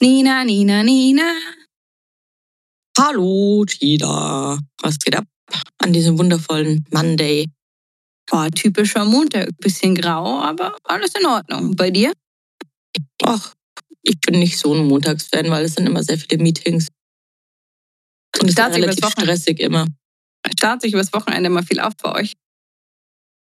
Nina, 0.00 0.44
Nina, 0.44 0.82
Nina. 0.82 1.34
Hallo, 2.98 3.64
Tida. 3.64 4.58
Was 4.82 4.98
geht 4.98 5.16
ab 5.16 5.24
an 5.78 5.92
diesem 5.92 6.18
wundervollen 6.18 6.84
Monday? 6.90 7.46
Boah, 8.28 8.50
typischer 8.50 9.04
Montag. 9.04 9.50
Bisschen 9.58 9.94
grau, 9.94 10.40
aber 10.40 10.76
alles 10.84 11.14
in 11.14 11.26
Ordnung. 11.26 11.76
Bei 11.76 11.90
dir? 11.90 12.12
Ach, 13.22 13.54
ich 14.02 14.20
bin 14.20 14.38
nicht 14.38 14.58
so 14.58 14.74
ein 14.74 14.86
Montagsfan, 14.86 15.50
weil 15.50 15.64
es 15.64 15.74
sind 15.74 15.86
immer 15.86 16.02
sehr 16.02 16.18
viele 16.18 16.42
Meetings. 16.42 16.88
Und 18.40 18.48
es 18.48 18.58
ist 18.58 18.58
relativ 18.58 19.08
stressig 19.10 19.60
immer. 19.60 19.86
Startet 20.58 20.82
sich 20.82 20.92
übers 20.92 21.12
Wochenende 21.12 21.50
mal 21.50 21.62
viel 21.62 21.80
auf 21.80 21.96
bei 21.96 22.12
euch. 22.20 22.34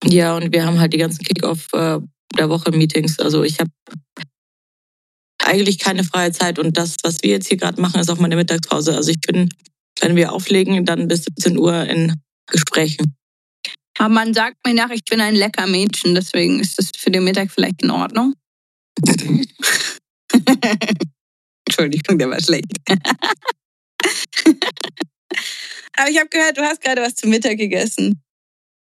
Ja, 0.04 0.36
und 0.38 0.52
wir 0.54 0.66
haben 0.66 0.80
halt 0.80 0.94
die 0.94 0.98
ganzen 0.98 1.24
Kick-Off 1.24 1.74
äh, 1.74 2.00
der 2.38 2.50
Woche 2.50 2.72
Meetings. 2.72 3.20
Also 3.20 3.44
ich 3.44 3.60
habe 3.60 3.72
eigentlich 5.46 5.80
keine 5.80 6.04
freie 6.04 6.32
Zeit 6.32 6.60
und 6.60 6.78
das, 6.78 6.96
was 7.04 7.24
wir 7.24 7.32
jetzt 7.32 7.48
hier 7.48 7.58
gerade 7.58 7.82
machen, 7.82 8.00
ist 8.00 8.10
auch 8.10 8.20
meine 8.20 8.36
Mittagspause. 8.36 8.96
Also 8.96 9.12
ich 9.12 9.22
bin, 9.22 9.50
wenn 10.02 10.16
wir 10.16 10.34
auflegen, 10.34 10.86
dann 10.86 11.08
bis 11.08 11.24
17 11.26 11.58
Uhr 11.58 11.84
in 11.86 12.14
Gesprächen. 12.48 13.16
Aber 13.98 14.10
man 14.10 14.34
sagt 14.34 14.58
mir 14.66 14.74
nach, 14.74 14.90
ich 14.90 15.06
bin 15.06 15.22
ein 15.22 15.36
lecker 15.36 15.68
Mädchen, 15.68 16.16
deswegen 16.16 16.60
ist 16.60 16.78
das 16.78 16.92
für 16.98 17.12
den 17.12 17.24
Mittag 17.24 17.52
vielleicht 17.52 17.82
in 17.82 17.92
Ordnung. 17.92 18.34
Entschuldigung, 21.68 22.20
der 22.20 22.30
war 22.30 22.42
schlecht. 22.42 22.72
Aber 25.98 26.10
ich 26.10 26.20
habe 26.20 26.30
gehört, 26.30 26.58
du 26.58 26.62
hast 26.62 26.82
gerade 26.82 27.02
was 27.02 27.16
zum 27.16 27.30
Mittag 27.30 27.58
gegessen. 27.58 28.22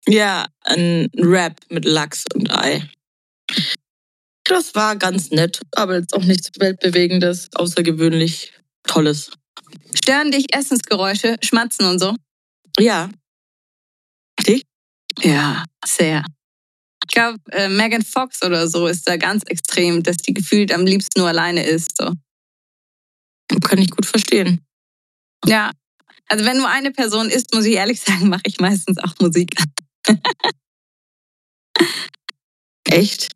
Ja, 0.07 0.47
ein 0.63 1.09
Wrap 1.15 1.59
mit 1.69 1.85
Lachs 1.85 2.25
und 2.33 2.51
Ei. 2.51 2.87
Das 4.51 4.75
war 4.75 4.97
ganz 4.97 5.31
nett, 5.31 5.61
aber 5.71 5.95
jetzt 5.95 6.13
auch 6.13 6.25
nichts 6.25 6.49
Weltbewegendes, 6.59 7.47
außergewöhnlich 7.53 8.51
Tolles. 8.83 9.31
Stören 9.95 10.29
dich 10.29 10.53
Essensgeräusche, 10.53 11.37
Schmatzen 11.41 11.85
und 11.85 11.99
so? 11.99 12.17
Ja. 12.77 13.09
Dich? 14.45 14.63
Ja, 15.21 15.63
sehr. 15.85 16.25
Ich 17.07 17.13
glaube, 17.13 17.37
äh, 17.51 17.69
Megan 17.69 18.01
Fox 18.01 18.43
oder 18.43 18.67
so 18.67 18.87
ist 18.87 19.07
da 19.07 19.15
ganz 19.15 19.43
extrem, 19.45 20.03
dass 20.03 20.17
die 20.17 20.33
gefühlt 20.33 20.73
am 20.73 20.85
liebsten 20.85 21.21
nur 21.21 21.29
alleine 21.29 21.63
ist. 21.63 21.95
So. 21.95 22.11
Kann 23.61 23.79
ich 23.79 23.91
gut 23.91 24.05
verstehen. 24.05 24.65
Ja, 25.45 25.71
also 26.27 26.43
wenn 26.43 26.57
nur 26.57 26.67
eine 26.67 26.91
Person 26.91 27.29
ist, 27.29 27.53
muss 27.53 27.63
ich 27.63 27.75
ehrlich 27.75 28.01
sagen, 28.05 28.27
mache 28.27 28.43
ich 28.47 28.59
meistens 28.59 28.97
auch 28.97 29.13
Musik. 29.21 29.55
Echt? 32.83 33.29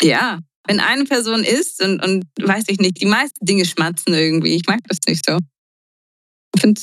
Ja, 0.00 0.40
wenn 0.66 0.80
eine 0.80 1.04
Person 1.04 1.44
ist 1.44 1.82
und, 1.82 2.02
und 2.04 2.24
weiß 2.40 2.64
ich 2.68 2.78
nicht, 2.78 3.00
die 3.00 3.06
meisten 3.06 3.44
Dinge 3.44 3.64
schmatzen 3.64 4.14
irgendwie. 4.14 4.54
Ich 4.54 4.66
mag 4.66 4.80
das 4.88 4.98
nicht 5.06 5.24
so. 5.24 5.38
Ich 6.54 6.60
finde, 6.60 6.80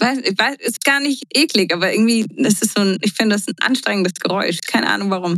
weiß, 0.00 0.18
ich 0.24 0.38
weiß, 0.38 0.56
ist 0.58 0.84
gar 0.84 1.00
nicht 1.00 1.24
eklig, 1.34 1.72
aber 1.72 1.92
irgendwie, 1.92 2.26
das 2.36 2.62
ist 2.62 2.74
so 2.76 2.82
ein, 2.82 2.98
ich 3.00 3.12
finde 3.12 3.36
das 3.36 3.46
ein 3.46 3.54
anstrengendes 3.60 4.14
Geräusch. 4.14 4.58
Keine 4.66 4.88
Ahnung 4.88 5.10
warum. 5.10 5.36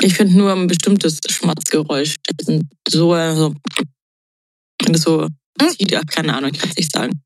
Ich 0.00 0.14
finde 0.14 0.36
nur 0.36 0.52
ein 0.52 0.66
bestimmtes 0.66 1.18
Schmatzgeräusch. 1.28 2.16
So, 2.88 3.14
so, 3.34 3.54
es 4.92 5.02
so 5.02 5.28
Hm? 5.60 5.70
zieht, 5.70 5.94
ach, 5.94 6.06
keine 6.06 6.34
Ahnung, 6.36 6.50
ich 6.52 6.60
kann 6.60 6.70
es 6.70 6.76
nicht 6.76 6.92
sagen. 6.92 7.20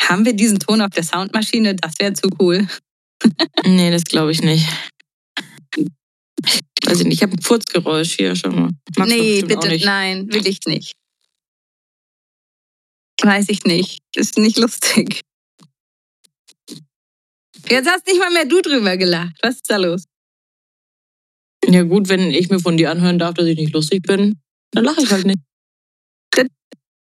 Haben 0.00 0.24
wir 0.24 0.32
diesen 0.34 0.58
Ton 0.58 0.80
auf 0.80 0.90
der 0.90 1.04
Soundmaschine? 1.04 1.76
Das 1.76 1.94
wäre 1.98 2.12
zu 2.12 2.28
cool. 2.40 2.66
Nee, 3.64 3.90
das 3.90 4.04
glaube 4.04 4.32
ich 4.32 4.42
nicht. 4.42 4.66
Weiß 6.84 7.00
ich 7.00 7.04
nicht, 7.04 7.16
ich 7.18 7.22
habe 7.22 7.32
ein 7.32 7.42
Furzgeräusch 7.42 8.16
hier 8.16 8.34
schon 8.34 8.54
mal. 8.54 8.70
Magst 8.96 9.14
nee, 9.14 9.42
bitte, 9.42 9.78
nein, 9.84 10.32
will 10.32 10.46
ich 10.46 10.60
nicht. 10.66 10.94
Weiß 13.22 13.48
ich 13.48 13.64
nicht. 13.64 14.00
Ist 14.16 14.36
nicht 14.38 14.58
lustig. 14.58 15.20
Jetzt 17.68 17.88
hast 17.88 18.06
nicht 18.06 18.18
mal 18.18 18.32
mehr 18.32 18.46
du 18.46 18.60
drüber 18.60 18.96
gelacht. 18.96 19.36
Was 19.42 19.56
ist 19.56 19.70
da 19.70 19.76
los? 19.76 20.04
Ja 21.68 21.82
gut, 21.82 22.08
wenn 22.08 22.32
ich 22.32 22.50
mir 22.50 22.58
von 22.58 22.76
dir 22.76 22.90
anhören 22.90 23.20
darf, 23.20 23.34
dass 23.34 23.46
ich 23.46 23.56
nicht 23.56 23.72
lustig 23.72 24.02
bin, 24.02 24.40
dann 24.72 24.84
lache 24.84 25.02
ich 25.02 25.10
halt 25.10 25.26
nicht. 25.26 25.38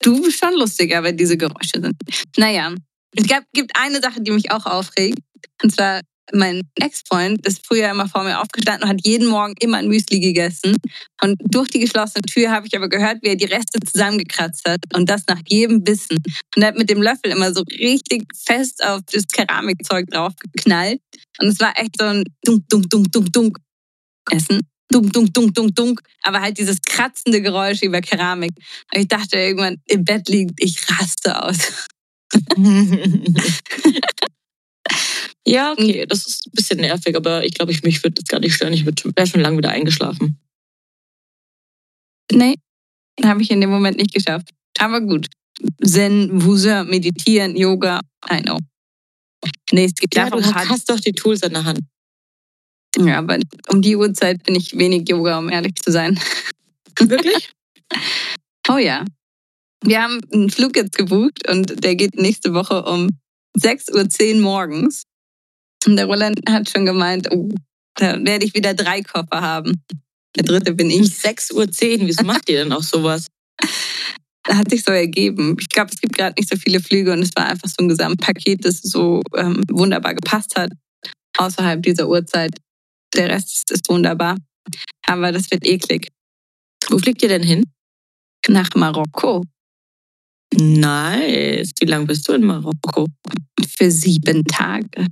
Du 0.02 0.20
bist 0.22 0.38
schon 0.40 0.54
lustiger, 0.54 1.02
wenn 1.02 1.16
diese 1.16 1.36
Geräusche 1.36 1.80
sind. 1.80 1.94
Naja, 2.36 2.74
es 3.14 3.26
gab, 3.26 3.44
gibt 3.52 3.72
eine 3.74 4.00
Sache, 4.00 4.22
die 4.22 4.30
mich 4.30 4.50
auch 4.50 4.64
aufregt. 4.64 5.18
Und 5.62 5.70
zwar, 5.70 6.00
mein 6.32 6.62
Ex-Freund 6.76 7.46
ist 7.46 7.66
früher 7.66 7.90
immer 7.90 8.08
vor 8.08 8.22
mir 8.24 8.40
aufgestanden 8.40 8.84
und 8.84 8.88
hat 8.90 9.00
jeden 9.04 9.28
Morgen 9.28 9.54
immer 9.60 9.78
ein 9.78 9.88
Müsli 9.88 10.20
gegessen. 10.20 10.76
Und 11.22 11.40
durch 11.44 11.68
die 11.68 11.80
geschlossene 11.80 12.22
Tür 12.22 12.50
habe 12.50 12.66
ich 12.66 12.76
aber 12.76 12.88
gehört, 12.88 13.18
wie 13.22 13.28
er 13.28 13.36
die 13.36 13.46
Reste 13.46 13.80
zusammengekratzt 13.80 14.68
hat. 14.68 14.80
Und 14.94 15.08
das 15.08 15.26
nach 15.26 15.40
jedem 15.46 15.82
Bissen. 15.82 16.16
Und 16.56 16.62
er 16.62 16.68
hat 16.68 16.78
mit 16.78 16.90
dem 16.90 17.02
Löffel 17.02 17.30
immer 17.30 17.52
so 17.52 17.62
richtig 17.62 18.24
fest 18.34 18.84
auf 18.84 19.00
das 19.12 19.26
Keramikzeug 19.26 20.08
draufgeknallt. 20.10 21.00
Und 21.40 21.48
es 21.48 21.60
war 21.60 21.78
echt 21.78 21.96
so 21.98 22.06
ein 22.06 22.24
dunk, 22.44 22.68
dunk, 22.68 22.90
dunk, 22.90 23.12
dunk, 23.12 23.32
dunk 23.32 23.58
Essen. 24.30 24.60
Dunk, 24.92 25.12
dunk, 25.12 25.32
dunk, 25.32 25.54
dunk, 25.54 25.74
dunk. 25.76 26.00
Aber 26.22 26.40
halt 26.40 26.58
dieses 26.58 26.80
kratzende 26.82 27.40
Geräusch 27.40 27.82
über 27.82 28.00
Keramik. 28.00 28.52
Und 28.92 29.00
ich 29.00 29.08
dachte 29.08 29.38
irgendwann 29.38 29.76
im 29.86 30.04
Bett 30.04 30.28
liegend, 30.28 30.54
ich 30.58 30.78
raste 30.90 31.42
aus. 31.42 31.58
ja, 35.46 35.72
okay, 35.72 36.06
das 36.06 36.26
ist 36.26 36.46
ein 36.46 36.52
bisschen 36.52 36.80
nervig, 36.80 37.16
aber 37.16 37.44
ich 37.44 37.54
glaube, 37.54 37.72
ich 37.72 37.82
mich 37.82 38.02
würde 38.02 38.14
das 38.14 38.26
gar 38.26 38.40
nicht 38.40 38.54
stören. 38.54 38.72
Ich 38.72 38.84
wäre 38.84 39.26
schon 39.26 39.40
lange 39.40 39.58
wieder 39.58 39.70
eingeschlafen. 39.70 40.38
Nee, 42.32 42.54
habe 43.24 43.42
ich 43.42 43.50
in 43.50 43.60
dem 43.60 43.70
Moment 43.70 43.96
nicht 43.96 44.14
geschafft. 44.14 44.50
Aber 44.78 45.00
gut. 45.00 45.26
Zen, 45.84 46.42
Wusa, 46.42 46.84
Meditieren, 46.84 47.56
Yoga, 47.56 48.00
I 48.30 48.42
know. 48.42 48.58
Nee, 49.72 49.84
es 49.84 49.94
gibt 49.94 50.14
Ja, 50.14 50.30
du 50.30 50.40
paar 50.40 50.68
hast 50.68 50.88
doch 50.88 51.00
die 51.00 51.12
Tools 51.12 51.42
in 51.42 51.52
der 51.52 51.64
Hand. 51.64 51.80
Ja, 52.98 53.18
aber 53.18 53.38
um 53.68 53.82
die 53.82 53.96
Uhrzeit 53.96 54.42
bin 54.44 54.54
ich 54.54 54.76
wenig 54.76 55.08
Yoga, 55.08 55.38
um 55.38 55.48
ehrlich 55.48 55.74
zu 55.76 55.90
sein. 55.90 56.18
Wirklich? 56.98 57.50
Oh 58.68 58.76
ja. 58.76 59.04
Wir 59.82 60.00
haben 60.00 60.20
einen 60.32 60.48
Flug 60.48 60.76
jetzt 60.76 60.96
gebucht 60.96 61.48
und 61.48 61.82
der 61.82 61.96
geht 61.96 62.14
nächste 62.14 62.54
Woche 62.54 62.84
um 62.84 63.08
6.10 63.58 64.36
Uhr 64.36 64.40
morgens. 64.42 65.02
Und 65.86 65.96
der 65.96 66.06
Roland 66.06 66.40
hat 66.48 66.68
schon 66.68 66.86
gemeint, 66.86 67.28
oh, 67.32 67.48
da 67.94 68.22
werde 68.24 68.44
ich 68.44 68.54
wieder 68.54 68.74
drei 68.74 69.02
Koffer 69.02 69.40
haben. 69.40 69.82
Der 70.36 70.44
dritte 70.44 70.74
bin 70.74 70.90
ich. 70.90 71.08
6.10 71.08 71.54
Uhr, 71.54 72.06
wieso 72.06 72.24
macht 72.24 72.48
ihr 72.48 72.64
denn 72.64 72.72
auch 72.72 72.82
sowas? 72.82 73.26
Das 74.44 74.56
hat 74.56 74.70
sich 74.70 74.82
so 74.82 74.90
ergeben. 74.90 75.54
Ich 75.60 75.68
glaube, 75.68 75.90
es 75.92 76.00
gibt 76.00 76.16
gerade 76.16 76.34
nicht 76.36 76.48
so 76.48 76.56
viele 76.56 76.80
Flüge 76.80 77.12
und 77.12 77.20
es 77.20 77.30
war 77.36 77.46
einfach 77.46 77.68
so 77.68 77.76
ein 77.78 77.88
Gesamtpaket, 77.88 78.64
das 78.64 78.80
so 78.80 79.22
ähm, 79.36 79.62
wunderbar 79.70 80.14
gepasst 80.14 80.56
hat. 80.56 80.72
Außerhalb 81.36 81.82
dieser 81.82 82.08
Uhrzeit. 82.08 82.50
Der 83.14 83.28
Rest 83.28 83.54
ist, 83.54 83.70
ist 83.70 83.88
wunderbar. 83.90 84.36
Aber 85.06 85.30
das 85.30 85.50
wird 85.50 85.66
eklig. 85.66 86.08
Wo 86.88 86.98
fliegt 86.98 87.22
ihr 87.22 87.28
denn 87.28 87.42
hin? 87.42 87.64
Nach 88.48 88.70
Marokko. 88.74 89.44
Nice. 90.54 91.72
Wie 91.78 91.86
lange 91.86 92.06
bist 92.06 92.26
du 92.26 92.32
in 92.32 92.44
Marokko? 92.44 93.06
Für 93.76 93.90
sieben 93.90 94.42
Tage. 94.44 95.06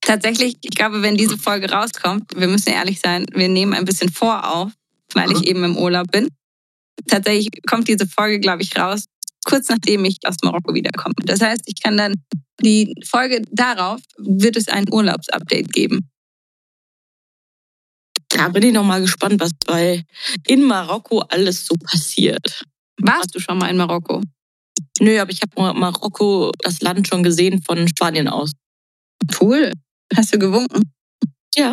Tatsächlich, 0.00 0.56
ich 0.62 0.70
glaube, 0.70 1.02
wenn 1.02 1.16
diese 1.16 1.36
Folge 1.36 1.70
rauskommt, 1.70 2.24
wir 2.36 2.48
müssen 2.48 2.70
ehrlich 2.70 3.00
sein, 3.00 3.26
wir 3.32 3.48
nehmen 3.48 3.74
ein 3.74 3.84
bisschen 3.84 4.10
vor 4.10 4.54
auf, 4.54 4.72
weil 5.14 5.32
ich 5.32 5.46
eben 5.46 5.64
im 5.64 5.76
Urlaub 5.76 6.10
bin. 6.10 6.28
Tatsächlich 7.08 7.48
kommt 7.68 7.88
diese 7.88 8.06
Folge, 8.06 8.40
glaube 8.40 8.62
ich, 8.62 8.76
raus, 8.76 9.04
kurz 9.44 9.68
nachdem 9.68 10.04
ich 10.04 10.18
aus 10.24 10.36
Marokko 10.42 10.74
wiederkomme. 10.74 11.14
Das 11.24 11.40
heißt, 11.40 11.62
ich 11.66 11.82
kann 11.82 11.96
dann 11.96 12.14
die 12.62 12.94
Folge 13.04 13.42
darauf, 13.50 14.00
wird 14.16 14.56
es 14.56 14.68
ein 14.68 14.90
Urlaubsupdate 14.90 15.72
geben. 15.72 16.08
Da 18.28 18.48
bin 18.48 18.62
ich 18.62 18.72
noch 18.72 18.84
mal 18.84 19.00
gespannt, 19.00 19.40
was 19.40 19.52
bei 19.66 20.04
in 20.46 20.64
Marokko 20.64 21.20
alles 21.28 21.66
so 21.66 21.74
passiert. 21.82 22.64
Warst 22.98 23.34
du 23.34 23.40
schon 23.40 23.58
mal 23.58 23.70
in 23.70 23.76
Marokko? 23.76 24.22
Nö, 25.00 25.18
aber 25.20 25.30
ich 25.30 25.40
habe 25.42 25.78
Marokko, 25.78 26.52
das 26.58 26.80
Land 26.80 27.08
schon 27.08 27.22
gesehen 27.22 27.62
von 27.62 27.86
Spanien 27.88 28.28
aus. 28.28 28.52
Cool. 29.40 29.72
Hast 30.14 30.34
du 30.34 30.38
gewunken? 30.38 30.92
Ja. 31.56 31.72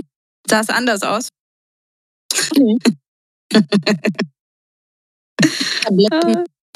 Sah 0.49 0.61
es 0.61 0.69
anders 0.69 1.03
aus? 1.03 1.29
Nee. 2.57 2.77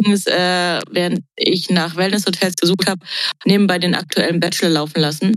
Ist, 0.05 0.27
äh, 0.27 0.79
während 0.91 1.21
ich 1.35 1.69
nach 1.69 1.95
Wellnesshotels 1.95 2.55
gesucht 2.55 2.87
habe, 2.87 3.03
nebenbei 3.45 3.79
den 3.79 3.95
aktuellen 3.95 4.39
Bachelor 4.39 4.69
laufen 4.69 4.99
lassen. 5.01 5.33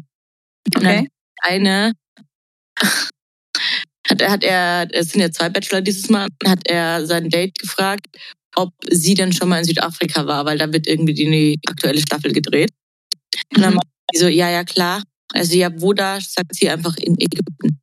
Okay. 0.76 1.08
eine 1.42 1.92
hat, 4.08 4.22
hat 4.22 4.44
er, 4.44 4.88
es 4.92 5.10
sind 5.10 5.20
ja 5.20 5.30
zwei 5.30 5.48
Bachelor 5.48 5.80
dieses 5.80 6.08
Mal, 6.10 6.28
hat 6.46 6.66
er 6.68 7.06
sein 7.06 7.28
Date 7.28 7.58
gefragt, 7.58 8.06
ob 8.56 8.72
sie 8.90 9.14
denn 9.14 9.32
schon 9.32 9.48
mal 9.48 9.58
in 9.58 9.64
Südafrika 9.64 10.26
war, 10.26 10.44
weil 10.44 10.58
da 10.58 10.72
wird 10.72 10.86
irgendwie 10.86 11.14
die 11.14 11.58
aktuelle 11.68 12.00
Staffel 12.00 12.32
gedreht. 12.32 12.70
Und 13.54 13.62
dann 13.62 13.70
Mhm. 13.72 13.76
meinte 13.76 13.90
sie 14.12 14.20
so, 14.20 14.28
ja, 14.28 14.50
ja, 14.50 14.64
klar. 14.64 15.02
Also 15.32 15.56
ja, 15.56 15.70
wo 15.80 15.92
da, 15.92 16.20
sagt 16.20 16.54
sie 16.54 16.68
einfach 16.68 16.96
in 16.96 17.14
Ägypten. 17.18 17.80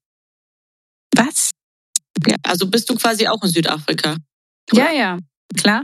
Was? 1.16 1.52
Ja, 2.28 2.36
also 2.44 2.68
bist 2.68 2.90
du 2.90 2.96
quasi 2.96 3.28
auch 3.28 3.42
in 3.44 3.50
Südafrika. 3.50 4.18
Ja, 4.74 4.92
ja. 4.92 5.20
Klar. 5.56 5.84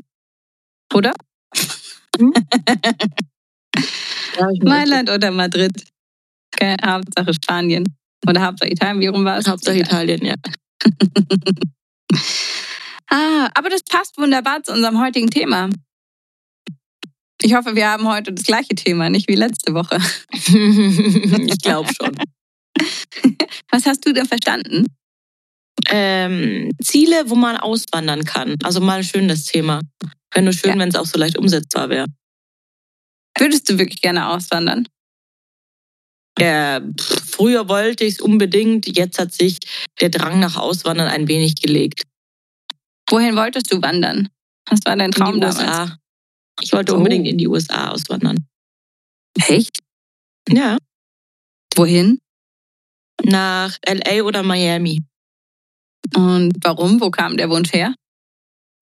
Oder? 0.94 1.14
Mailand 4.64 5.10
oder 5.10 5.32
Madrid? 5.32 5.72
Okay, 6.54 6.76
Hauptsache 6.86 7.34
Spanien. 7.34 7.86
Oder 8.28 8.42
Hauptsache 8.42 8.72
Italien, 8.72 9.00
wie 9.00 9.08
rum 9.08 9.26
war 9.26 9.38
es? 9.38 9.48
Hauptsache 9.48 9.80
Italien, 9.80 10.24
ja. 10.26 10.36
Ah, 13.10 13.50
aber 13.54 13.70
das 13.70 13.84
passt 13.84 14.18
wunderbar 14.18 14.64
zu 14.64 14.72
unserem 14.72 15.00
heutigen 15.00 15.30
Thema. 15.30 15.70
Ich 17.46 17.54
hoffe, 17.56 17.76
wir 17.76 17.90
haben 17.90 18.08
heute 18.08 18.32
das 18.32 18.46
gleiche 18.46 18.74
Thema, 18.74 19.10
nicht 19.10 19.28
wie 19.28 19.36
letzte 19.36 19.74
Woche. 19.74 19.98
ich 20.32 21.62
glaube 21.62 21.90
schon. 21.94 22.16
Was 23.70 23.86
hast 23.86 24.06
du 24.06 24.14
denn 24.14 24.26
verstanden? 24.26 24.88
Ähm, 25.90 26.72
Ziele, 26.82 27.30
wo 27.30 27.36
man 27.36 27.58
auswandern 27.58 28.24
kann. 28.24 28.56
Also 28.64 28.80
mal 28.80 29.00
ein 29.00 29.04
schönes 29.04 29.46
Thema. 29.46 29.82
Wäre 30.34 30.46
nur 30.46 30.54
schön, 30.54 30.72
Ja. 30.72 30.80
wenn 30.80 30.88
es 30.88 30.96
auch 30.96 31.06
so 31.06 31.20
leicht 31.20 31.38
umsetzbar 31.38 31.90
wäre. 31.90 32.06
Würdest 33.38 33.70
du 33.70 33.78
wirklich 33.78 34.00
gerne 34.02 34.30
auswandern? 34.30 34.88
Äh, 36.40 36.80
früher 37.30 37.68
wollte 37.68 38.06
ich 38.06 38.14
es 38.14 38.22
unbedingt, 38.22 38.96
jetzt 38.96 39.20
hat 39.20 39.34
sich 39.34 39.60
der 40.00 40.10
Drang 40.10 40.40
nach 40.40 40.56
Auswandern 40.56 41.10
ein 41.10 41.28
wenig 41.28 41.56
gelegt. 41.56 42.04
Wohin 43.10 43.36
wolltest 43.36 43.72
du 43.72 43.82
wandern? 43.82 44.30
Was 44.70 44.80
war 44.86 44.96
dein 44.96 45.12
Traum 45.12 45.36
in 45.36 45.42
die 45.42 45.48
damals? 45.48 45.98
Ich 46.62 46.72
wollte 46.74 46.94
Oh. 46.94 46.98
unbedingt 46.98 47.28
in 47.28 47.38
die 47.38 47.48
USA 47.48 47.92
auswandern. 47.92 48.46
Echt? 49.48 49.80
Ja. 50.50 50.78
Wohin? 51.76 52.20
Nach 53.24 53.78
LA 53.86 54.24
oder 54.24 54.44
Miami. 54.44 55.02
Und 56.16 56.54
warum? 56.62 57.00
Wo 57.02 57.10
kam 57.10 57.38
der 57.38 57.50
Wunsch 57.50 57.74
her? 57.74 57.96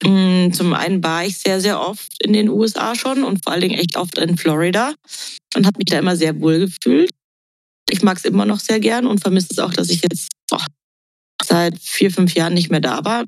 Mm, 0.04 0.52
Zum 0.52 0.74
einen 0.74 1.04
war 1.04 1.26
ich 1.26 1.38
sehr, 1.38 1.62
sehr 1.62 1.80
oft 1.80 2.24
in 2.24 2.34
den 2.34 2.50
USA 2.50 2.96
schon 2.96 3.24
und 3.24 3.44
vor 3.44 3.54
allen 3.54 3.62
Dingen 3.62 3.78
echt 3.80 3.96
oft 3.98 4.18
in 4.18 4.38
Florida 4.38 4.96
und 5.56 5.66
habe 5.66 5.78
mich 5.78 5.86
da 5.86 6.00
immer 6.00 6.16
sehr 6.16 6.40
wohl 6.42 6.60
gefühlt. 6.60 7.12
Ich 7.90 8.02
mag 8.02 8.18
es 8.18 8.26
immer 8.26 8.46
noch 8.46 8.60
sehr 8.60 8.80
gern 8.80 9.06
und 9.06 9.20
vermisse 9.20 9.50
es 9.52 9.60
auch, 9.60 9.74
dass 9.74 9.90
ich 9.90 10.02
jetzt 10.02 10.30
boah, 10.50 10.66
seit 11.44 11.78
vier, 11.80 12.10
fünf 12.12 12.34
Jahren 12.34 12.54
nicht 12.54 12.72
mehr 12.72 12.80
da 12.82 13.06
war. 13.06 13.26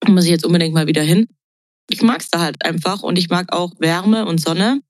Da 0.00 0.10
muss 0.12 0.24
ich 0.24 0.30
jetzt 0.30 0.46
unbedingt 0.46 0.74
mal 0.74 0.86
wieder 0.86 1.02
hin. 1.02 1.28
Ich 1.90 2.02
mag 2.02 2.20
es 2.20 2.30
da 2.30 2.40
halt 2.40 2.64
einfach 2.64 3.02
und 3.02 3.16
ich 3.18 3.28
mag 3.30 3.52
auch 3.52 3.72
Wärme 3.78 4.26
und 4.26 4.40
Sonne. 4.40 4.80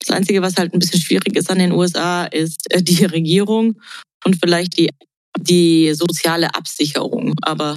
Das 0.00 0.10
Einzige, 0.16 0.42
was 0.42 0.56
halt 0.56 0.72
ein 0.72 0.78
bisschen 0.78 1.00
schwierig 1.00 1.36
ist 1.36 1.50
an 1.50 1.58
den 1.58 1.72
USA, 1.72 2.24
ist 2.24 2.70
äh, 2.72 2.82
die 2.82 3.04
Regierung 3.16 3.80
und 4.24 4.36
vielleicht 4.36 4.78
die, 4.78 4.90
die 5.38 5.92
soziale 5.94 6.54
Absicherung. 6.54 7.34
Aber 7.42 7.76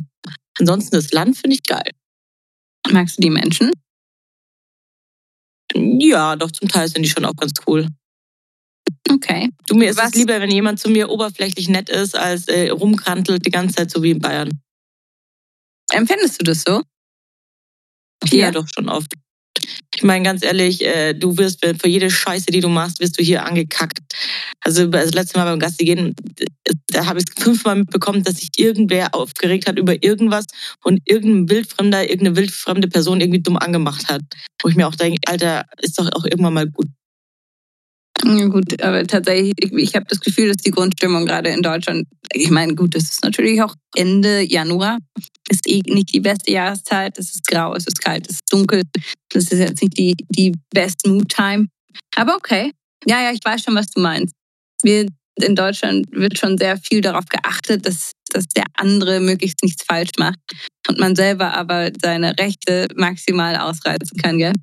ansonsten 0.59 0.95
das 0.95 1.11
Land 1.11 1.37
finde 1.37 1.55
ich 1.55 1.63
geil. 1.63 1.91
Magst 2.91 3.17
du 3.17 3.21
die 3.21 3.29
Menschen? 3.29 3.71
Ja, 5.75 6.35
doch, 6.35 6.51
zum 6.51 6.67
Teil 6.67 6.87
sind 6.87 7.03
die 7.03 7.09
schon 7.09 7.25
auch 7.25 7.35
ganz 7.35 7.53
cool. 7.67 7.87
Okay. 9.09 9.49
Du, 9.67 9.75
mir 9.75 9.89
ist 9.89 9.97
Was- 9.97 10.09
es 10.09 10.15
lieber, 10.15 10.39
wenn 10.41 10.51
jemand 10.51 10.79
zu 10.79 10.89
mir 10.89 11.09
oberflächlich 11.09 11.69
nett 11.69 11.89
ist, 11.89 12.15
als 12.15 12.47
äh, 12.47 12.69
rumkrantelt 12.69 13.45
die 13.45 13.51
ganze 13.51 13.75
Zeit, 13.75 13.91
so 13.91 14.01
wie 14.03 14.11
in 14.11 14.19
Bayern. 14.19 14.49
Empfindest 15.91 16.39
du 16.41 16.43
das 16.43 16.63
so? 16.63 16.81
Ja, 18.31 18.51
doch 18.51 18.67
schon 18.73 18.89
oft. 18.89 19.13
Ich 19.95 20.03
meine, 20.03 20.25
ganz 20.25 20.43
ehrlich, 20.43 20.83
äh, 20.83 21.13
du 21.13 21.37
wirst 21.37 21.63
für 21.63 21.87
jede 21.87 22.09
Scheiße, 22.09 22.47
die 22.47 22.59
du 22.59 22.67
machst, 22.67 22.99
wirst 22.99 23.19
du 23.19 23.23
hier 23.23 23.45
angekackt. 23.45 23.99
Also 24.61 24.87
das 24.87 25.13
letzte 25.13 25.37
Mal 25.37 25.45
beim 25.45 25.59
Gasti 25.59 25.85
gehen, 25.85 26.15
da 26.87 27.05
habe 27.05 27.19
ich 27.19 27.25
es 27.27 27.43
fünfmal 27.43 27.75
mitbekommen, 27.75 28.23
dass 28.23 28.37
sich 28.37 28.49
irgendwer 28.57 29.13
aufgeregt 29.13 29.67
hat 29.67 29.77
über 29.77 30.03
irgendwas 30.03 30.45
und 30.83 30.99
irgendein 31.05 31.49
wildfremder, 31.49 32.09
irgendeine 32.09 32.35
wildfremde 32.35 32.87
Person 32.87 33.21
irgendwie 33.21 33.41
dumm 33.41 33.57
angemacht 33.57 34.09
hat. 34.09 34.21
Wo 34.61 34.69
ich 34.69 34.75
mir 34.75 34.87
auch 34.87 34.95
denke, 34.95 35.19
Alter, 35.27 35.65
ist 35.79 35.99
doch 35.99 36.11
auch 36.13 36.25
irgendwann 36.25 36.53
mal 36.53 36.67
gut. 36.67 36.87
Ja, 38.21 38.45
gut, 38.48 38.81
aber 38.81 39.06
tatsächlich, 39.06 39.54
ich, 39.57 39.74
ich 39.74 39.95
habe 39.95 40.06
das 40.07 40.19
Gefühl, 40.19 40.48
dass 40.48 40.57
die 40.57 40.71
Grundstimmung 40.71 41.25
gerade 41.25 41.50
in 41.50 41.62
Deutschland, 41.62 42.07
ich 42.31 42.50
meine, 42.50 42.75
gut, 42.75 42.95
es 42.95 43.04
ist 43.04 43.24
natürlich 43.24 43.62
auch 43.62 43.75
Ende 43.95 44.42
Januar, 44.42 45.00
ist 45.50 45.68
eh 45.68 45.81
nicht 45.88 46.13
die 46.13 46.19
beste 46.19 46.51
Jahreszeit, 46.51 47.18
es 47.18 47.36
ist 47.36 47.48
grau, 47.48 47.74
es 47.74 47.86
ist 47.86 48.01
kalt, 48.01 48.27
es 48.30 48.36
ist 48.36 48.54
dunkel, 48.54 48.83
das 49.30 49.45
ist 49.51 49.60
jetzt 49.60 49.81
nicht 49.81 49.98
die, 49.98 50.15
die 50.30 50.54
best 50.74 51.06
mood 51.06 51.27
time. 51.27 51.68
Aber 52.15 52.36
okay, 52.36 52.71
ja, 53.06 53.21
ja, 53.21 53.31
ich 53.31 53.44
weiß 53.44 53.63
schon, 53.63 53.75
was 53.75 53.88
du 53.88 54.00
meinst. 54.00 54.33
Wir 54.83 55.07
in 55.42 55.56
Deutschland 55.56 56.06
wird 56.12 56.38
schon 56.38 56.57
sehr 56.57 56.77
viel 56.77 57.01
darauf 57.01 57.25
geachtet, 57.25 57.86
dass, 57.86 58.12
dass 58.31 58.48
der 58.48 58.66
andere 58.75 59.19
möglichst 59.19 59.63
nichts 59.63 59.83
falsch 59.83 60.12
macht 60.19 60.39
und 60.88 61.00
man 61.00 61.16
selber 61.16 61.56
aber 61.56 61.92
seine 62.01 62.38
Rechte 62.38 62.88
maximal 62.95 63.56
ausreizen 63.56 64.18
kann, 64.18 64.38
gell? 64.38 64.54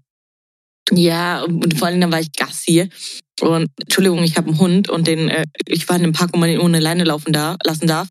Ja, 0.93 1.43
und 1.43 1.79
vor 1.79 1.88
allem 1.88 2.00
dann 2.00 2.12
war 2.12 2.21
ich 2.21 2.32
Gassi. 2.32 2.88
Und 3.41 3.71
Entschuldigung, 3.81 4.23
ich 4.23 4.37
habe 4.37 4.49
einen 4.49 4.59
Hund 4.59 4.88
und 4.88 5.06
den, 5.06 5.29
äh, 5.29 5.44
ich 5.67 5.88
war 5.88 5.97
in 5.97 6.03
einem 6.03 6.12
Park, 6.12 6.31
wo 6.32 6.38
man 6.38 6.50
ihn 6.50 6.59
ohne 6.59 6.81
Leine 6.81 7.05
laufen 7.05 7.32
darf, 7.32 7.56
lassen 7.65 7.87
darf. 7.87 8.09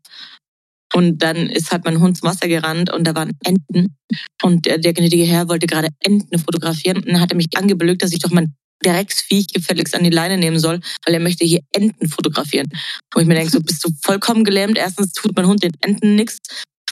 Und 0.94 1.20
dann 1.22 1.50
ist 1.50 1.72
halt 1.72 1.86
mein 1.86 2.00
Hund 2.00 2.18
zum 2.18 2.30
Wasser 2.30 2.48
gerannt 2.48 2.92
und 2.92 3.06
da 3.06 3.14
waren 3.14 3.32
Enten. 3.44 3.96
Und 4.42 4.66
der, 4.66 4.80
der 4.80 4.94
gnädige 4.94 5.26
Herr 5.26 5.48
wollte 5.48 5.68
gerade 5.68 5.90
Enten 6.00 6.40
fotografieren. 6.40 6.98
Und 6.98 7.08
dann 7.08 7.20
hat 7.20 7.32
er 7.32 7.38
mich 7.38 7.50
angeblökt, 7.56 8.02
dass 8.02 8.12
ich 8.12 8.20
doch 8.20 8.32
mein 8.32 8.56
Drecksviech 8.84 9.48
gefälligst 9.48 9.94
an 9.94 10.04
die 10.04 10.10
Leine 10.10 10.38
nehmen 10.38 10.58
soll, 10.58 10.80
weil 11.06 11.14
er 11.14 11.20
möchte 11.20 11.46
hier 11.46 11.60
Enten 11.74 12.08
fotografieren. 12.08 12.68
Wo 13.14 13.20
ich 13.20 13.28
mir 13.28 13.36
denke, 13.36 13.52
so 13.52 13.60
bist 13.60 13.84
du 13.86 13.90
vollkommen 14.02 14.44
gelähmt. 14.44 14.78
Erstens 14.78 15.12
tut 15.12 15.36
mein 15.36 15.48
Hund 15.48 15.62
den 15.62 15.74
Enten 15.82 16.16
nichts 16.16 16.38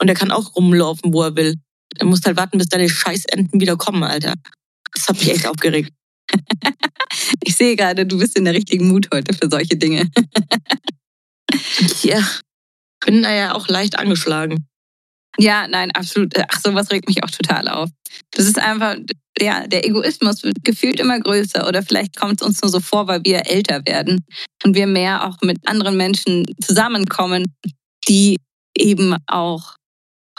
und 0.00 0.08
er 0.08 0.14
kann 0.14 0.30
auch 0.30 0.54
rumlaufen, 0.54 1.12
wo 1.12 1.22
er 1.22 1.34
will. 1.34 1.54
Er 1.98 2.06
muss 2.06 2.20
halt 2.24 2.36
warten, 2.36 2.58
bis 2.58 2.68
deine 2.68 2.88
scheiß 2.88 3.24
Enten 3.26 3.60
wieder 3.60 3.76
kommen, 3.76 4.04
Alter. 4.04 4.34
Das 4.94 5.08
hat 5.08 5.18
mich 5.18 5.30
echt 5.30 5.46
aufgeregt. 5.46 5.92
Ich 7.42 7.56
sehe 7.56 7.74
gerade, 7.74 8.06
du 8.06 8.18
bist 8.18 8.36
in 8.36 8.44
der 8.44 8.54
richtigen 8.54 8.88
Mut 8.88 9.08
heute 9.12 9.34
für 9.34 9.48
solche 9.48 9.76
Dinge. 9.76 10.10
Ja, 12.02 12.22
bin 13.04 13.22
da 13.22 13.34
ja 13.34 13.54
auch 13.54 13.68
leicht 13.68 13.98
angeschlagen. 13.98 14.66
Ja, 15.38 15.68
nein, 15.68 15.90
absolut. 15.92 16.34
Ach, 16.36 16.60
sowas 16.60 16.90
regt 16.90 17.08
mich 17.08 17.22
auch 17.22 17.30
total 17.30 17.68
auf. 17.68 17.90
Das 18.32 18.46
ist 18.46 18.58
einfach, 18.58 18.96
ja, 19.40 19.66
der 19.66 19.86
Egoismus 19.86 20.42
wird 20.42 20.56
gefühlt 20.64 20.98
immer 20.98 21.20
größer 21.20 21.66
oder 21.66 21.82
vielleicht 21.82 22.16
kommt 22.16 22.40
es 22.40 22.46
uns 22.46 22.60
nur 22.60 22.70
so 22.70 22.80
vor, 22.80 23.06
weil 23.06 23.24
wir 23.24 23.46
älter 23.46 23.84
werden 23.86 24.24
und 24.64 24.74
wir 24.74 24.86
mehr 24.86 25.26
auch 25.26 25.36
mit 25.42 25.58
anderen 25.66 25.96
Menschen 25.96 26.44
zusammenkommen, 26.60 27.44
die 28.08 28.36
eben 28.76 29.16
auch 29.26 29.76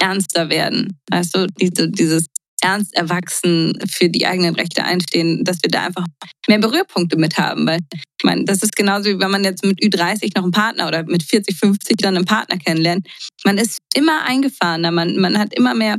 ernster 0.01 0.49
werden. 0.49 0.99
Weißt 1.09 1.35
du, 1.35 1.47
diese, 1.47 1.89
dieses 1.89 2.25
ernst 2.61 2.95
erwachsen 2.95 3.77
für 3.89 4.09
die 4.09 4.25
eigenen 4.25 4.55
Rechte 4.55 4.83
einstehen, 4.83 5.43
dass 5.43 5.57
wir 5.61 5.69
da 5.69 5.85
einfach 5.85 6.05
mehr 6.47 6.59
Berührpunkte 6.59 7.17
mit 7.17 7.37
haben. 7.37 7.65
Weil 7.65 7.79
ich 7.93 8.23
meine, 8.23 8.45
das 8.45 8.63
ist 8.63 8.75
genauso 8.75 9.09
wie 9.09 9.19
wenn 9.19 9.31
man 9.31 9.43
jetzt 9.43 9.63
mit 9.63 9.79
Ü30 9.81 10.31
noch 10.35 10.43
einen 10.43 10.51
Partner 10.51 10.87
oder 10.87 11.03
mit 11.03 11.23
40, 11.23 11.57
50 11.57 11.97
dann 11.97 12.15
einen 12.15 12.25
Partner 12.25 12.57
kennenlernt. 12.57 13.07
Man 13.43 13.57
ist 13.57 13.79
immer 13.93 14.23
eingefahrener, 14.25 14.91
man, 14.91 15.17
man 15.17 15.37
hat 15.37 15.53
immer 15.53 15.73
mehr 15.73 15.97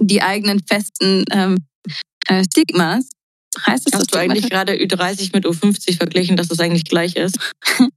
die 0.00 0.22
eigenen 0.22 0.60
festen 0.66 1.24
ähm, 1.30 1.56
äh, 2.26 2.44
Stigmas. 2.44 3.08
Heißt 3.66 3.86
das 3.86 4.00
Hast 4.00 4.14
du 4.14 4.18
eigentlich 4.18 4.50
gerade 4.50 4.72
Ü30 4.72 5.30
mit 5.32 5.46
U50 5.46 5.96
verglichen, 5.96 6.36
dass 6.36 6.48
das 6.48 6.60
eigentlich 6.60 6.84
gleich 6.84 7.16
ist? 7.16 7.38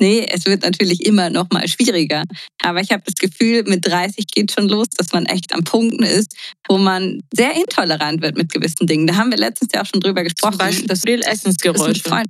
Nee, 0.00 0.26
es 0.28 0.44
wird 0.46 0.62
natürlich 0.62 1.06
immer 1.06 1.30
noch 1.30 1.50
mal 1.52 1.68
schwieriger. 1.68 2.24
Aber 2.60 2.80
ich 2.80 2.90
habe 2.90 3.04
das 3.06 3.14
Gefühl, 3.14 3.62
mit 3.62 3.86
30 3.86 4.26
geht 4.26 4.50
schon 4.50 4.68
los, 4.68 4.88
dass 4.96 5.12
man 5.12 5.24
echt 5.26 5.54
am 5.54 5.62
Punkten 5.62 6.02
ist, 6.02 6.36
wo 6.68 6.78
man 6.78 7.20
sehr 7.32 7.54
intolerant 7.54 8.20
wird 8.20 8.36
mit 8.36 8.52
gewissen 8.52 8.88
Dingen. 8.88 9.06
Da 9.06 9.14
haben 9.14 9.30
wir 9.30 9.38
letztens 9.38 9.70
ja 9.72 9.82
auch 9.82 9.86
schon 9.86 10.00
drüber 10.00 10.24
gesprochen. 10.24 10.54
Zum 10.54 10.58
Beispiel 10.58 11.20
Das 11.20 11.32
Essensgeräusche. 11.32 12.24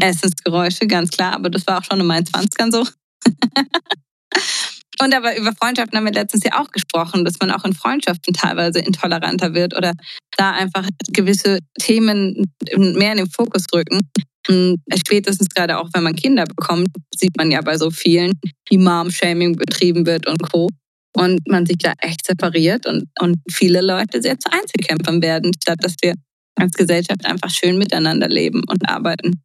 Essensgeräusche, 0.00 0.86
ganz 0.86 1.10
klar, 1.10 1.34
aber 1.34 1.50
das 1.50 1.66
war 1.66 1.80
auch 1.80 1.84
schon 1.84 2.00
in 2.00 2.06
meinen 2.06 2.24
20ern 2.24 2.72
so. 2.72 2.86
Und 5.02 5.14
aber 5.14 5.36
über 5.38 5.52
Freundschaften 5.52 5.96
haben 5.96 6.04
wir 6.04 6.12
letztens 6.12 6.44
ja 6.44 6.60
auch 6.60 6.70
gesprochen, 6.70 7.24
dass 7.24 7.38
man 7.40 7.50
auch 7.50 7.64
in 7.64 7.72
Freundschaften 7.72 8.34
teilweise 8.34 8.80
intoleranter 8.80 9.54
wird 9.54 9.74
oder 9.74 9.92
da 10.36 10.52
einfach 10.52 10.86
gewisse 11.08 11.58
Themen 11.78 12.52
mehr 12.76 13.12
in 13.12 13.18
den 13.18 13.30
Fokus 13.30 13.64
rücken. 13.74 14.00
Und 14.48 14.78
spätestens 14.98 15.48
gerade 15.48 15.78
auch, 15.78 15.88
wenn 15.94 16.02
man 16.02 16.14
Kinder 16.14 16.44
bekommt, 16.44 16.88
sieht 17.14 17.36
man 17.36 17.50
ja 17.50 17.62
bei 17.62 17.78
so 17.78 17.90
vielen, 17.90 18.32
wie 18.68 18.78
Mom-Shaming 18.78 19.56
betrieben 19.56 20.04
wird 20.06 20.26
und 20.26 20.42
Co. 20.42 20.68
Und 21.16 21.40
man 21.48 21.66
sich 21.66 21.78
da 21.78 21.94
echt 21.98 22.26
separiert 22.26 22.86
und, 22.86 23.04
und 23.20 23.38
viele 23.50 23.80
Leute 23.80 24.22
sehr 24.22 24.38
zu 24.38 24.52
Einzelkämpfern 24.52 25.22
werden, 25.22 25.52
statt 25.60 25.78
dass 25.80 25.94
wir 26.02 26.14
als 26.56 26.72
Gesellschaft 26.74 27.24
einfach 27.24 27.50
schön 27.50 27.78
miteinander 27.78 28.28
leben 28.28 28.62
und 28.68 28.88
arbeiten. 28.88 29.42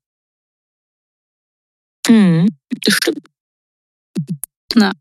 Mhm, 2.08 2.48
das 2.84 2.94
stimmt. 2.94 3.26
Na, 4.76 4.92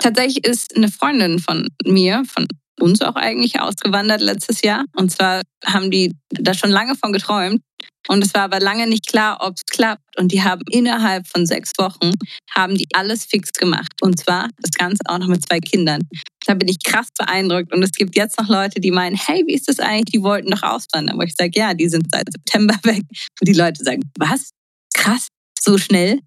tatsächlich 0.00 0.44
ist 0.44 0.76
eine 0.76 0.88
Freundin 0.88 1.38
von 1.38 1.68
mir, 1.84 2.24
von 2.26 2.46
uns 2.80 3.02
auch 3.02 3.16
eigentlich 3.16 3.60
ausgewandert 3.60 4.20
letztes 4.20 4.62
Jahr. 4.62 4.84
Und 4.96 5.10
zwar 5.10 5.42
haben 5.64 5.90
die 5.90 6.14
da 6.30 6.54
schon 6.54 6.70
lange 6.70 6.94
von 6.94 7.12
geträumt. 7.12 7.60
Und 8.06 8.24
es 8.24 8.32
war 8.32 8.42
aber 8.42 8.60
lange 8.60 8.86
nicht 8.86 9.06
klar, 9.06 9.38
ob 9.40 9.56
es 9.56 9.66
klappt. 9.66 10.18
Und 10.18 10.32
die 10.32 10.42
haben 10.42 10.62
innerhalb 10.70 11.26
von 11.26 11.44
sechs 11.44 11.72
Wochen 11.76 12.12
haben 12.54 12.74
die 12.74 12.86
alles 12.94 13.26
fix 13.26 13.52
gemacht. 13.52 13.92
Und 14.00 14.18
zwar 14.18 14.48
das 14.62 14.70
Ganze 14.72 15.00
auch 15.06 15.18
noch 15.18 15.26
mit 15.26 15.46
zwei 15.46 15.60
Kindern. 15.60 16.00
Da 16.46 16.54
bin 16.54 16.68
ich 16.68 16.82
krass 16.82 17.08
beeindruckt. 17.18 17.74
Und 17.74 17.82
es 17.82 17.92
gibt 17.92 18.16
jetzt 18.16 18.38
noch 18.38 18.48
Leute, 18.48 18.80
die 18.80 18.90
meinen, 18.90 19.16
hey, 19.16 19.44
wie 19.46 19.54
ist 19.54 19.68
das 19.68 19.78
eigentlich? 19.78 20.12
Die 20.12 20.22
wollten 20.22 20.50
doch 20.50 20.62
auswandern. 20.62 21.18
Wo 21.18 21.22
ich 21.22 21.34
sage, 21.34 21.52
ja, 21.54 21.74
die 21.74 21.88
sind 21.88 22.06
seit 22.10 22.32
September 22.32 22.74
weg. 22.84 23.02
Und 23.40 23.48
die 23.48 23.52
Leute 23.52 23.84
sagen, 23.84 24.02
was? 24.18 24.50
Krass, 24.94 25.28
so 25.60 25.76
schnell? 25.76 26.20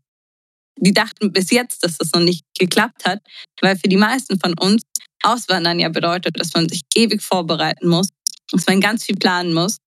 Die 0.82 0.94
dachten 0.94 1.32
bis 1.32 1.52
jetzt, 1.52 1.84
dass 1.84 1.98
das 1.98 2.12
noch 2.12 2.22
nicht 2.22 2.44
geklappt 2.58 3.06
hat, 3.06 3.20
weil 3.62 3.78
für 3.78 3.88
die 3.88 3.98
meisten 3.98 4.40
von 4.40 4.58
uns 4.60 4.82
Auswandern 5.24 5.80
ja 5.80 5.90
bedeutet, 5.90 6.40
dass 6.40 6.54
man 6.54 6.68
sich 6.68 6.82
ewig 6.96 7.22
vorbereiten 7.22 7.88
muss, 7.88 8.10
dass 8.52 8.66
man 8.66 8.82
ganz 8.82 9.04
viel 9.06 9.16
planen 9.16 9.54
muss. 9.54 9.78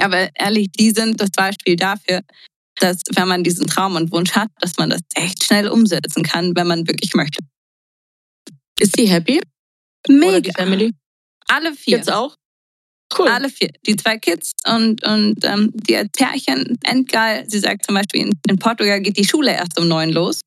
Aber 0.00 0.30
ehrlich, 0.34 0.68
die 0.70 0.92
sind 0.92 1.20
das 1.20 1.30
Beispiel 1.30 1.76
dafür, 1.76 2.22
dass 2.76 3.02
wenn 3.14 3.28
man 3.28 3.44
diesen 3.44 3.66
Traum 3.66 3.96
und 3.96 4.12
Wunsch 4.12 4.32
hat, 4.32 4.48
dass 4.60 4.78
man 4.78 4.90
das 4.90 5.00
echt 5.14 5.44
schnell 5.44 5.68
umsetzen 5.68 6.22
kann, 6.22 6.54
wenn 6.56 6.66
man 6.68 6.86
wirklich 6.86 7.14
möchte. 7.14 7.40
Ist 8.78 8.96
sie 8.96 9.08
happy? 9.08 9.40
Mega. 10.08 10.52
Alle 11.46 11.74
vier. 11.74 11.98
Jetzt 11.98 12.10
auch? 12.10 12.36
Cool. 13.18 13.28
Alle 13.28 13.48
vier. 13.48 13.70
Die 13.86 13.96
zwei 13.96 14.18
Kids 14.18 14.52
und, 14.66 15.04
und 15.04 15.44
ähm, 15.44 15.70
die 15.74 16.02
Pärchen, 16.16 16.78
endgeil. 16.84 17.44
Sie 17.48 17.58
sagt 17.58 17.84
zum 17.84 17.94
Beispiel, 17.94 18.22
in, 18.22 18.40
in 18.48 18.58
Portugal 18.58 19.00
geht 19.00 19.16
die 19.16 19.24
Schule 19.24 19.52
erst 19.52 19.78
um 19.78 19.88
neun 19.88 20.10
los. 20.10 20.40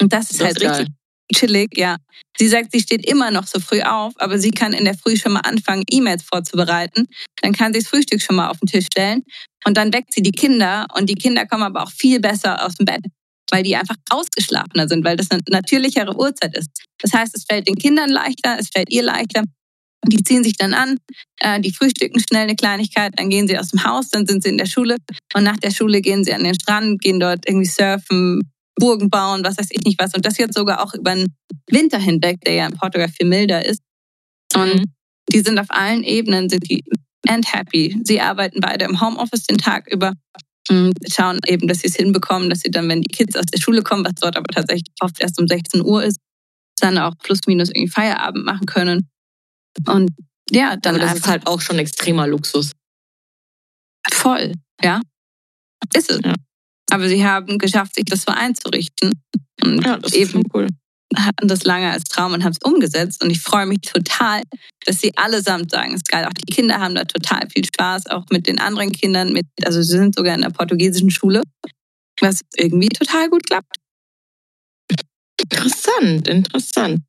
Und 0.00 0.12
das 0.12 0.30
ist 0.30 0.40
Das 0.40 0.46
halt 0.48 0.62
ist 0.62 0.70
richtig 0.70 0.88
chillig, 1.32 1.76
ja. 1.76 1.96
Sie 2.38 2.48
sagt, 2.48 2.72
sie 2.72 2.80
steht 2.80 3.06
immer 3.06 3.30
noch 3.30 3.46
so 3.46 3.60
früh 3.60 3.82
auf, 3.82 4.12
aber 4.16 4.38
sie 4.38 4.50
kann 4.50 4.72
in 4.72 4.84
der 4.84 4.96
Früh 4.96 5.16
schon 5.16 5.32
mal 5.32 5.40
anfangen, 5.40 5.84
E-Mails 5.90 6.22
vorzubereiten. 6.22 7.06
Dann 7.40 7.52
kann 7.52 7.72
sie 7.72 7.80
das 7.80 7.88
Frühstück 7.88 8.22
schon 8.22 8.36
mal 8.36 8.48
auf 8.48 8.58
den 8.58 8.68
Tisch 8.68 8.86
stellen 8.86 9.22
und 9.64 9.76
dann 9.76 9.92
weckt 9.92 10.12
sie 10.12 10.22
die 10.22 10.32
Kinder 10.32 10.86
und 10.96 11.08
die 11.08 11.14
Kinder 11.14 11.46
kommen 11.46 11.62
aber 11.62 11.82
auch 11.82 11.90
viel 11.90 12.20
besser 12.20 12.64
aus 12.64 12.74
dem 12.76 12.86
Bett, 12.86 13.04
weil 13.50 13.62
die 13.62 13.76
einfach 13.76 13.96
ausgeschlafener 14.10 14.88
sind, 14.88 15.04
weil 15.04 15.16
das 15.16 15.30
eine 15.30 15.42
natürlichere 15.48 16.16
Uhrzeit 16.16 16.56
ist. 16.56 16.70
Das 17.00 17.12
heißt, 17.12 17.36
es 17.36 17.44
fällt 17.44 17.68
den 17.68 17.76
Kindern 17.76 18.10
leichter, 18.10 18.56
es 18.58 18.68
fällt 18.68 18.90
ihr 18.90 19.02
leichter. 19.02 19.44
Die 20.06 20.22
ziehen 20.24 20.42
sich 20.42 20.56
dann 20.56 20.74
an, 20.74 20.98
äh, 21.40 21.60
die 21.60 21.72
frühstücken 21.72 22.20
schnell 22.20 22.42
eine 22.42 22.56
Kleinigkeit, 22.56 23.12
dann 23.16 23.30
gehen 23.30 23.46
sie 23.46 23.56
aus 23.58 23.68
dem 23.68 23.84
Haus, 23.84 24.10
dann 24.10 24.26
sind 24.26 24.42
sie 24.42 24.48
in 24.48 24.58
der 24.58 24.66
Schule 24.66 24.96
und 25.34 25.44
nach 25.44 25.56
der 25.58 25.70
Schule 25.70 26.00
gehen 26.00 26.24
sie 26.24 26.32
an 26.32 26.42
den 26.44 26.54
Strand, 26.54 27.00
gehen 27.00 27.20
dort 27.20 27.46
irgendwie 27.48 27.68
surfen, 27.68 28.40
Burgen 28.76 29.10
bauen, 29.10 29.44
was 29.44 29.58
weiß 29.58 29.68
ich 29.70 29.84
nicht 29.84 30.00
was. 30.00 30.14
Und 30.14 30.26
das 30.26 30.38
jetzt 30.38 30.54
sogar 30.56 30.82
auch 30.82 30.94
über 30.94 31.14
den 31.14 31.32
Winter 31.70 31.98
hinweg, 31.98 32.40
der 32.40 32.54
ja 32.54 32.66
in 32.66 32.76
Portugal 32.76 33.08
viel 33.08 33.28
milder 33.28 33.64
ist. 33.64 33.80
Und 34.54 34.74
Mhm. 34.74 34.84
die 35.32 35.40
sind 35.40 35.58
auf 35.58 35.70
allen 35.70 36.02
Ebenen, 36.02 36.48
sind 36.48 36.68
die 36.68 36.82
and 37.28 37.52
happy. 37.54 37.96
Sie 38.04 38.20
arbeiten 38.20 38.60
beide 38.60 38.84
im 38.86 39.00
Homeoffice 39.00 39.44
den 39.44 39.58
Tag 39.58 39.86
über, 39.92 40.14
und 40.68 40.94
schauen 41.12 41.38
eben, 41.46 41.68
dass 41.68 41.80
sie 41.80 41.88
es 41.88 41.96
hinbekommen, 41.96 42.50
dass 42.50 42.60
sie 42.60 42.70
dann, 42.70 42.88
wenn 42.88 43.02
die 43.02 43.10
Kids 43.12 43.36
aus 43.36 43.46
der 43.46 43.60
Schule 43.60 43.82
kommen, 43.82 44.04
was 44.04 44.14
dort 44.20 44.36
aber 44.36 44.52
tatsächlich 44.52 44.92
oft 45.00 45.20
erst 45.20 45.40
um 45.40 45.46
16 45.46 45.82
Uhr 45.82 46.02
ist, 46.04 46.18
dann 46.80 46.98
auch 46.98 47.14
plus 47.18 47.40
minus 47.46 47.68
irgendwie 47.68 47.88
Feierabend 47.88 48.44
machen 48.44 48.66
können. 48.66 49.08
Und 49.86 50.10
ja, 50.50 50.76
dann 50.76 50.96
Aber 50.96 51.04
das 51.04 51.16
ist 51.16 51.26
halt 51.26 51.46
auch 51.46 51.60
schon 51.60 51.78
extremer 51.78 52.26
Luxus. 52.26 52.72
voll, 54.12 54.54
ja. 54.82 55.00
Ist 55.94 56.10
es. 56.10 56.20
Ja. 56.24 56.34
Aber 56.90 57.08
sie 57.08 57.24
haben 57.24 57.58
geschafft, 57.58 57.94
sich 57.94 58.04
das 58.04 58.22
so 58.22 58.32
einzurichten. 58.32 59.12
Und 59.62 59.84
Ja, 59.84 59.96
das 59.98 60.12
ist 60.12 60.18
eben 60.18 60.42
cool. 60.52 60.68
hatten 61.16 61.48
das 61.48 61.64
lange 61.64 61.90
als 61.90 62.04
Traum 62.04 62.32
und 62.32 62.44
haben 62.44 62.52
es 62.52 62.58
umgesetzt. 62.62 63.22
Und 63.22 63.30
ich 63.30 63.40
freue 63.40 63.66
mich 63.66 63.80
total, 63.80 64.42
dass 64.84 65.00
sie 65.00 65.16
allesamt 65.16 65.70
sagen, 65.70 65.90
es 65.90 66.02
ist 66.02 66.08
geil. 66.08 66.24
Auch 66.26 66.32
die 66.32 66.52
Kinder 66.52 66.80
haben 66.80 66.94
da 66.94 67.04
total 67.04 67.48
viel 67.50 67.64
Spaß, 67.64 68.06
auch 68.08 68.24
mit 68.30 68.46
den 68.46 68.58
anderen 68.58 68.92
Kindern. 68.92 69.32
Mit, 69.32 69.46
also 69.64 69.80
sie 69.82 69.96
sind 69.96 70.14
sogar 70.14 70.34
in 70.34 70.42
der 70.42 70.50
portugiesischen 70.50 71.10
Schule, 71.10 71.42
was 72.20 72.40
irgendwie 72.56 72.88
total 72.88 73.28
gut 73.30 73.46
klappt. 73.46 73.76
Interessant, 75.40 76.28
interessant. 76.28 77.00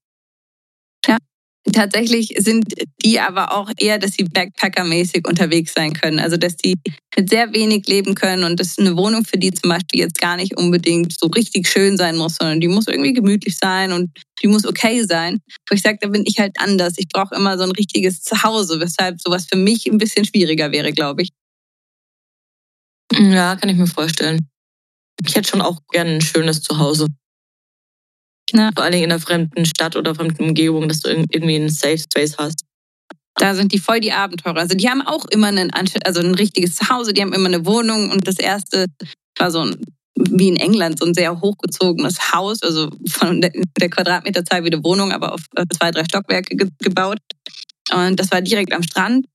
Tatsächlich 1.72 2.36
sind 2.40 2.66
die 3.06 3.22
aber 3.22 3.54
auch 3.54 3.72
eher, 3.78 3.98
dass 3.98 4.14
sie 4.14 4.26
Backpacker-mäßig 4.26 5.26
unterwegs 5.26 5.74
sein 5.74 5.94
können. 5.94 6.20
Also, 6.20 6.36
dass 6.36 6.58
die 6.58 6.76
mit 7.16 7.30
sehr 7.30 7.54
wenig 7.54 7.88
leben 7.88 8.16
können 8.16 8.44
und 8.44 8.60
dass 8.60 8.78
eine 8.78 8.98
Wohnung 8.98 9.24
für 9.24 9.38
die 9.38 9.52
zum 9.52 9.70
Beispiel 9.70 10.02
jetzt 10.02 10.20
gar 10.20 10.36
nicht 10.36 10.58
unbedingt 10.58 11.18
so 11.18 11.28
richtig 11.28 11.70
schön 11.70 11.96
sein 11.96 12.18
muss, 12.18 12.36
sondern 12.36 12.60
die 12.60 12.68
muss 12.68 12.88
irgendwie 12.88 13.14
gemütlich 13.14 13.58
sein 13.58 13.94
und 13.94 14.12
die 14.42 14.48
muss 14.48 14.66
okay 14.66 15.04
sein. 15.04 15.40
Wo 15.70 15.76
ich 15.76 15.82
sage, 15.82 16.00
da 16.02 16.10
bin 16.10 16.24
ich 16.26 16.38
halt 16.38 16.52
anders. 16.58 16.96
Ich 16.98 17.08
brauche 17.08 17.34
immer 17.34 17.58
so 17.58 17.64
ein 17.64 17.72
richtiges 17.72 18.22
Zuhause, 18.22 18.82
weshalb 18.82 19.22
sowas 19.22 19.48
für 19.50 19.58
mich 19.58 19.88
ein 19.88 19.98
bisschen 19.98 20.26
schwieriger 20.26 20.72
wäre, 20.74 20.92
glaube 20.92 21.22
ich. 21.22 21.30
Ja, 23.14 23.56
kann 23.56 23.70
ich 23.70 23.78
mir 23.78 23.88
vorstellen. 23.88 24.50
Ich 25.26 25.36
hätte 25.36 25.50
schon 25.50 25.62
auch 25.62 25.80
gerne 25.92 26.16
ein 26.16 26.22
schönes 26.22 26.62
Zuhause. 26.62 27.08
Ja. 28.54 28.70
Vor 28.76 28.90
Dingen 28.90 29.06
in 29.06 29.12
einer 29.12 29.20
fremden 29.20 29.66
Stadt 29.66 29.96
oder 29.96 30.16
fremden 30.16 30.44
Umgebung, 30.44 30.88
dass 30.88 31.00
du 31.00 31.10
irgendwie 31.10 31.56
einen 31.56 31.70
Safe 31.70 31.98
Space 31.98 32.38
hast. 32.38 32.64
Da 33.36 33.56
sind 33.56 33.72
die 33.72 33.80
voll 33.80 34.00
die 34.00 34.12
Abenteurer. 34.12 34.58
Also 34.58 34.76
die 34.76 34.90
haben 34.90 35.02
auch 35.02 35.26
immer 35.26 35.48
einen, 35.48 35.72
also 35.72 36.20
ein 36.22 36.36
richtiges 36.36 36.76
Zuhause, 36.76 37.14
die 37.14 37.22
haben 37.22 37.34
immer 37.34 37.48
eine 37.48 37.66
Wohnung 37.66 38.12
und 38.12 38.28
das 38.28 38.38
erste 38.38 38.86
war 39.40 39.50
so 39.50 39.62
ein, 39.62 39.82
wie 40.16 40.50
in 40.50 40.58
England, 40.58 41.00
so 41.00 41.06
ein 41.06 41.16
sehr 41.16 41.42
hochgezogenes 41.42 42.32
Haus, 42.34 42.62
also 42.62 42.92
von 43.10 43.42
der, 43.42 43.52
der 43.80 43.90
Quadratmeterzahl 43.90 44.64
wie 44.64 44.72
eine 44.72 44.84
Wohnung, 44.84 45.12
aber 45.12 45.34
auf 45.34 45.42
äh, 45.56 45.66
zwei, 45.76 45.90
drei 45.90 46.04
Stockwerke 46.04 46.56
ge 46.56 46.70
gebaut. 46.80 47.18
Und 47.92 48.20
das 48.20 48.32
war 48.32 48.42
direkt 48.42 48.72
am 48.72 48.84
Strand. 48.84 49.26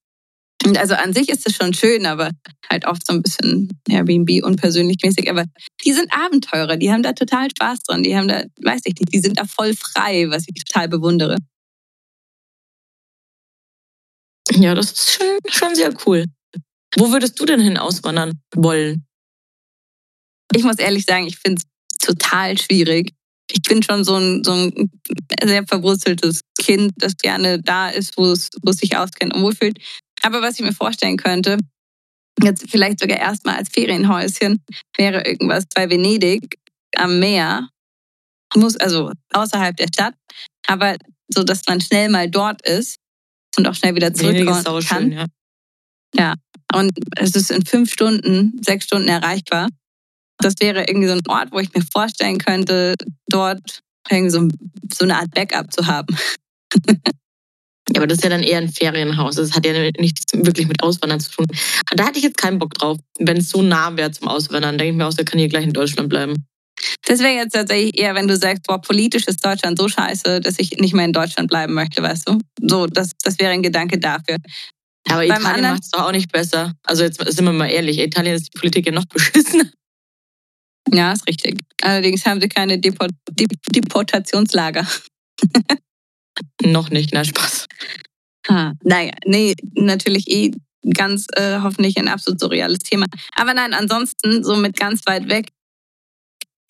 Und 0.68 0.78
also 0.78 0.94
an 0.94 1.12
sich 1.12 1.28
ist 1.28 1.46
es 1.46 1.56
schon 1.56 1.72
schön, 1.72 2.04
aber 2.04 2.30
halt 2.70 2.86
oft 2.86 3.06
so 3.06 3.14
ein 3.14 3.22
bisschen 3.22 3.70
Airbnb 3.88 4.44
unpersönlich 4.44 4.98
mäßig. 5.02 5.30
Aber 5.30 5.44
die 5.84 5.92
sind 5.92 6.12
Abenteurer, 6.12 6.76
die 6.76 6.92
haben 6.92 7.02
da 7.02 7.12
total 7.12 7.48
Spaß 7.50 7.84
dran. 7.84 8.02
Die 8.02 8.16
haben 8.16 8.28
da, 8.28 8.42
weiß 8.62 8.82
ich 8.84 8.94
nicht, 9.00 9.12
die 9.12 9.20
sind 9.20 9.38
da 9.38 9.44
voll 9.46 9.74
frei, 9.74 10.26
was 10.28 10.44
ich 10.46 10.62
total 10.64 10.88
bewundere. 10.88 11.36
Ja, 14.52 14.74
das 14.74 14.92
ist 14.92 15.12
schon, 15.12 15.38
schon 15.48 15.74
sehr 15.74 15.94
cool. 16.06 16.24
Wo 16.96 17.12
würdest 17.12 17.38
du 17.40 17.46
denn 17.46 17.60
hin 17.60 17.76
auswandern 17.76 18.40
wollen? 18.54 19.04
ich 20.54 20.64
muss 20.64 20.78
ehrlich 20.78 21.04
sagen, 21.04 21.26
ich 21.26 21.38
finde 21.38 21.62
es 21.62 21.98
total 21.98 22.58
schwierig. 22.58 23.12
Ich 23.50 23.62
bin 23.62 23.82
schon 23.82 24.04
so 24.04 24.16
ein, 24.16 24.44
so 24.44 24.52
ein 24.52 24.90
sehr 25.44 25.66
verwurzeltes 25.66 26.42
Kind, 26.58 26.92
das 26.96 27.16
gerne 27.16 27.62
da 27.62 27.88
ist, 27.88 28.16
wo 28.16 28.26
es, 28.26 28.50
wo 28.62 28.70
es 28.70 28.78
sich 28.78 28.96
auskennt 28.96 29.34
und 29.34 29.42
wohlfühlt. 29.42 29.78
Aber 30.22 30.42
was 30.42 30.58
ich 30.58 30.64
mir 30.64 30.72
vorstellen 30.72 31.16
könnte, 31.16 31.58
jetzt 32.42 32.70
vielleicht 32.70 33.00
sogar 33.00 33.18
erstmal 33.18 33.56
als 33.56 33.68
Ferienhäuschen, 33.70 34.62
wäre 34.96 35.24
irgendwas 35.26 35.64
bei 35.74 35.88
Venedig 35.88 36.58
am 36.96 37.18
Meer. 37.18 37.68
Muss 38.54 38.76
also 38.76 39.12
außerhalb 39.32 39.76
der 39.76 39.88
Stadt, 39.88 40.14
aber 40.66 40.96
so, 41.28 41.44
dass 41.44 41.66
man 41.66 41.80
schnell 41.80 42.08
mal 42.08 42.30
dort 42.30 42.66
ist 42.66 42.96
und 43.56 43.66
auch 43.68 43.74
schnell 43.74 43.94
wieder 43.94 44.14
zurückkommen 44.14 44.62
kann. 44.62 44.82
schön, 44.82 45.26
ja. 46.14 46.34
Und 46.74 46.92
es 47.16 47.34
ist 47.34 47.50
in 47.50 47.64
fünf 47.64 47.92
Stunden, 47.92 48.60
sechs 48.62 48.86
Stunden 48.86 49.08
erreichbar. 49.08 49.68
Das 50.38 50.54
wäre 50.60 50.84
irgendwie 50.88 51.08
so 51.08 51.14
ein 51.14 51.26
Ort, 51.28 51.52
wo 51.52 51.58
ich 51.58 51.72
mir 51.74 51.82
vorstellen 51.92 52.38
könnte, 52.38 52.94
dort 53.26 53.80
irgendwie 54.08 54.30
so, 54.30 54.48
so 54.92 55.04
eine 55.04 55.16
Art 55.16 55.30
Backup 55.32 55.72
zu 55.72 55.86
haben. 55.86 56.16
Ja, 57.94 58.00
aber 58.00 58.06
das 58.06 58.18
ist 58.18 58.24
ja 58.24 58.30
dann 58.30 58.42
eher 58.42 58.58
ein 58.58 58.68
Ferienhaus. 58.68 59.36
Das 59.36 59.54
hat 59.54 59.64
ja 59.64 59.72
nichts 59.98 60.24
wirklich 60.34 60.68
mit 60.68 60.82
Auswandern 60.82 61.20
zu 61.20 61.30
tun. 61.30 61.46
Da 61.94 62.06
hätte 62.06 62.18
ich 62.18 62.24
jetzt 62.24 62.36
keinen 62.36 62.58
Bock 62.58 62.74
drauf. 62.74 62.98
Wenn 63.18 63.38
es 63.38 63.48
so 63.48 63.62
nah 63.62 63.96
wäre 63.96 64.10
zum 64.10 64.28
Auswandern, 64.28 64.76
denke 64.76 64.92
ich 64.92 64.96
mir 64.96 65.06
auch, 65.06 65.14
der 65.14 65.24
kann 65.24 65.38
hier 65.38 65.48
gleich 65.48 65.64
in 65.64 65.72
Deutschland 65.72 66.08
bleiben. 66.08 66.34
Das 67.06 67.20
wäre 67.20 67.34
jetzt 67.34 67.52
tatsächlich 67.52 67.98
eher, 67.98 68.14
wenn 68.14 68.28
du 68.28 68.36
sagst, 68.36 68.64
boah, 68.66 68.80
politisch 68.80 69.26
ist 69.26 69.44
Deutschland 69.44 69.78
so 69.78 69.88
scheiße, 69.88 70.40
dass 70.40 70.58
ich 70.58 70.72
nicht 70.78 70.94
mehr 70.94 71.04
in 71.04 71.12
Deutschland 71.12 71.48
bleiben 71.48 71.74
möchte, 71.74 72.02
weißt 72.02 72.28
du? 72.28 72.38
So, 72.60 72.86
das, 72.86 73.12
das 73.22 73.38
wäre 73.38 73.52
ein 73.52 73.62
Gedanke 73.62 73.98
dafür. 73.98 74.36
Aber 75.08 75.26
Beim 75.26 75.40
Italien 75.40 75.62
macht 75.62 75.84
es 75.84 75.90
doch 75.90 76.06
auch 76.06 76.12
nicht 76.12 76.30
besser. 76.30 76.74
Also 76.84 77.02
jetzt 77.02 77.18
sind 77.18 77.44
wir 77.44 77.52
mal 77.52 77.70
ehrlich, 77.70 77.98
Italien 77.98 78.36
ist 78.36 78.52
die 78.52 78.58
Politik 78.58 78.86
ja 78.86 78.92
noch 78.92 79.04
beschissen. 79.14 79.72
Ja, 80.92 81.12
ist 81.12 81.26
richtig. 81.26 81.58
Allerdings 81.82 82.24
haben 82.24 82.40
sie 82.40 82.48
keine 82.48 82.78
Deport 82.78 83.10
Dep 83.30 83.50
Deportationslager. 83.74 84.86
noch 86.62 86.90
nicht, 86.90 87.10
na 87.12 87.24
Spaß. 87.24 87.57
Ah, 88.48 88.72
naja, 88.82 89.12
nee, 89.26 89.54
natürlich 89.74 90.28
eh 90.28 90.52
ganz 90.94 91.26
äh, 91.34 91.58
hoffentlich 91.60 91.98
ein 91.98 92.08
absolut 92.08 92.40
surreales 92.40 92.78
Thema. 92.78 93.06
Aber 93.34 93.54
nein, 93.54 93.74
ansonsten 93.74 94.42
so 94.44 94.56
mit 94.56 94.78
ganz 94.78 95.02
weit 95.06 95.28
weg. 95.28 95.50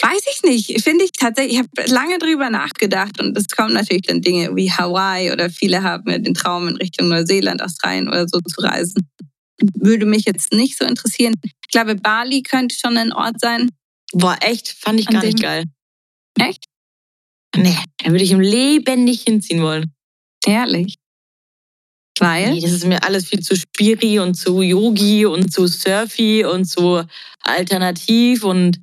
Weiß 0.01 0.23
ich 0.33 0.43
nicht. 0.43 0.83
Finde 0.83 1.05
ich 1.05 1.13
tatsächlich, 1.13 1.55
ich 1.55 1.59
habe 1.59 1.91
lange 1.91 2.19
drüber 2.19 2.51
nachgedacht 2.51 3.21
und 3.21 3.37
es 3.37 3.49
kommen 3.49 3.75
natürlich 3.75 4.03
dann 4.03 4.23
Dinge 4.23 4.55
wie 4.55 4.71
Hawaii 4.71 5.33
oder 5.33 5.51
viele 5.51 5.83
haben 5.83 6.11
ja 6.11 6.19
den 6.19 6.35
Traum 6.35 6.69
in 6.69 6.77
Richtung 6.77 7.09
Neuseeland, 7.09 7.63
Australien 7.63 8.09
oder 8.09 8.27
so 8.29 8.39
zu 8.41 8.61
reisen. 8.61 9.09
Würde 9.75 10.07
mich 10.07 10.25
jetzt 10.25 10.53
nicht 10.53 10.79
so 10.79 10.85
interessieren. 10.85 11.35
Ich 11.43 11.69
glaube, 11.73 11.97
Bali 11.97 12.43
könnte 12.43 12.77
schon 12.79 12.97
ein 12.97 13.13
Ort 13.13 13.41
sein. 13.41 13.71
Boah, 14.13 14.37
echt? 14.41 14.69
Fand 14.69 15.01
ich 15.01 15.07
gar 15.07 15.23
nicht 15.23 15.43
geil. 15.43 15.65
Echt? 16.39 16.65
Nee, 17.57 17.77
da 17.99 18.11
würde 18.11 18.23
ich 18.23 18.31
im 18.31 18.41
Leben 18.41 19.05
nicht 19.05 19.27
hinziehen 19.27 19.63
wollen. 19.63 19.93
Ehrlich. 20.49 20.95
Weil? 22.21 22.53
Nee, 22.55 22.61
das 22.61 22.73
ist 22.73 22.85
mir 22.87 23.03
alles 23.05 23.29
viel 23.29 23.41
zu 23.41 23.55
spiri 23.55 24.19
und 24.19 24.35
zu 24.35 24.61
Yogi 24.63 25.25
und 25.27 25.53
zu 25.53 25.67
surfy 25.69 26.45
und 26.45 26.65
zu 26.65 27.05
alternativ 27.41 28.43
und 28.45 28.81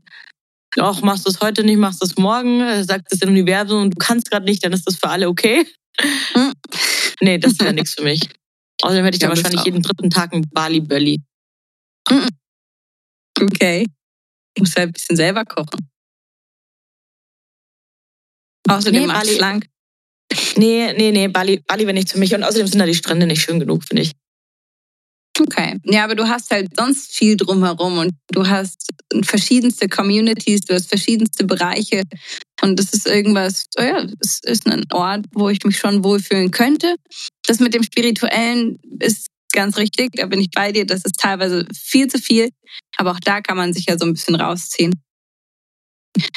auch 0.80 1.02
machst 1.02 1.26
du 1.26 1.30
es 1.32 1.42
heute 1.42 1.64
nicht, 1.64 1.78
machst 1.78 2.02
du 2.02 2.06
es 2.06 2.18
morgen, 2.18 2.62
äh, 2.62 2.84
sagt 2.84 3.12
das 3.12 3.22
Universum 3.28 3.82
und 3.84 3.92
du 3.92 3.98
kannst 3.98 4.30
gerade 4.30 4.46
nicht, 4.46 4.64
dann 4.64 4.74
ist 4.74 4.86
das 4.88 4.96
für 4.98 5.10
alle 5.10 5.28
okay. 5.28 5.66
Hm. 6.34 6.54
Nee, 7.22 7.38
das 7.38 7.60
wäre 7.60 7.74
nichts 7.74 7.94
für 7.96 8.04
mich. 8.04 8.22
Außerdem 8.82 9.06
hätte 9.06 9.16
ich 9.18 9.22
Ja, 9.22 9.30
dann 9.30 9.38
wahrscheinlich 9.38 9.62
auch. 9.62 9.66
jeden 9.66 9.82
dritten 9.82 10.10
Tag 10.10 10.34
ein 10.34 10.46
Bali-Bölli. 10.52 11.22
Okay. 13.42 13.86
Muss 14.60 14.76
halt 14.76 14.90
ein 14.90 14.94
bisschen 14.94 15.16
selber 15.18 15.44
kochen. 15.46 15.90
Außerdem 18.68 19.02
Nee, 19.04 19.08
Bali- 19.08 19.36
schlank. 19.36 19.68
Nee, 20.58 20.94
nee, 20.94 21.12
nee, 21.12 21.28
Bali, 21.28 21.62
Bali 21.68 21.86
wäre 21.86 21.94
nicht 21.94 22.12
für 22.12 22.20
mich. 22.20 22.34
Und 22.34 22.44
außerdem 22.44 22.68
sind 22.68 22.80
da 22.80 22.86
die 22.86 22.96
Strände 22.96 23.28
nicht 23.28 23.42
schön 23.42 23.60
genug, 23.60 23.84
finde 23.84 24.04
ich. 24.04 24.12
Okay. 25.40 25.78
Ja, 25.84 26.06
aber 26.06 26.16
du 26.16 26.28
hast 26.28 26.50
halt 26.52 26.70
sonst 26.78 27.14
viel 27.14 27.36
drumherum 27.36 27.98
und 27.98 28.14
du 28.32 28.48
hast 28.48 28.90
verschiedenste 29.24 29.90
Communities, 29.90 30.62
du 30.62 30.74
hast 30.74 30.88
verschiedenste 30.88 31.44
Bereiche. 31.44 32.04
Und 32.62 32.80
das 32.80 32.94
ist 32.94 33.06
irgendwas, 33.06 33.66
oh 33.78 33.84
ja, 33.84 34.06
es 34.22 34.40
ist 34.44 34.66
ein 34.66 34.86
Ort, 34.94 35.26
wo 35.34 35.50
ich 35.50 35.64
mich 35.66 35.78
schon 35.78 36.04
wohlfühlen 36.04 36.52
könnte. 36.52 36.96
Das 37.46 37.60
mit 37.60 37.74
dem 37.74 37.84
Spirituellen 37.84 38.80
ist 39.00 39.28
ganz 39.52 39.78
richtig, 39.78 40.12
da 40.14 40.26
bin 40.26 40.40
ich 40.40 40.52
bei 40.52 40.72
dir. 40.72 40.86
Das 40.86 41.04
ist 41.04 41.20
teilweise 41.20 41.68
viel 41.74 42.08
zu 42.08 42.18
viel, 42.18 42.50
aber 42.98 43.12
auch 43.12 43.20
da 43.20 43.42
kann 43.42 43.58
man 43.58 43.74
sich 43.74 43.86
ja 43.88 43.98
so 43.98 44.06
ein 44.06 44.14
bisschen 44.14 44.36
rausziehen. 44.36 44.94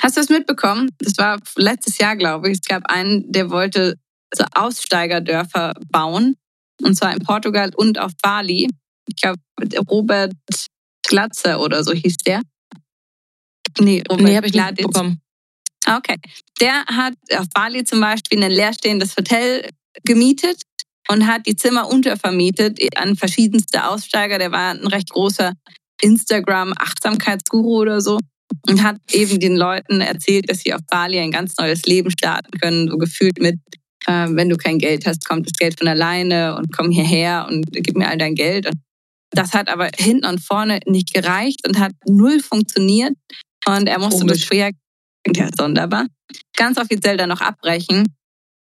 Hast 0.00 0.16
du 0.16 0.20
es 0.20 0.28
mitbekommen? 0.28 0.90
Das 0.98 1.18
war 1.18 1.38
letztes 1.56 1.98
Jahr, 1.98 2.16
glaube 2.16 2.50
ich. 2.50 2.58
Es 2.62 2.68
gab 2.68 2.86
einen, 2.90 3.30
der 3.30 3.50
wollte 3.50 3.96
so 4.34 4.44
Aussteigerdörfer 4.54 5.74
bauen. 5.90 6.36
Und 6.82 6.94
zwar 6.96 7.12
in 7.12 7.20
Portugal 7.20 7.70
und 7.74 7.98
auf 7.98 8.12
Bali. 8.22 8.68
Ich 9.08 9.16
glaube, 9.16 9.38
Robert 9.88 10.34
Glatzer 11.06 11.60
oder 11.60 11.82
so 11.82 11.92
hieß 11.92 12.18
der. 12.18 12.42
Nee, 13.78 14.02
Robert 14.08 14.26
Nee, 14.26 14.36
habe 14.36 14.46
ich 14.46 14.54
nicht 14.54 14.76
bekommen. 14.76 15.20
Ah, 15.84 15.96
Okay. 15.98 16.16
Der 16.60 16.84
hat 16.86 17.14
auf 17.36 17.46
Bali 17.54 17.84
zum 17.84 18.00
Beispiel 18.00 18.42
ein 18.42 18.50
leerstehendes 18.50 19.16
Hotel 19.16 19.68
gemietet 20.04 20.62
und 21.08 21.26
hat 21.26 21.46
die 21.46 21.56
Zimmer 21.56 21.88
untervermietet 21.88 22.78
an 22.96 23.16
verschiedenste 23.16 23.88
Aussteiger. 23.88 24.38
Der 24.38 24.52
war 24.52 24.74
ein 24.74 24.86
recht 24.86 25.10
großer 25.10 25.54
Instagram-Achtsamkeitsguru 26.02 27.78
oder 27.78 28.00
so 28.00 28.18
und 28.68 28.82
hat 28.82 28.96
eben 29.12 29.40
den 29.40 29.56
Leuten 29.56 30.00
erzählt, 30.00 30.50
dass 30.50 30.60
sie 30.60 30.74
auf 30.74 30.80
Bali 30.88 31.18
ein 31.18 31.30
ganz 31.30 31.56
neues 31.58 31.82
Leben 31.86 32.10
starten 32.10 32.58
können, 32.58 32.88
so 32.88 32.96
gefühlt 32.96 33.40
mit, 33.40 33.56
äh, 34.06 34.26
wenn 34.30 34.48
du 34.48 34.56
kein 34.56 34.78
Geld 34.78 35.06
hast, 35.06 35.24
kommt 35.24 35.46
das 35.46 35.58
Geld 35.58 35.78
von 35.78 35.88
alleine 35.88 36.56
und 36.56 36.72
komm 36.76 36.90
hierher 36.90 37.46
und 37.48 37.66
gib 37.72 37.96
mir 37.96 38.08
all 38.08 38.18
dein 38.18 38.34
Geld. 38.34 38.66
Und 38.66 38.76
das 39.30 39.52
hat 39.52 39.68
aber 39.68 39.90
hinten 39.96 40.26
und 40.26 40.40
vorne 40.40 40.80
nicht 40.86 41.12
gereicht 41.12 41.66
und 41.66 41.78
hat 41.78 41.92
null 42.06 42.40
funktioniert. 42.40 43.14
Und 43.66 43.86
er 43.88 43.98
musste 43.98 44.20
Komisch. 44.20 44.40
das 44.40 44.48
Projekt, 44.48 44.78
ja, 45.34 45.48
sonderbar, 45.56 46.06
ganz 46.56 46.78
offiziell 46.78 47.16
dann 47.16 47.28
noch 47.28 47.40
abbrechen. 47.40 48.04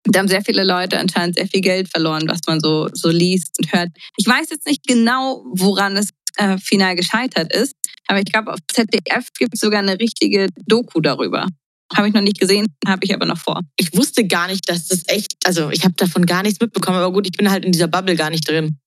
Da 0.08 0.20
haben 0.20 0.28
sehr 0.28 0.44
viele 0.44 0.64
Leute 0.64 1.00
anscheinend 1.00 1.36
sehr 1.36 1.48
viel 1.48 1.62
Geld 1.62 1.90
verloren, 1.90 2.28
was 2.28 2.40
man 2.48 2.60
so, 2.60 2.90
so 2.94 3.10
liest 3.10 3.58
und 3.60 3.74
hört. 3.74 3.90
Ich 4.18 4.28
weiß 4.28 4.50
jetzt 4.52 4.68
nicht 4.68 4.86
genau, 4.86 5.44
woran 5.52 5.98
es 5.98 6.10
äh, 6.38 6.58
final 6.58 6.96
gescheitert 6.96 7.54
ist, 7.54 7.76
aber 8.08 8.20
ich 8.20 8.26
glaube, 8.26 8.54
auf 8.54 8.60
ZDF 8.72 9.28
gibt 9.38 9.56
es 9.56 9.60
sogar 9.60 9.80
eine 9.80 10.00
richtige 10.00 10.50
Doku 10.66 11.02
darüber. 11.02 11.48
Habe 11.96 12.08
ich 12.08 12.14
noch 12.14 12.22
nicht 12.22 12.40
gesehen, 12.40 12.68
habe 12.88 13.04
ich 13.04 13.14
aber 13.14 13.26
noch 13.26 13.38
vor. 13.38 13.62
Ich 13.78 13.96
wusste 13.96 14.26
gar 14.26 14.48
nicht, 14.48 14.68
dass 14.70 14.88
das 14.88 15.04
echt, 15.08 15.36
also 15.46 15.70
ich 15.70 15.84
habe 15.84 15.94
davon 15.96 16.26
gar 16.26 16.44
nichts 16.44 16.60
mitbekommen, 16.60 16.98
aber 16.98 17.14
gut, 17.14 17.28
ich 17.28 17.38
bin 17.38 17.50
halt 17.50 17.64
in 17.64 17.72
dieser 17.72 17.88
Bubble 17.88 18.16
gar 18.16 18.30
nicht 18.30 18.50
drin. 18.50 18.78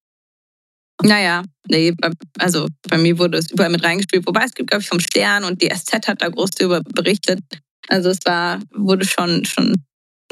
Naja, 1.02 1.44
nee, 1.68 1.94
also 2.38 2.66
bei 2.88 2.98
mir 2.98 3.18
wurde 3.18 3.38
es 3.38 3.52
überall 3.52 3.70
mit 3.70 3.84
reingespielt. 3.84 4.26
Wobei 4.26 4.42
es 4.44 4.52
gibt, 4.52 4.70
glaube 4.70 4.82
ich, 4.82 4.88
vom 4.88 4.98
Stern 4.98 5.44
und 5.44 5.62
die 5.62 5.68
SZ 5.68 6.08
hat 6.08 6.20
da 6.20 6.28
groß 6.28 6.50
darüber 6.50 6.80
berichtet. 6.82 7.40
Also 7.86 8.10
es 8.10 8.18
war, 8.24 8.60
wurde 8.74 9.06
schon, 9.06 9.44
schon, 9.44 9.74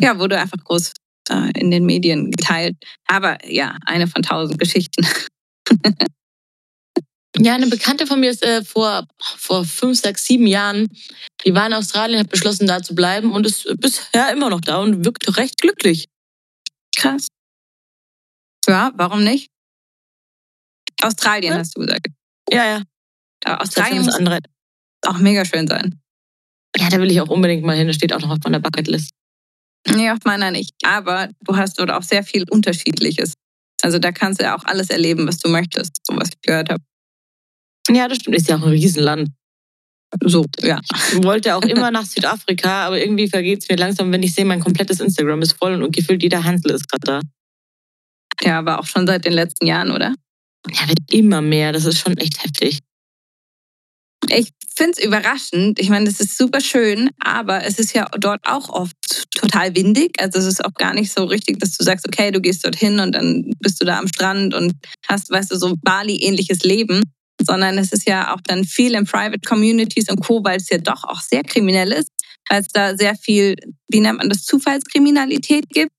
ja, 0.01 0.19
wurde 0.19 0.41
einfach 0.41 0.59
groß 0.65 0.93
äh, 1.31 1.53
in 1.59 1.71
den 1.71 1.87
Medien 1.87 2.33
geteilt. 2.33 2.77
Aber 3.07 3.39
ja, 3.49 3.77
eine 3.87 4.09
von 4.09 4.23
tausend 4.23 4.59
Geschichten. 4.59 5.07
Ja, 7.39 7.55
eine 7.55 7.67
Bekannte 7.67 8.07
von 8.07 8.21
mir 8.21 8.31
ist 8.31 8.43
äh, 8.43 8.65
vor, 8.65 9.07
vor 9.21 9.65
fünf, 9.65 10.01
sechs, 10.01 10.25
sieben 10.25 10.47
Jahren, 10.47 10.89
die 11.45 11.55
war 11.55 11.67
in 11.67 11.75
Australien, 11.75 12.21
hat 12.21 12.31
beschlossen, 12.31 12.67
da 12.67 12.83
zu 12.83 12.95
bleiben 12.95 13.33
und 13.33 13.47
ist 13.47 13.69
bisher 13.79 14.33
immer 14.33 14.49
noch 14.51 14.61
da 14.61 14.79
und 14.79 15.05
wirkt 15.05 15.37
recht 15.37 15.61
glücklich. 15.61 16.07
Krass. 16.97 17.29
Ja, 18.67 18.93
warum 18.97 19.23
nicht? 19.23 19.51
Australien 21.03 21.53
Ja. 21.53 21.59
hast 21.59 21.77
du 21.77 21.81
gesagt. 21.81 22.09
Ja, 22.51 22.65
ja. 22.65 22.83
Aber 23.45 23.61
Australien 23.63 24.03
muss 24.05 24.15
andere. 24.15 24.39
auch 25.07 25.19
mega 25.19 25.45
schön 25.45 25.69
sein. 25.69 26.01
Ja, 26.77 26.89
da 26.89 26.99
will 27.01 27.11
ich 27.11 27.21
auch 27.21 27.29
unbedingt 27.29 27.65
mal 27.65 27.77
hin. 27.77 27.87
Das 27.87 27.97
steht 27.97 28.13
auch 28.13 28.21
noch 28.21 28.31
auf 28.31 28.39
meiner 28.45 28.61
Bucketlist. 28.61 29.11
Nee, 29.89 30.11
auf 30.11 30.19
meiner 30.25 30.51
nicht. 30.51 30.75
Aber 30.85 31.29
du 31.41 31.57
hast 31.57 31.79
dort 31.79 31.91
auch 31.91 32.03
sehr 32.03 32.25
viel 32.25 32.45
Unterschiedliches. 32.51 33.35
Also 33.83 33.99
da 33.99 34.11
kannst 34.11 34.41
du 34.41 34.45
ja 34.45 34.57
auch 34.57 34.65
alles 34.65 34.91
erleben, 34.91 35.29
was 35.29 35.39
du 35.39 35.49
möchtest, 35.49 36.01
so 36.07 36.17
was 36.17 36.31
ich 36.31 36.41
gehört 36.41 36.71
habe. 36.71 36.83
Ja, 37.91 38.09
das 38.09 38.19
stimmt. 38.19 38.37
Ist 38.37 38.49
ja 38.49 38.57
auch 38.57 38.63
ein 38.63 38.71
Riesenland. 38.71 39.31
So, 40.25 40.45
ja. 40.61 40.81
Ich 41.13 41.23
wollte 41.23 41.55
auch 41.57 41.63
immer 41.63 41.91
nach 41.91 42.05
Südafrika, 42.05 42.87
aber 42.87 43.01
irgendwie 43.01 43.29
vergeht 43.29 43.63
es 43.63 43.69
mir 43.69 43.77
langsam, 43.77 44.13
wenn 44.13 44.23
ich 44.23 44.35
sehe, 44.35 44.45
mein 44.45 44.61
komplettes 44.61 45.01
Instagram 45.01 45.43
ist 45.43 45.53
voll 45.53 45.83
und 45.83 45.95
gefühlt 45.95 46.23
jeder 46.23 46.45
Hansel 46.45 46.73
ist 46.73 46.89
gerade 46.89 47.05
da. 47.05 47.21
Ja, 48.43 48.59
aber 48.59 48.79
auch 48.81 48.87
schon 48.87 49.07
seit 49.07 49.25
den 49.25 49.33
letzten 49.33 49.67
Jahren, 49.67 49.91
oder? 49.91 50.15
Ja, 50.71 50.89
wird 50.89 50.99
immer 51.11 51.41
mehr. 51.41 51.73
Das 51.73 51.85
ist 51.85 51.99
schon 51.99 52.17
echt 52.17 52.43
heftig. 52.43 52.81
Ich 54.31 54.51
finde 54.75 54.93
es 54.93 55.05
überraschend. 55.05 55.79
Ich 55.79 55.89
meine, 55.89 56.09
es 56.09 56.21
ist 56.21 56.37
super 56.37 56.61
schön, 56.61 57.11
aber 57.21 57.65
es 57.65 57.79
ist 57.79 57.95
ja 57.95 58.07
dort 58.19 58.41
auch 58.47 58.69
oft 58.69 58.97
total 59.31 59.75
windig. 59.75 60.21
Also 60.21 60.39
es 60.39 60.47
ist 60.47 60.65
auch 60.65 60.75
gar 60.75 60.95
nicht 60.95 61.13
so 61.13 61.25
richtig, 61.25 61.61
dass 61.61 61.77
du 61.77 61.85
sagst, 61.85 62.07
okay, 62.07 62.31
du 62.31 62.41
gehst 62.41 62.65
dorthin 62.65 63.01
und 63.01 63.13
dann 63.13 63.53
bist 63.61 63.81
du 63.81 63.87
da 63.87 63.99
am 63.99 64.09
Strand 64.09 64.55
und 64.55 64.75
hast, 65.09 65.31
weißt 65.31 65.53
du, 65.53 65.57
so 65.57 65.75
Bali-ähnliches 65.83 66.63
Leben. 66.65 67.03
Sondern 67.41 67.79
es 67.79 67.93
ist 67.93 68.09
ja 68.09 68.35
auch 68.35 68.41
dann 68.45 68.65
viel 68.65 68.95
in 68.95 69.05
Private 69.05 69.41
Communities 69.47 70.09
und 70.09 70.21
Co., 70.21 70.43
weil 70.43 70.57
es 70.57 70.71
ja 70.71 70.79
doch 70.79 71.05
auch 71.05 71.21
sehr 71.21 71.43
kriminell 71.43 71.93
ist, 71.93 72.11
weil 72.49 72.61
es 72.61 72.69
da 72.69 72.97
sehr 72.97 73.15
viel, 73.15 73.57
wie 73.89 74.01
nennt 74.01 74.19
man 74.19 74.29
das, 74.29 74.45
Zufallskriminalität 74.45 75.69
gibt, 75.69 75.93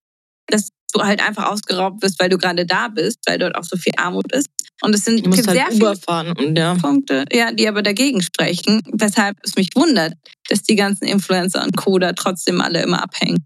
dass 0.48 0.70
du 0.94 1.02
halt 1.02 1.22
einfach 1.22 1.52
ausgeraubt 1.52 2.02
wirst, 2.02 2.20
weil 2.20 2.30
du 2.30 2.38
gerade 2.38 2.66
da 2.66 2.88
bist, 2.88 3.20
weil 3.28 3.38
dort 3.38 3.56
auch 3.56 3.64
so 3.64 3.78
viel 3.78 3.94
Armut 3.98 4.32
ist. 4.34 4.48
Und 4.82 4.94
es 4.94 5.06
sind 5.06 5.24
gibt 5.24 5.36
sehr 5.36 5.66
halt 5.66 5.74
viele 5.74 6.34
und 6.38 6.58
ja. 6.58 6.76
Punkte, 6.76 7.26
ja, 7.32 7.52
die 7.52 7.68
aber 7.68 7.82
dagegen 7.82 8.22
sprechen, 8.22 8.82
weshalb 8.94 9.38
es 9.44 9.56
mich 9.56 9.70
wundert, 9.76 10.14
dass 10.50 10.64
die 10.64 10.76
ganzen 10.76 11.06
Influencer 11.06 11.64
und 11.64 11.76
Co. 11.76 11.98
da 11.98 12.14
trotzdem 12.14 12.62
alle 12.62 12.84
immer 12.84 13.02
abhängen. 13.02 13.46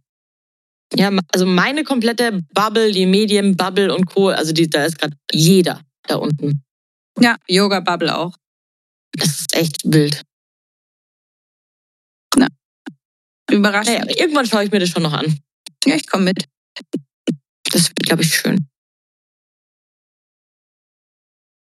Ja, 0.94 1.10
also 1.32 1.46
meine 1.46 1.84
komplette 1.84 2.42
Bubble, 2.54 2.92
die 2.92 3.06
Medienbubble 3.06 3.96
und 3.96 4.06
Co., 4.08 4.28
also 4.28 4.52
die, 4.52 4.70
da 4.70 4.84
ist 4.84 5.00
gerade 5.00 5.16
jeder 5.32 5.80
da 6.08 6.16
unten. 6.16 6.64
Ja, 7.20 7.38
Yoga 7.48 7.80
Bubble 7.80 8.16
auch. 8.16 8.36
Das 9.14 9.40
ist 9.40 9.56
echt 9.56 9.82
wild. 9.84 10.24
Überraschend. 13.52 14.06
Naja, 14.06 14.18
irgendwann 14.18 14.46
schaue 14.46 14.64
ich 14.64 14.72
mir 14.72 14.80
das 14.80 14.90
schon 14.90 15.04
noch 15.04 15.14
an. 15.14 15.40
Ja, 15.86 15.96
ich 15.96 16.08
komme 16.08 16.26
mit. 16.26 16.46
Das 17.66 17.90
wird, 17.90 18.04
glaube 18.04 18.22
ich, 18.24 18.34
schön. 18.34 18.68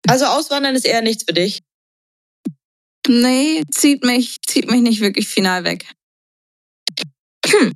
Also 0.08 0.26
Auswandern 0.26 0.76
ist 0.76 0.86
eher 0.86 1.02
nichts 1.02 1.24
für 1.24 1.34
dich. 1.34 1.62
Nee, 3.08 3.64
zieht 3.72 4.04
mich, 4.04 4.42
zieht 4.42 4.70
mich 4.70 4.82
nicht 4.82 5.02
wirklich 5.02 5.28
final 5.28 5.64
weg. 5.66 5.94
Hm. 7.46 7.74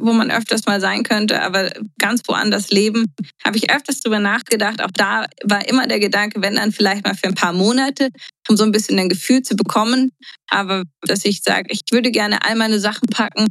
Wo 0.00 0.12
man 0.12 0.30
öfters 0.30 0.66
mal 0.66 0.80
sein 0.80 1.02
könnte, 1.02 1.42
aber 1.42 1.70
ganz 1.98 2.22
woanders 2.26 2.70
leben, 2.70 3.06
habe 3.44 3.56
ich 3.56 3.70
öfters 3.70 4.00
drüber 4.00 4.20
nachgedacht. 4.20 4.82
Auch 4.82 4.90
da 4.92 5.26
war 5.44 5.68
immer 5.68 5.86
der 5.86 6.00
Gedanke, 6.00 6.42
wenn 6.42 6.56
dann 6.56 6.72
vielleicht 6.72 7.04
mal 7.04 7.14
für 7.14 7.28
ein 7.28 7.34
paar 7.34 7.52
Monate, 7.52 8.10
um 8.48 8.56
so 8.56 8.64
ein 8.64 8.72
bisschen 8.72 8.98
ein 8.98 9.08
Gefühl 9.08 9.42
zu 9.42 9.56
bekommen. 9.56 10.10
Aber 10.48 10.84
dass 11.02 11.24
ich 11.24 11.42
sage, 11.42 11.68
ich 11.70 11.80
würde 11.90 12.10
gerne 12.10 12.44
all 12.44 12.56
meine 12.56 12.80
Sachen 12.80 13.08
packen 13.08 13.46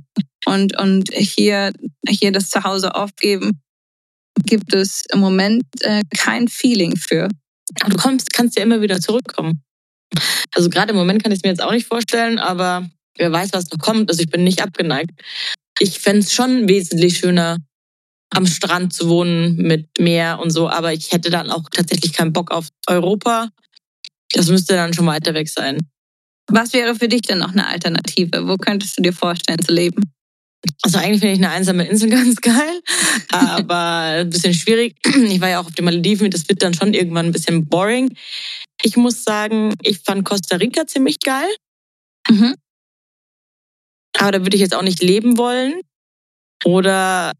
und, 0.45 0.77
und 0.79 1.09
hier, 1.13 1.73
hier 2.07 2.31
das 2.31 2.49
Zuhause 2.49 2.95
aufgeben, 2.95 3.61
gibt 4.45 4.73
es 4.73 5.03
im 5.11 5.19
Moment 5.19 5.63
äh, 5.81 6.03
kein 6.15 6.47
Feeling 6.47 6.97
für. 6.97 7.29
Du 7.87 7.97
kommst, 7.97 8.31
kannst 8.33 8.57
ja 8.57 8.63
immer 8.63 8.81
wieder 8.81 8.99
zurückkommen. 8.99 9.63
Also 10.53 10.69
gerade 10.69 10.91
im 10.91 10.97
Moment 10.97 11.23
kann 11.23 11.31
ich 11.31 11.39
es 11.39 11.43
mir 11.43 11.49
jetzt 11.49 11.61
auch 11.61 11.71
nicht 11.71 11.87
vorstellen, 11.87 12.39
aber 12.39 12.87
wer 13.17 13.31
weiß, 13.31 13.49
was 13.53 13.69
noch 13.71 13.79
kommt. 13.79 14.09
Also 14.09 14.21
ich 14.21 14.29
bin 14.29 14.43
nicht 14.43 14.61
abgeneigt. 14.61 15.11
Ich 15.79 15.99
fände 15.99 16.19
es 16.19 16.33
schon 16.33 16.67
wesentlich 16.69 17.17
schöner, 17.17 17.57
am 18.29 18.45
Strand 18.45 18.93
zu 18.93 19.07
wohnen 19.09 19.57
mit 19.57 19.87
Meer 19.99 20.39
und 20.41 20.49
so, 20.49 20.69
aber 20.69 20.93
ich 20.93 21.11
hätte 21.11 21.29
dann 21.29 21.51
auch 21.51 21.63
tatsächlich 21.71 22.13
keinen 22.13 22.33
Bock 22.33 22.51
auf 22.51 22.67
Europa. 22.87 23.49
Das 24.33 24.49
müsste 24.49 24.73
dann 24.73 24.93
schon 24.93 25.05
weiter 25.05 25.33
weg 25.33 25.47
sein. 25.47 25.77
Was 26.47 26.73
wäre 26.73 26.95
für 26.95 27.07
dich 27.07 27.21
denn 27.21 27.39
noch 27.39 27.51
eine 27.51 27.67
Alternative? 27.67 28.47
Wo 28.47 28.57
könntest 28.57 28.97
du 28.97 29.01
dir 29.01 29.13
vorstellen 29.13 29.61
zu 29.63 29.73
leben? 29.73 30.03
Also 30.81 30.97
eigentlich 30.97 31.21
finde 31.21 31.33
ich 31.33 31.39
eine 31.39 31.51
einsame 31.51 31.87
Insel 31.87 32.09
ganz 32.11 32.35
geil, 32.37 32.81
aber 33.29 34.21
ein 34.21 34.29
bisschen 34.29 34.53
schwierig. 34.53 34.95
Ich 35.05 35.41
war 35.41 35.49
ja 35.49 35.59
auch 35.59 35.67
auf 35.67 35.73
den 35.73 35.85
Malediven, 35.85 36.31
das 36.31 36.47
wird 36.49 36.61
dann 36.61 36.73
schon 36.73 36.93
irgendwann 36.93 37.27
ein 37.27 37.31
bisschen 37.31 37.65
boring. 37.65 38.15
Ich 38.83 38.97
muss 38.97 39.23
sagen, 39.23 39.73
ich 39.81 39.99
fand 39.99 40.25
Costa 40.25 40.57
Rica 40.57 40.85
ziemlich 40.87 41.19
geil. 41.19 41.49
Mhm. 42.29 42.55
Aber 44.17 44.31
da 44.31 44.39
würde 44.41 44.55
ich 44.55 44.61
jetzt 44.61 44.75
auch 44.75 44.81
nicht 44.81 45.01
leben 45.01 45.37
wollen. 45.37 45.81
Oder 46.63 47.33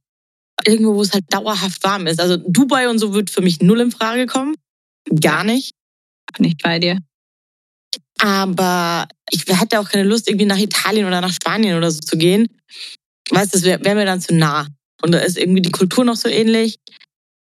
irgendwo, 0.66 0.96
wo 0.96 1.02
es 1.02 1.14
halt 1.14 1.26
dauerhaft 1.34 1.84
warm 1.84 2.08
ist. 2.08 2.20
Also 2.20 2.38
Dubai 2.38 2.90
und 2.90 3.00
so 3.00 3.14
wird 3.14 3.30
für 3.30 3.42
mich 3.42 3.62
null 3.62 3.82
in 3.82 3.92
Frage 3.92 4.26
kommen. 4.26 4.56
Gar 5.22 5.44
nicht. 5.44 5.74
Nicht 6.38 6.62
bei 6.62 6.80
dir. 6.80 7.00
Aber 8.20 9.08
ich 9.30 9.46
hätte 9.48 9.80
auch 9.80 9.90
keine 9.90 10.08
Lust, 10.08 10.28
irgendwie 10.28 10.46
nach 10.46 10.58
Italien 10.58 11.06
oder 11.06 11.22
nach 11.22 11.34
Spanien 11.34 11.78
oder 11.78 11.92
so 11.92 12.00
zu 12.00 12.18
gehen. 12.18 12.48
Weißt 13.30 13.54
du, 13.54 13.58
das 13.58 13.66
wäre 13.66 13.84
wär 13.84 13.96
mir 13.96 14.06
dann 14.06 14.22
zu 14.22 14.34
nah. 14.34 14.68
Und 15.02 15.12
da 15.12 15.20
ist 15.20 15.38
irgendwie 15.38 15.62
die 15.62 15.72
Kultur 15.72 16.06
noch 16.06 16.16
so 16.16 16.30
ähnlich. 16.30 16.80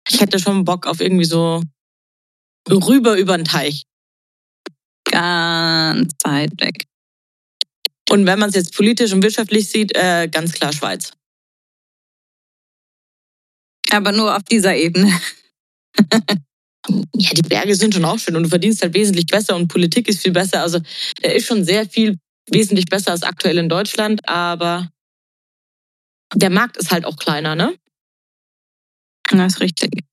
Ich 0.10 0.22
hätte 0.22 0.40
schon 0.40 0.66
Bock 0.66 0.86
auf 0.86 1.02
irgendwie 1.02 1.26
so 1.26 1.62
rüber 2.70 3.18
über 3.18 3.38
den 3.38 3.46
Teich. 3.46 3.84
Ganz 5.06 6.14
weit 6.24 6.52
weg. 6.60 6.86
Und 8.10 8.26
wenn 8.26 8.40
man 8.40 8.50
es 8.50 8.56
jetzt 8.56 8.76
politisch 8.76 9.12
und 9.12 9.24
wirtschaftlich 9.24 9.70
sieht, 9.70 9.96
äh, 9.96 10.28
ganz 10.32 10.54
klar 10.54 10.72
Schweiz. 10.72 11.12
Aber 13.92 14.12
nur 14.12 14.36
auf 14.36 14.44
dieser 14.44 14.76
Ebene. 14.76 15.20
ja, 17.16 17.34
die 17.34 17.42
Berge 17.42 17.76
sind 17.76 17.94
schon 17.94 18.06
auch 18.06 18.20
schön 18.20 18.36
und 18.36 18.44
du 18.44 18.50
verdienst 18.50 18.82
halt 18.82 18.94
wesentlich 18.94 19.26
besser 19.28 19.56
und 19.56 19.68
Politik 19.68 20.08
ist 20.08 20.22
viel 20.22 20.32
besser. 20.32 20.62
Also 20.62 20.80
der 21.22 21.36
ist 21.36 21.48
schon 21.48 21.64
sehr 21.64 21.88
viel 21.90 22.18
wesentlich 22.50 22.86
besser 22.86 23.12
als 23.12 23.24
aktuell 23.24 23.58
in 23.58 23.70
Deutschland, 23.70 24.28
aber 24.28 24.90
der 26.34 26.50
Markt 26.50 26.78
ist 26.78 26.92
halt 26.92 27.06
auch 27.06 27.18
kleiner, 27.18 27.56
ne? 27.56 27.76
Das 29.30 29.54
ist 29.54 29.62
richtig. 29.62 30.04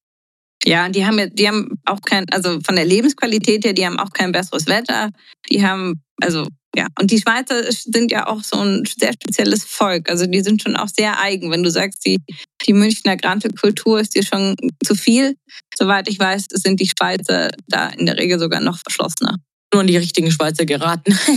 Ja, 0.65 0.89
die 0.89 1.05
haben 1.05 1.19
ja, 1.19 1.27
die 1.27 1.47
haben 1.47 1.79
auch 1.85 2.01
kein, 2.01 2.29
also 2.31 2.61
von 2.61 2.77
der 2.77 2.85
Lebensqualität 2.85 3.65
her, 3.65 3.75
die 3.75 3.85
haben 3.85 3.99
auch 3.99 4.11
kein 4.11 4.33
besseres 4.33 4.67
Wetter. 4.67 5.11
Die 5.51 5.65
haben, 5.65 6.03
also 6.21 6.49
ja, 6.77 6.89
und 6.99 7.11
die 7.11 7.21
Schweizer 7.21 7.71
sind 7.71 8.11
ja 8.11 8.27
auch 8.27 8.43
so 8.43 8.59
ein 8.59 8.85
sehr 8.85 9.13
spezielles 9.13 9.65
Volk. 9.65 10.11
Also 10.11 10.27
die 10.27 10.41
sind 10.41 10.63
schon 10.63 10.77
auch 10.77 10.89
sehr 10.89 11.21
eigen. 11.21 11.51
Wenn 11.51 11.63
du 11.63 11.71
sagst, 11.71 12.05
die, 12.05 12.21
die 12.67 12.73
Münchner 12.73 13.17
Grante 13.17 13.49
Kultur 13.51 14.01
ist 14.01 14.15
dir 14.15 14.25
schon 14.25 14.57
zu 14.85 14.95
viel, 14.95 15.37
soweit 15.77 16.09
ich 16.09 16.19
weiß, 16.19 16.47
sind 16.51 16.81
die 16.81 16.89
Schweizer 16.89 17.51
da 17.69 17.89
in 17.91 18.07
der 18.07 18.19
Regel 18.19 18.39
sogar 18.39 18.61
noch 18.61 18.79
verschlossener. 18.79 19.37
Nur 19.73 19.83
an 19.83 19.87
die 19.87 19.97
richtigen 19.97 20.31
Schweizer 20.31 20.67
geraten. 20.67 21.17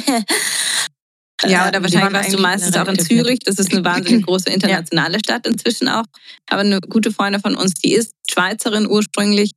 Ja, 1.46 1.68
oder 1.68 1.84
wahrscheinlich 1.84 2.14
warst 2.14 2.34
du 2.34 2.40
meistens 2.40 2.76
auch 2.76 2.88
in 2.88 2.98
Zürich. 2.98 3.40
Das 3.46 3.60
ist 3.60 3.72
eine 3.72 3.86
wahnsinnig 3.86 4.26
große 4.26 4.50
internationale 4.50 5.20
Stadt 5.20 5.46
inzwischen 5.46 5.88
auch. 5.88 6.06
Aber 6.50 6.62
eine 6.62 6.80
gute 6.80 7.12
Freundin 7.12 7.42
von 7.42 7.56
uns, 7.56 7.76
die 7.76 7.94
ist 7.94 8.14
Schweizerin 8.28 8.88
ursprünglich 8.88 9.52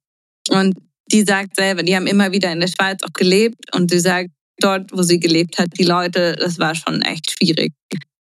und 0.51 0.77
die 1.11 1.23
sagt 1.23 1.57
selber, 1.57 1.83
die 1.83 1.97
haben 1.97 2.07
immer 2.07 2.33
wieder 2.33 2.53
in 2.53 2.61
der 2.61 2.69
Schweiz 2.69 3.03
auch 3.03 3.12
gelebt 3.14 3.75
und 3.75 3.90
sie 3.90 3.99
sagt, 3.99 4.29
dort, 4.62 4.92
wo 4.92 5.03
sie 5.03 5.20
gelebt 5.20 5.59
hat, 5.59 5.68
die 5.79 5.85
Leute, 5.85 6.37
das 6.38 6.59
war 6.59 6.75
schon 6.75 7.03
echt 7.03 7.33
schwierig. 7.33 7.73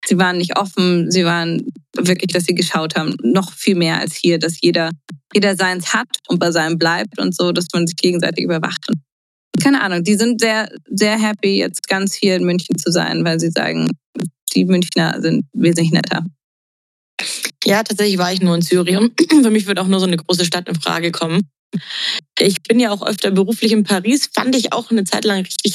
Sie 0.06 0.18
waren 0.18 0.38
nicht 0.38 0.58
offen, 0.58 1.10
sie 1.10 1.24
waren 1.24 1.66
wirklich, 1.96 2.32
dass 2.32 2.44
sie 2.44 2.54
geschaut 2.54 2.96
haben, 2.96 3.14
noch 3.22 3.52
viel 3.52 3.74
mehr 3.74 3.98
als 3.98 4.14
hier, 4.14 4.38
dass 4.38 4.60
jeder, 4.60 4.90
jeder 5.34 5.56
seins 5.56 5.92
hat 5.92 6.08
und 6.28 6.38
bei 6.38 6.50
seinem 6.50 6.78
bleibt 6.78 7.18
und 7.18 7.34
so, 7.34 7.52
dass 7.52 7.66
man 7.72 7.86
sich 7.86 7.96
gegenseitig 7.96 8.44
überwacht. 8.44 8.86
Keine 9.62 9.82
Ahnung, 9.82 10.02
die 10.02 10.14
sind 10.14 10.40
sehr, 10.40 10.70
sehr 10.86 11.18
happy, 11.18 11.58
jetzt 11.58 11.86
ganz 11.86 12.14
hier 12.14 12.36
in 12.36 12.44
München 12.44 12.78
zu 12.78 12.90
sein, 12.90 13.24
weil 13.24 13.38
sie 13.38 13.50
sagen, 13.50 13.90
die 14.54 14.64
Münchner 14.64 15.20
sind 15.20 15.44
wesentlich 15.52 15.92
netter. 15.92 16.24
Ja, 17.64 17.82
tatsächlich 17.82 18.18
war 18.18 18.32
ich 18.32 18.40
nur 18.40 18.54
in 18.54 18.62
Syrien. 18.62 19.12
Für 19.42 19.50
mich 19.50 19.66
wird 19.66 19.78
auch 19.78 19.86
nur 19.86 20.00
so 20.00 20.06
eine 20.06 20.16
große 20.16 20.46
Stadt 20.46 20.68
in 20.68 20.80
Frage 20.80 21.10
kommen. 21.10 21.50
Ich 22.38 22.62
bin 22.62 22.80
ja 22.80 22.90
auch 22.90 23.06
öfter 23.06 23.30
beruflich 23.30 23.72
in 23.72 23.84
Paris, 23.84 24.30
fand 24.32 24.56
ich 24.56 24.72
auch 24.72 24.90
eine 24.90 25.04
Zeit 25.04 25.24
lang 25.24 25.42
richtig 25.42 25.74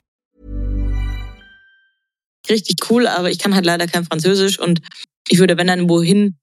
Richtig 2.49 2.89
cool, 2.89 3.07
aber 3.07 3.29
ich 3.29 3.39
kann 3.39 3.55
halt 3.55 3.65
leider 3.65 3.87
kein 3.87 4.05
Französisch 4.05 4.59
und 4.59 4.81
ich 5.27 5.39
würde, 5.39 5.57
wenn 5.57 5.67
dann 5.67 5.89
wohin 5.89 6.37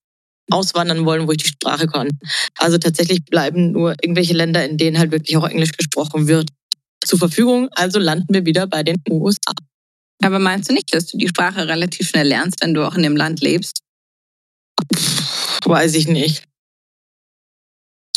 auswandern 0.51 1.05
wollen, 1.05 1.27
wo 1.27 1.33
ich 1.33 1.39
die 1.39 1.49
Sprache 1.49 1.87
kann. 1.87 2.09
Also 2.57 2.79
tatsächlich 2.79 3.25
bleiben 3.25 3.73
nur 3.73 3.95
irgendwelche 4.03 4.35
Länder, 4.35 4.65
in 4.65 4.79
denen 4.79 4.99
halt 4.99 5.11
wirklich 5.11 5.37
auch 5.37 5.49
Englisch 5.49 5.73
gesprochen 5.73 6.27
wird, 6.27 6.51
zur 7.05 7.19
Verfügung. 7.19 7.69
Also 7.73 7.99
landen 7.99 8.33
wir 8.33 8.47
wieder 8.47 8.67
bei 8.67 8.83
den 8.83 8.97
USA. 9.11 9.53
Aber 10.23 10.39
meinst 10.39 10.71
du 10.71 10.75
nicht, 10.75 10.93
dass 10.95 11.07
du 11.07 11.19
die 11.19 11.29
Sprache 11.29 11.69
relativ 11.69 12.09
schnell 12.09 12.27
lernst, 12.27 12.63
wenn 12.63 12.75
du 12.75 12.87
auch 12.87 12.95
in 12.95 13.03
dem 13.03 13.17
Land 13.17 13.41
lebst? 13.41 13.83
Weiß 15.65 15.95
ich 15.95 16.09
nicht. 16.09 16.45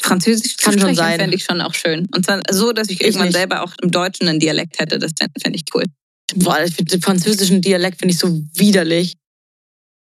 Französisch 0.02 0.58
kann 0.58 0.80
schon 0.80 0.96
sein. 0.96 1.20
fände 1.20 1.36
ich 1.36 1.44
schon 1.44 1.62
auch 1.62 1.76
schön. 1.76 2.08
Und 2.13 2.26
zwar 2.26 2.41
so, 2.50 2.72
dass 2.72 2.89
ich, 2.89 3.02
ich 3.02 3.08
irgendwann 3.08 3.28
nicht. 3.28 3.38
selber 3.38 3.62
auch 3.62 3.74
im 3.82 3.91
Deutschen 3.91 4.28
einen 4.28 4.39
Dialekt 4.39 4.80
hätte. 4.80 4.98
Das 4.98 5.12
fände 5.41 5.58
ich 5.58 5.63
cool. 5.76 5.86
Boah, 6.36 6.58
finde 6.67 6.86
den 6.86 7.02
französischen 7.02 7.62
Dialekt 7.62 8.00
finde 8.00 8.13
ich 8.13 8.20
so 8.20 8.41
widerlich. 8.56 9.17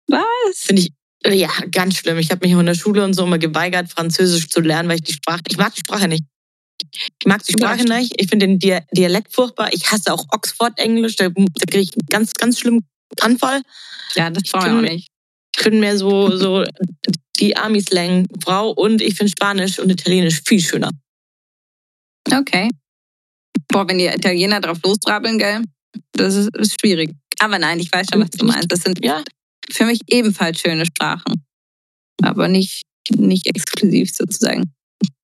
Was? 0.08 0.20
Finde 0.54 0.82
ich 0.82 0.92
ja 1.32 1.50
ganz 1.70 1.96
schlimm. 1.96 2.18
Ich 2.18 2.30
habe 2.30 2.46
mich 2.46 2.54
auch 2.54 2.60
in 2.60 2.66
der 2.66 2.74
Schule 2.74 3.04
und 3.04 3.14
so 3.14 3.24
immer 3.24 3.38
geweigert, 3.38 3.90
Französisch 3.90 4.48
zu 4.48 4.60
lernen, 4.60 4.88
weil 4.88 4.96
ich 4.96 5.04
die 5.04 5.12
Sprache, 5.14 5.42
ich 5.48 5.56
mag 5.56 5.74
die 5.74 5.80
Sprache 5.80 6.08
nicht. 6.08 6.24
Ich 6.92 7.26
mag 7.26 7.42
die 7.44 7.52
Sprache 7.52 7.84
nicht. 7.84 8.14
Ich 8.20 8.28
finde 8.28 8.46
den 8.46 8.58
Dialekt 8.58 9.32
furchtbar. 9.32 9.72
Ich 9.72 9.90
hasse 9.90 10.12
auch 10.12 10.24
Oxford-Englisch. 10.30 11.16
Da, 11.16 11.28
da 11.28 11.66
kriege 11.66 11.80
ich 11.80 11.94
einen 11.94 12.06
ganz, 12.08 12.32
ganz 12.34 12.58
schlimmen 12.58 12.86
Anfall. 13.20 13.62
Ja, 14.14 14.30
das 14.30 14.44
brauche 14.44 14.66
ich 14.66 14.72
auch 14.72 14.80
nicht. 14.80 15.08
Ich 15.56 15.64
bin 15.64 15.80
mehr 15.80 15.96
so, 15.96 16.36
so 16.36 16.64
die 17.38 17.56
Army-Slang-Frau 17.56 18.70
und 18.70 19.00
ich 19.00 19.14
finde 19.14 19.30
Spanisch 19.30 19.78
und 19.78 19.90
Italienisch 19.90 20.42
viel 20.44 20.60
schöner. 20.60 20.90
Okay. 22.30 22.70
Boah, 23.68 23.88
wenn 23.88 23.98
die 23.98 24.06
Italiener 24.06 24.60
drauf 24.60 24.78
losbrabbeln, 24.82 25.38
gell? 25.38 25.62
Das 26.12 26.34
ist, 26.34 26.56
ist 26.56 26.80
schwierig. 26.80 27.14
Aber 27.40 27.58
nein, 27.58 27.80
ich 27.80 27.90
weiß 27.92 28.06
schon, 28.12 28.22
was 28.22 28.30
du 28.30 28.44
meinst. 28.44 28.70
Das 28.70 28.80
sind 28.80 29.04
ja 29.04 29.22
für 29.70 29.84
mich 29.84 30.00
ebenfalls 30.08 30.60
schöne 30.60 30.86
Sprachen. 30.86 31.44
Aber 32.22 32.48
nicht, 32.48 32.82
nicht 33.10 33.46
exklusiv 33.46 34.14
sozusagen. 34.14 34.72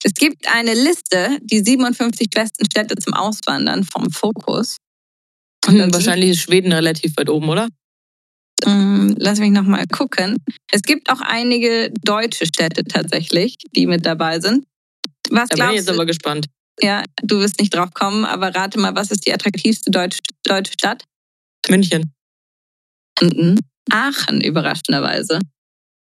Es 0.02 0.14
gibt 0.14 0.46
eine 0.48 0.74
Liste, 0.74 1.38
die 1.42 1.60
57 1.60 2.30
besten 2.30 2.64
Städte 2.64 2.96
zum 2.96 3.14
Auswandern 3.14 3.84
vom 3.84 4.10
Fokus. 4.10 4.76
Und 5.66 5.92
wahrscheinlich 5.92 6.30
ist 6.30 6.40
Schweden 6.40 6.72
relativ 6.72 7.16
weit 7.16 7.28
oben, 7.28 7.48
oder? 7.48 7.68
Ähm, 8.66 9.14
lass 9.18 9.38
mich 9.38 9.50
nochmal 9.50 9.86
gucken. 9.86 10.36
Es 10.70 10.82
gibt 10.82 11.10
auch 11.10 11.20
einige 11.20 11.92
deutsche 12.02 12.46
Städte 12.46 12.84
tatsächlich, 12.84 13.56
die 13.74 13.86
mit 13.86 14.04
dabei 14.04 14.40
sind. 14.40 14.66
Was 15.30 15.48
da 15.48 15.56
bin 15.56 15.70
ich 15.70 15.80
jetzt 15.80 15.90
aber 15.90 16.06
gespannt. 16.06 16.46
Ja, 16.82 17.04
du 17.22 17.40
wirst 17.40 17.58
nicht 17.58 17.74
drauf 17.74 17.92
kommen, 17.92 18.24
aber 18.24 18.54
rate 18.54 18.78
mal, 18.78 18.94
was 18.94 19.10
ist 19.10 19.26
die 19.26 19.32
attraktivste 19.32 19.90
deutsche, 19.90 20.20
deutsche 20.44 20.72
Stadt? 20.72 21.04
München. 21.68 22.14
Aachen, 23.90 24.40
überraschenderweise. 24.40 25.40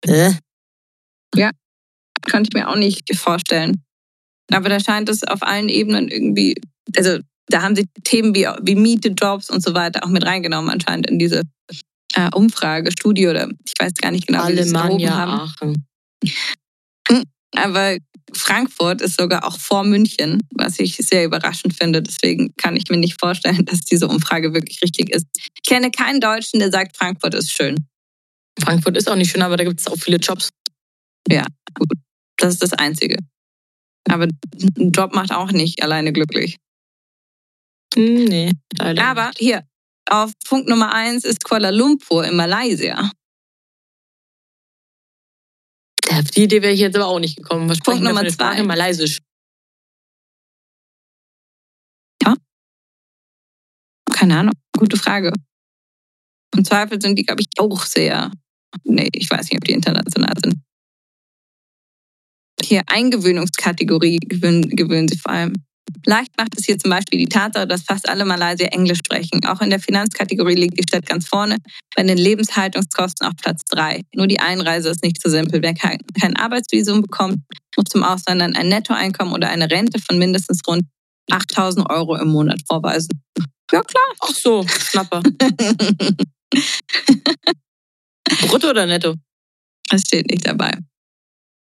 Äh? 0.05 0.31
Ja, 1.35 1.51
könnte 2.29 2.49
ich 2.49 2.53
mir 2.53 2.69
auch 2.69 2.75
nicht 2.75 3.13
vorstellen. 3.15 3.83
Aber 4.51 4.69
da 4.69 4.79
scheint 4.79 5.09
es 5.09 5.23
auf 5.23 5.43
allen 5.43 5.69
Ebenen 5.69 6.07
irgendwie, 6.07 6.55
also 6.95 7.19
da 7.47 7.61
haben 7.61 7.75
sie 7.75 7.87
Themen 8.03 8.33
wie, 8.35 8.47
wie 8.61 8.75
Miete, 8.75 9.09
Jobs 9.09 9.49
und 9.49 9.63
so 9.63 9.73
weiter 9.73 10.03
auch 10.03 10.09
mit 10.09 10.25
reingenommen 10.25 10.69
anscheinend 10.69 11.09
in 11.09 11.19
diese 11.19 11.41
äh, 12.15 12.29
Umfrage, 12.33 12.91
Studie 12.91 13.27
oder 13.27 13.49
ich 13.65 13.73
weiß 13.79 13.93
gar 13.95 14.11
nicht 14.11 14.27
genau, 14.27 14.47
wie 14.47 14.53
sie 14.53 14.59
es 14.59 14.73
haben. 14.73 15.31
Aachen. 15.31 15.85
Hm, 17.07 17.23
aber 17.55 17.97
Frankfurt 18.33 19.01
ist 19.01 19.19
sogar 19.19 19.45
auch 19.45 19.57
vor 19.57 19.83
München, 19.83 20.39
was 20.51 20.79
ich 20.79 20.95
sehr 20.97 21.25
überraschend 21.25 21.75
finde. 21.75 22.01
Deswegen 22.01 22.53
kann 22.55 22.75
ich 22.75 22.89
mir 22.89 22.97
nicht 22.97 23.19
vorstellen, 23.19 23.65
dass 23.65 23.81
diese 23.81 24.07
Umfrage 24.07 24.53
wirklich 24.53 24.81
richtig 24.81 25.09
ist. 25.09 25.25
Ich 25.35 25.63
kenne 25.63 25.91
keinen 25.91 26.19
Deutschen, 26.19 26.59
der 26.59 26.71
sagt, 26.71 26.97
Frankfurt 26.97 27.33
ist 27.35 27.51
schön. 27.51 27.75
Frankfurt 28.59 28.97
ist 28.97 29.09
auch 29.09 29.15
nicht 29.15 29.31
schön, 29.31 29.41
aber 29.41 29.57
da 29.57 29.63
gibt 29.63 29.79
es 29.79 29.87
auch 29.87 29.97
viele 29.97 30.17
Jobs. 30.17 30.49
Ja, 31.29 31.45
gut. 31.73 31.91
Das 32.37 32.53
ist 32.53 32.63
das 32.63 32.73
Einzige. 32.73 33.17
Aber 34.09 34.25
ein 34.25 34.91
Job 34.91 35.13
macht 35.13 35.31
auch 35.31 35.51
nicht 35.51 35.83
alleine 35.83 36.11
glücklich. 36.11 36.57
Hm, 37.93 38.25
nee, 38.25 38.51
leider. 38.77 39.05
Aber 39.05 39.31
hier, 39.37 39.63
auf 40.09 40.31
Punkt 40.47 40.67
Nummer 40.67 40.93
eins 40.93 41.23
ist 41.23 41.43
Kuala 41.43 41.69
Lumpur 41.69 42.25
in 42.25 42.35
Malaysia. 42.35 43.11
Auf 46.21 46.31
die 46.31 46.43
Idee 46.43 46.61
wäre 46.61 46.73
ich 46.73 46.79
jetzt 46.79 46.95
aber 46.95 47.07
auch 47.07 47.19
nicht 47.19 47.37
gekommen. 47.37 47.67
Was 47.69 47.79
Punkt 47.79 48.03
Nummer 48.03 48.27
zwei. 48.27 48.61
Malaysisch. 48.63 49.19
Keine 54.21 54.37
Ahnung, 54.37 54.53
gute 54.77 54.97
Frage. 54.97 55.33
Im 56.55 56.63
Zweifel 56.63 57.01
sind 57.01 57.17
die, 57.17 57.23
glaube 57.23 57.41
ich, 57.41 57.47
auch 57.57 57.83
sehr. 57.85 58.31
Nee, 58.83 59.09
ich 59.13 59.27
weiß 59.27 59.45
nicht, 59.45 59.55
ob 59.55 59.63
die 59.63 59.71
international 59.71 60.33
sind. 60.43 60.61
Hier 62.61 62.83
Eingewöhnungskategorie 62.85 64.17
gewöhnen, 64.17 64.69
gewöhnen 64.69 65.07
sie 65.07 65.17
vor 65.17 65.31
allem. 65.31 65.53
Leicht 66.05 66.31
macht 66.37 66.57
es 66.57 66.65
hier 66.65 66.77
zum 66.79 66.89
Beispiel 66.89 67.19
die 67.19 67.27
Tatsache, 67.27 67.67
dass 67.67 67.83
fast 67.83 68.09
alle 68.09 68.25
Malaysier 68.25 68.73
Englisch 68.73 68.99
sprechen. 68.99 69.45
Auch 69.45 69.61
in 69.61 69.69
der 69.69 69.79
Finanzkategorie 69.79 70.55
liegt 70.55 70.79
die 70.79 70.83
Stadt 70.83 71.05
ganz 71.05 71.27
vorne, 71.27 71.57
bei 71.95 72.03
den 72.03 72.17
Lebenshaltungskosten 72.17 73.27
auf 73.27 73.35
Platz 73.35 73.61
drei. 73.69 74.01
Nur 74.15 74.27
die 74.27 74.39
Einreise 74.39 74.89
ist 74.89 75.03
nicht 75.03 75.21
so 75.21 75.29
simpel. 75.29 75.61
Wer 75.61 75.73
kein, 75.73 75.99
kein 76.19 76.35
Arbeitsvisum 76.35 77.01
bekommt, 77.01 77.37
muss 77.77 77.85
zum 77.89 78.03
Auswandern 78.03 78.55
ein 78.55 78.69
Nettoeinkommen 78.69 79.33
oder 79.33 79.49
eine 79.49 79.69
Rente 79.69 79.99
von 79.99 80.17
mindestens 80.17 80.61
rund 80.67 80.83
8000 81.29 81.89
Euro 81.89 82.15
im 82.15 82.29
Monat 82.29 82.61
vorweisen. 82.67 83.21
Ja, 83.71 83.81
klar. 83.81 84.03
Ach 84.21 84.33
so, 84.33 84.65
Schnapper. 84.67 85.21
Brutto 88.47 88.69
oder 88.69 88.85
netto? 88.85 89.15
Das 89.89 90.01
steht 90.01 90.29
nicht 90.29 90.45
dabei. 90.45 90.77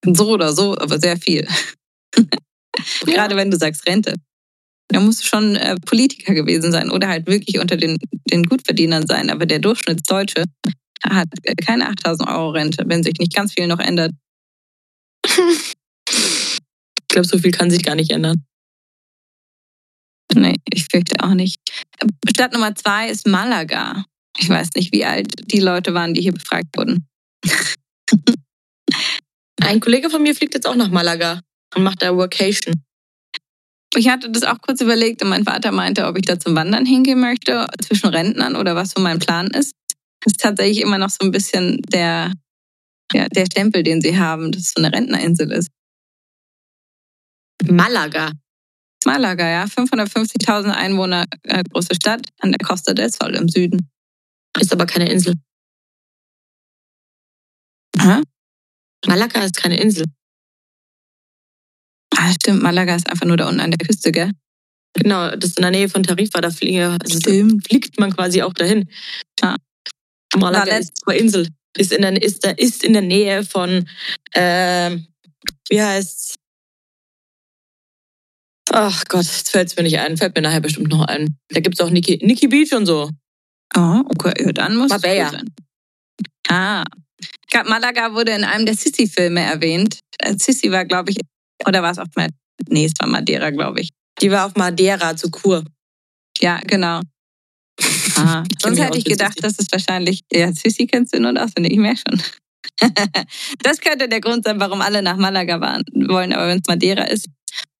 So 0.05 0.29
oder 0.29 0.53
so, 0.53 0.77
aber 0.77 0.99
sehr 0.99 1.17
viel. 1.17 1.47
Gerade 3.05 3.35
wenn 3.35 3.51
du 3.51 3.57
sagst 3.57 3.87
Rente. 3.87 4.15
Da 4.89 4.99
musst 4.99 5.21
du 5.21 5.27
schon 5.27 5.55
äh, 5.55 5.75
Politiker 5.85 6.33
gewesen 6.33 6.71
sein 6.71 6.89
oder 6.89 7.09
halt 7.09 7.27
wirklich 7.27 7.59
unter 7.59 7.75
den, 7.75 7.97
den 8.31 8.43
Gutverdienern 8.43 9.05
sein. 9.05 9.29
Aber 9.29 9.45
der 9.45 9.59
Durchschnittsdeutsche 9.59 10.45
hat 11.03 11.27
keine 11.65 11.89
8000 11.89 12.29
Euro 12.29 12.51
Rente, 12.51 12.83
wenn 12.87 13.03
sich 13.03 13.15
nicht 13.19 13.35
ganz 13.35 13.53
viel 13.53 13.67
noch 13.67 13.79
ändert. 13.79 14.11
Ich 15.29 17.07
glaube, 17.09 17.27
so 17.27 17.37
viel 17.37 17.51
kann 17.51 17.69
sich 17.69 17.83
gar 17.83 17.95
nicht 17.95 18.11
ändern. 18.11 18.45
Nee, 20.33 20.55
ich 20.71 20.85
fürchte 20.89 21.23
auch 21.23 21.33
nicht. 21.33 21.57
Stadt 22.29 22.53
Nummer 22.53 22.75
zwei 22.75 23.09
ist 23.09 23.27
Malaga. 23.27 24.05
Ich 24.37 24.49
weiß 24.49 24.69
nicht, 24.75 24.93
wie 24.93 25.03
alt 25.03 25.51
die 25.51 25.59
Leute 25.59 25.93
waren, 25.93 26.13
die 26.13 26.21
hier 26.21 26.33
befragt 26.33 26.67
wurden. 26.77 27.07
Ein 29.61 29.79
Kollege 29.79 30.09
von 30.09 30.21
mir 30.21 30.35
fliegt 30.35 30.53
jetzt 30.53 30.67
auch 30.67 30.75
nach 30.75 30.89
Malaga 30.89 31.41
und 31.75 31.83
macht 31.83 32.01
da 32.01 32.15
Workation. 32.15 32.75
Ich 33.95 34.09
hatte 34.09 34.29
das 34.29 34.43
auch 34.43 34.59
kurz 34.61 34.81
überlegt 34.81 35.21
und 35.23 35.29
mein 35.29 35.45
Vater 35.45 35.71
meinte, 35.71 36.05
ob 36.05 36.17
ich 36.17 36.25
da 36.25 36.39
zum 36.39 36.55
Wandern 36.55 36.85
hingehen 36.85 37.19
möchte, 37.19 37.67
zwischen 37.81 38.07
Rentnern 38.07 38.55
oder 38.55 38.75
was 38.75 38.91
so 38.91 39.01
mein 39.01 39.19
Plan 39.19 39.47
ist. 39.47 39.73
Das 40.21 40.33
ist 40.33 40.41
tatsächlich 40.41 40.81
immer 40.81 40.97
noch 40.97 41.09
so 41.09 41.19
ein 41.21 41.31
bisschen 41.31 41.81
der, 41.83 42.33
ja, 43.13 43.27
der 43.29 43.45
Stempel, 43.45 43.83
den 43.83 44.01
sie 44.01 44.17
haben, 44.17 44.51
dass 44.51 44.63
es 44.63 44.73
so 44.75 44.83
eine 44.83 44.93
Rentnerinsel 44.93 45.51
ist. 45.51 45.69
Malaga. 47.63 48.31
Malaga, 49.05 49.47
ja, 49.49 49.63
550.000 49.65 50.71
Einwohner 50.71 51.25
äh, 51.43 51.63
große 51.63 51.95
Stadt 51.95 52.27
an 52.39 52.51
der 52.51 52.65
Costa 52.65 52.93
del 52.93 53.09
Sol 53.11 53.35
im 53.35 53.47
Süden. 53.47 53.89
Ist 54.59 54.73
aber 54.73 54.85
keine 54.85 55.09
Insel. 55.09 55.35
Hä? 57.97 58.21
Malaga 59.05 59.43
ist 59.43 59.57
keine 59.57 59.79
Insel. 59.79 60.05
Ah, 62.19 62.33
stimmt, 62.33 62.63
Malaga 62.63 62.95
ist 62.95 63.09
einfach 63.09 63.27
nur 63.27 63.37
da 63.37 63.47
unten 63.47 63.59
an 63.59 63.69
der 63.69 63.85
Küste, 63.85 64.11
gell? 64.11 64.31
Genau, 64.93 65.29
das 65.35 65.51
ist 65.51 65.59
in 65.59 65.61
der 65.61 65.71
Nähe 65.71 65.87
von 65.87 66.01
Tarifa, 66.01 66.41
da 66.41 66.49
fliege, 66.49 66.97
also 66.99 67.19
fliegt 67.19 67.99
man 67.99 68.11
quasi 68.11 68.41
auch 68.41 68.53
dahin. 68.53 68.89
Ja. 69.39 69.55
Malaga 70.35 70.71
War 70.71 70.79
ist 70.79 70.91
eine 71.05 71.17
Insel. 71.17 71.47
Ist 71.77 71.93
in 71.93 72.01
der, 72.01 72.19
ist, 72.21 72.43
der, 72.43 72.57
ist 72.57 72.83
in 72.83 72.93
der 72.93 73.03
Nähe 73.03 73.43
von, 73.43 73.87
ähm, 74.33 75.05
wie 75.69 75.79
heißt's? 75.79 76.35
Ach 78.71 79.03
Gott, 79.07 79.25
jetzt 79.25 79.51
fällt's 79.51 79.77
mir 79.77 79.83
nicht 79.83 79.99
ein. 79.99 80.17
Fällt 80.17 80.35
mir 80.35 80.41
nachher 80.41 80.59
bestimmt 80.59 80.89
noch 80.89 81.05
ein. 81.05 81.37
Da 81.49 81.59
gibt's 81.59 81.79
auch 81.79 81.91
Nikki, 81.91 82.19
Nikki 82.23 82.47
Beach 82.47 82.73
und 82.73 82.87
so. 82.87 83.11
Oh, 83.75 84.01
okay, 84.09 84.33
ja, 84.43 84.51
dann 84.51 84.75
muss 84.75 84.87
es 84.87 85.01
Marbella. 85.03 85.29
gut 85.29 85.39
sein. 85.39 85.53
Ah. 86.49 86.83
Ich 87.19 87.29
glaub, 87.49 87.69
Malaga 87.69 88.13
wurde 88.13 88.31
in 88.31 88.43
einem 88.43 88.65
der 88.65 88.75
Sissi-Filme 88.75 89.41
erwähnt. 89.41 89.99
Äh, 90.17 90.35
Sissi 90.37 90.71
war, 90.71 90.85
glaube 90.85 91.11
ich, 91.11 91.17
oder 91.65 91.81
war 91.81 91.91
es 91.91 91.99
auf 91.99 92.07
Madeira? 92.15 92.33
Nee, 92.69 92.85
es 92.85 92.93
war 92.99 93.07
Madeira, 93.07 93.49
glaube 93.51 93.81
ich. 93.81 93.89
Die 94.21 94.31
war 94.31 94.45
auf 94.45 94.55
Madeira 94.55 95.15
zu 95.15 95.29
Kur. 95.29 95.63
Ja, 96.39 96.59
genau. 96.59 97.01
Ah, 98.19 98.43
sonst 98.59 98.79
hätte 98.79 98.97
ich 98.97 99.05
gedacht, 99.05 99.43
dass 99.43 99.59
es 99.59 99.67
wahrscheinlich. 99.71 100.21
Ja, 100.31 100.51
Sissi 100.51 100.87
kennst 100.87 101.13
du 101.13 101.19
nur 101.19 101.29
und 101.29 101.37
auswendig, 101.37 101.73
ich 101.73 101.77
merke 101.77 102.01
schon. 102.09 102.19
das 103.59 103.79
könnte 103.79 104.09
der 104.09 104.21
Grund 104.21 104.43
sein, 104.43 104.59
warum 104.59 104.81
alle 104.81 105.03
nach 105.03 105.17
Malaga 105.17 105.61
waren, 105.61 105.83
wollen, 105.93 106.33
aber 106.33 106.47
wenn 106.47 106.57
es 106.57 106.67
Madeira 106.67 107.03
ist. 107.03 107.27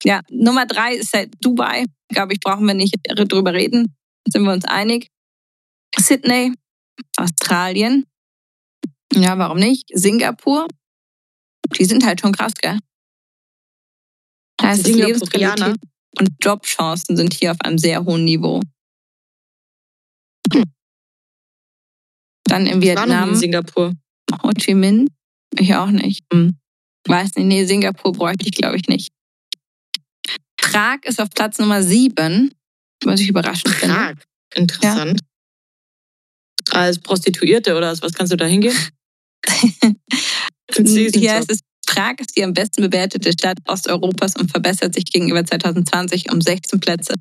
Ja, 0.03 0.21
Nummer 0.29 0.67
drei 0.67 0.93
ist 0.93 1.13
halt 1.13 1.33
Dubai. 1.41 1.85
Glaube 2.09 2.33
ich, 2.33 2.39
brauchen 2.39 2.67
wir 2.67 2.75
nicht 2.75 2.95
drüber 3.07 3.53
reden. 3.53 3.95
Sind 4.27 4.43
wir 4.43 4.53
uns 4.53 4.65
einig. 4.65 5.07
Sydney, 5.97 6.53
Australien. 7.17 8.05
Ja, 9.13 9.37
warum 9.37 9.57
nicht? 9.57 9.89
Singapur. 9.93 10.67
Die 11.77 11.85
sind 11.85 12.05
halt 12.05 12.21
schon 12.21 12.31
krass, 12.31 12.53
gell? 12.53 12.77
Da 14.57 14.71
ist 14.71 14.79
es 14.79 14.85
Singapurianer. 14.85 15.67
Lebensqualität 15.67 15.97
und 16.19 16.29
Jobchancen 16.41 17.15
sind 17.15 17.33
hier 17.33 17.51
auf 17.51 17.57
einem 17.61 17.77
sehr 17.77 18.03
hohen 18.03 18.25
Niveau. 18.25 18.61
Dann 22.45 22.65
in 22.65 22.81
Ich 22.81 22.95
war 22.95 23.05
noch 23.05 23.05
nie 23.05 23.11
Vietnam, 23.11 23.29
in 23.29 23.35
Singapur. 23.35 23.93
Ho 24.43 24.51
Chi 24.57 24.73
Minh. 24.73 25.09
Ich 25.57 25.75
auch 25.75 25.91
nicht. 25.91 26.25
Hm. 26.31 26.57
Weiß 27.07 27.35
nicht, 27.35 27.45
nee, 27.45 27.65
Singapur 27.65 28.13
bräuchte 28.13 28.45
ich, 28.45 28.51
glaube 28.51 28.77
ich, 28.77 28.87
nicht. 28.87 29.11
Prag 30.57 30.99
ist 31.03 31.21
auf 31.21 31.29
Platz 31.29 31.59
Nummer 31.59 31.83
sieben, 31.83 32.53
was 33.03 33.21
ich 33.21 33.29
überraschend 33.29 33.73
finde. 33.75 33.95
Prag. 33.95 34.15
Interessant. 34.55 35.19
Als 36.71 36.99
Prostituierte 36.99 37.75
oder 37.75 37.97
was 38.01 38.13
kannst 38.13 38.33
du 38.33 38.37
da 38.37 38.45
hingehen? 38.45 38.75
Hier 40.75 41.33
heißt 41.33 41.51
es, 41.51 41.59
Prag 41.88 42.15
ist 42.19 42.38
die 42.38 42.43
am 42.43 42.54
besten 42.54 42.82
bewertete 42.82 43.32
Stadt 43.32 43.58
Osteuropas 43.65 44.36
und 44.36 44.52
verbessert 44.52 44.93
sich 44.93 45.06
gegenüber 45.06 45.43
2020 45.43 46.32
um 46.32 46.41
16 46.41 46.80
Plätze. 46.80 47.13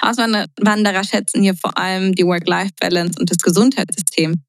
Auswanderer 0.00 1.04
schätzen 1.04 1.42
hier 1.42 1.54
vor 1.54 1.78
allem 1.78 2.14
die 2.14 2.24
Work-Life-Balance 2.24 3.18
und 3.20 3.30
das 3.30 3.38
Gesundheitssystem. 3.38 4.42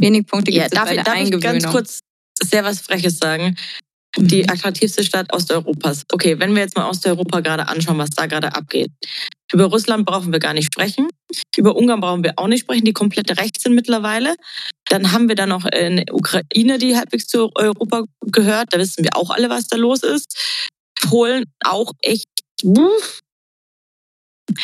Wenig 0.00 0.26
Punkte 0.26 0.52
gibt 0.52 0.60
Ja, 0.60 0.64
es 0.66 0.70
darf, 0.70 0.84
bei 0.84 0.92
ich, 0.92 1.02
der 1.02 1.04
darf 1.04 1.16
ich 1.16 1.30
ganz 1.32 1.44
Eingewöhnung. 1.44 1.72
kurz 1.72 2.00
sehr 2.42 2.64
was 2.64 2.80
Freches 2.80 3.18
sagen? 3.18 3.56
Die 4.16 4.48
attraktivste 4.48 5.04
Stadt 5.04 5.32
Osteuropas. 5.34 6.04
Okay, 6.10 6.38
wenn 6.38 6.54
wir 6.54 6.62
jetzt 6.62 6.76
mal 6.76 6.88
Osteuropa 6.88 7.40
gerade 7.40 7.68
anschauen, 7.68 7.98
was 7.98 8.10
da 8.10 8.26
gerade 8.26 8.54
abgeht. 8.54 8.90
Über 9.52 9.64
Russland 9.64 10.06
brauchen 10.06 10.32
wir 10.32 10.38
gar 10.38 10.54
nicht 10.54 10.66
sprechen. 10.66 11.08
Über 11.56 11.76
Ungarn 11.76 12.00
brauchen 12.00 12.24
wir 12.24 12.32
auch 12.36 12.48
nicht 12.48 12.60
sprechen, 12.60 12.84
die 12.84 12.92
komplett 12.92 13.38
rechts 13.38 13.62
sind 13.62 13.74
mittlerweile. 13.74 14.34
Dann 14.88 15.12
haben 15.12 15.28
wir 15.28 15.34
da 15.34 15.46
noch 15.46 15.64
eine 15.64 16.04
Ukraine, 16.10 16.78
die 16.78 16.96
halbwegs 16.96 17.26
zu 17.26 17.50
Europa 17.54 18.04
gehört. 18.22 18.72
Da 18.72 18.78
wissen 18.78 19.04
wir 19.04 19.16
auch 19.16 19.30
alle, 19.30 19.50
was 19.50 19.66
da 19.66 19.76
los 19.76 20.02
ist. 20.02 20.36
Polen 21.00 21.44
auch 21.64 21.92
echt. 22.00 22.28
Ja, 22.62 22.88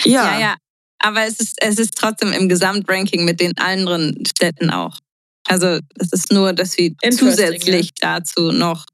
Ja, 0.05 0.41
ja. 0.41 0.57
Aber 0.99 1.25
es 1.25 1.39
ist, 1.41 1.61
es 1.61 1.79
ist 1.79 1.97
trotzdem 1.97 2.33
im 2.33 2.49
Gesamtranking 2.49 3.25
mit 3.25 3.41
den 3.41 3.57
anderen 3.59 4.25
Städten 4.27 4.71
auch. 4.71 4.99
Also 5.47 5.79
es 5.99 6.13
ist 6.13 6.33
nur, 6.33 6.55
dass 6.55 6.79
wir 6.79 6.95
zusätzlich 7.11 7.93
dazu 8.01 8.53
noch 8.53 8.87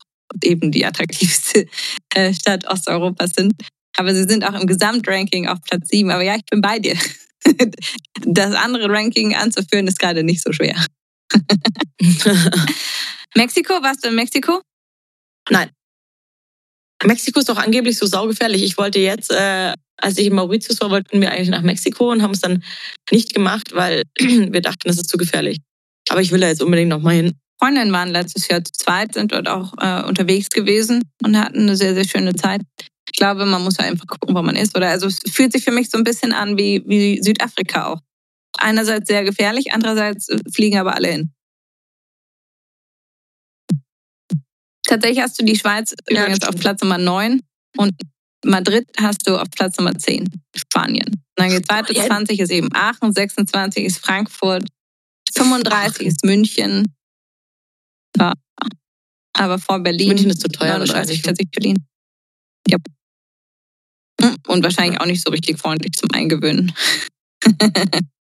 eben 0.43 0.73
die 0.73 0.85
attraktivste 0.85 1.66
äh, 2.14 2.35
Stadt 2.35 2.66
Osteuropas 2.66 3.33
sind. 3.35 3.55
Aber 3.97 4.14
sie 4.14 4.25
sind 4.25 4.45
auch 4.45 4.59
im 4.59 4.66
Gesamtranking 4.66 5.47
auf 5.47 5.61
Platz 5.62 5.88
sieben. 5.88 6.11
Aber 6.11 6.23
ja, 6.23 6.35
ich 6.37 6.45
bin 6.45 6.61
bei 6.61 6.79
dir. 6.79 6.97
Das 8.27 8.55
andere 8.55 8.90
Ranking 8.90 9.35
anzuführen 9.35 9.87
ist 9.87 9.99
gerade 9.99 10.23
nicht 10.23 10.43
so 10.43 10.53
schwer. 10.53 10.77
Mexiko, 13.37 13.75
warst 13.83 14.05
du 14.05 14.09
in 14.09 14.14
Mexiko? 14.14 14.62
Nein. 15.49 15.71
Mexiko 17.05 17.40
ist 17.40 17.49
doch 17.49 17.57
angeblich 17.57 17.97
so 17.97 18.07
saugefährlich. 18.07 18.62
Ich 18.62 18.77
wollte 18.77 18.99
jetzt, 18.99 19.31
äh, 19.31 19.75
als 19.97 20.19
ich 20.19 20.27
in 20.27 20.35
Mauritius 20.35 20.81
war, 20.81 20.90
wollten 20.90 21.21
wir 21.21 21.31
eigentlich 21.31 21.49
nach 21.49 21.62
Mexiko 21.62 22.11
und 22.11 22.23
haben 22.23 22.33
es 22.33 22.40
dann 22.40 22.62
nicht 23.11 23.35
gemacht, 23.35 23.73
weil 23.75 24.03
wir 24.19 24.61
dachten, 24.61 24.83
das 24.85 24.97
ist 24.97 25.09
zu 25.09 25.16
gefährlich. 25.16 25.59
Aber 26.09 26.21
ich 26.21 26.33
will 26.33 26.40
da 26.40 26.49
jetzt 26.49 26.62
unbedingt 26.62 26.90
noch 26.90 27.01
mal 27.01 27.14
hin. 27.14 27.38
Freundinnen 27.59 27.93
waren 27.93 28.09
letztes 28.09 28.49
Jahr 28.49 28.64
zu 28.64 28.73
zweit, 28.73 29.14
sind 29.14 29.33
dort 29.33 29.49
auch 29.49 29.75
äh, 29.79 30.03
unterwegs 30.07 30.49
gewesen 30.49 31.03
und 31.23 31.38
hatten 31.38 31.61
eine 31.61 31.77
sehr, 31.77 31.95
sehr 31.95 32.05
schöne 32.05 32.35
Zeit. 32.35 32.62
Ich 33.07 33.19
glaube, 33.19 33.45
man 33.45 33.62
muss 33.62 33.79
einfach 33.79 34.07
gucken, 34.07 34.35
wo 34.35 34.43
man 34.43 34.57
ist. 34.57 34.77
Oder 34.77 34.88
also 34.88 35.07
es 35.07 35.19
fühlt 35.31 35.53
sich 35.53 35.64
für 35.64 35.73
mich 35.73 35.90
so 35.90 35.99
ein 35.99 36.05
bisschen 36.05 36.33
an 36.33 36.57
wie, 36.57 36.83
wie 36.87 37.23
Südafrika 37.23 37.87
auch. 37.87 38.01
Einerseits 38.59 39.09
sehr 39.09 39.25
gefährlich, 39.25 39.73
andererseits 39.73 40.29
äh, 40.29 40.39
fliegen 40.53 40.79
aber 40.79 40.95
alle 40.95 41.09
hin. 41.09 41.33
Tatsächlich 44.83 45.21
hast 45.21 45.41
du 45.41 45.45
die 45.45 45.57
Schweiz 45.57 45.95
Ja, 46.09 46.21
übrigens 46.23 46.39
stimmt. 46.39 46.55
auf 46.55 46.61
Platz 46.61 46.83
Nummer 46.83 46.99
9 46.99 47.41
und 47.77 47.93
Madrid 48.45 48.89
hast 48.99 49.27
du 49.27 49.37
auf 49.41 49.49
Platz 49.51 49.77
Nummer 49.79 49.97
10, 49.97 50.29
Spanien. 50.57 51.07
Und 51.09 51.23
dann 51.37 51.51
geht's 51.51 51.69
weiter, 51.69 51.93
Ja. 51.95 52.07
20 52.07 52.41
ist 52.41 52.51
eben 52.51 52.69
Aachen, 52.75 53.13
26 53.13 53.85
ist 53.85 53.99
Frankfurt, 53.99 54.67
35 55.37 56.07
ist 56.07 56.25
München. 56.25 56.95
Ja. 58.19 58.33
Aber 59.35 59.59
vor 59.59 59.79
Berlin. 59.81 60.09
München 60.09 60.31
ist 60.31 60.41
zu 60.41 60.49
teuer 60.49 60.79
39, 60.79 60.89
wahrscheinlich. 60.89 61.23
40 61.23 61.51
Berlin. 61.53 61.87
Ja. 62.69 62.79
Hm, 64.23 64.37
Und 64.49 64.63
wahrscheinlich 64.65 65.01
auch 65.01 65.07
nicht 65.07 65.23
so 65.23 65.31
richtig 65.31 65.59
freundlich 65.59 65.93
zum 65.93 66.11
Eingewöhnen. 66.13 66.73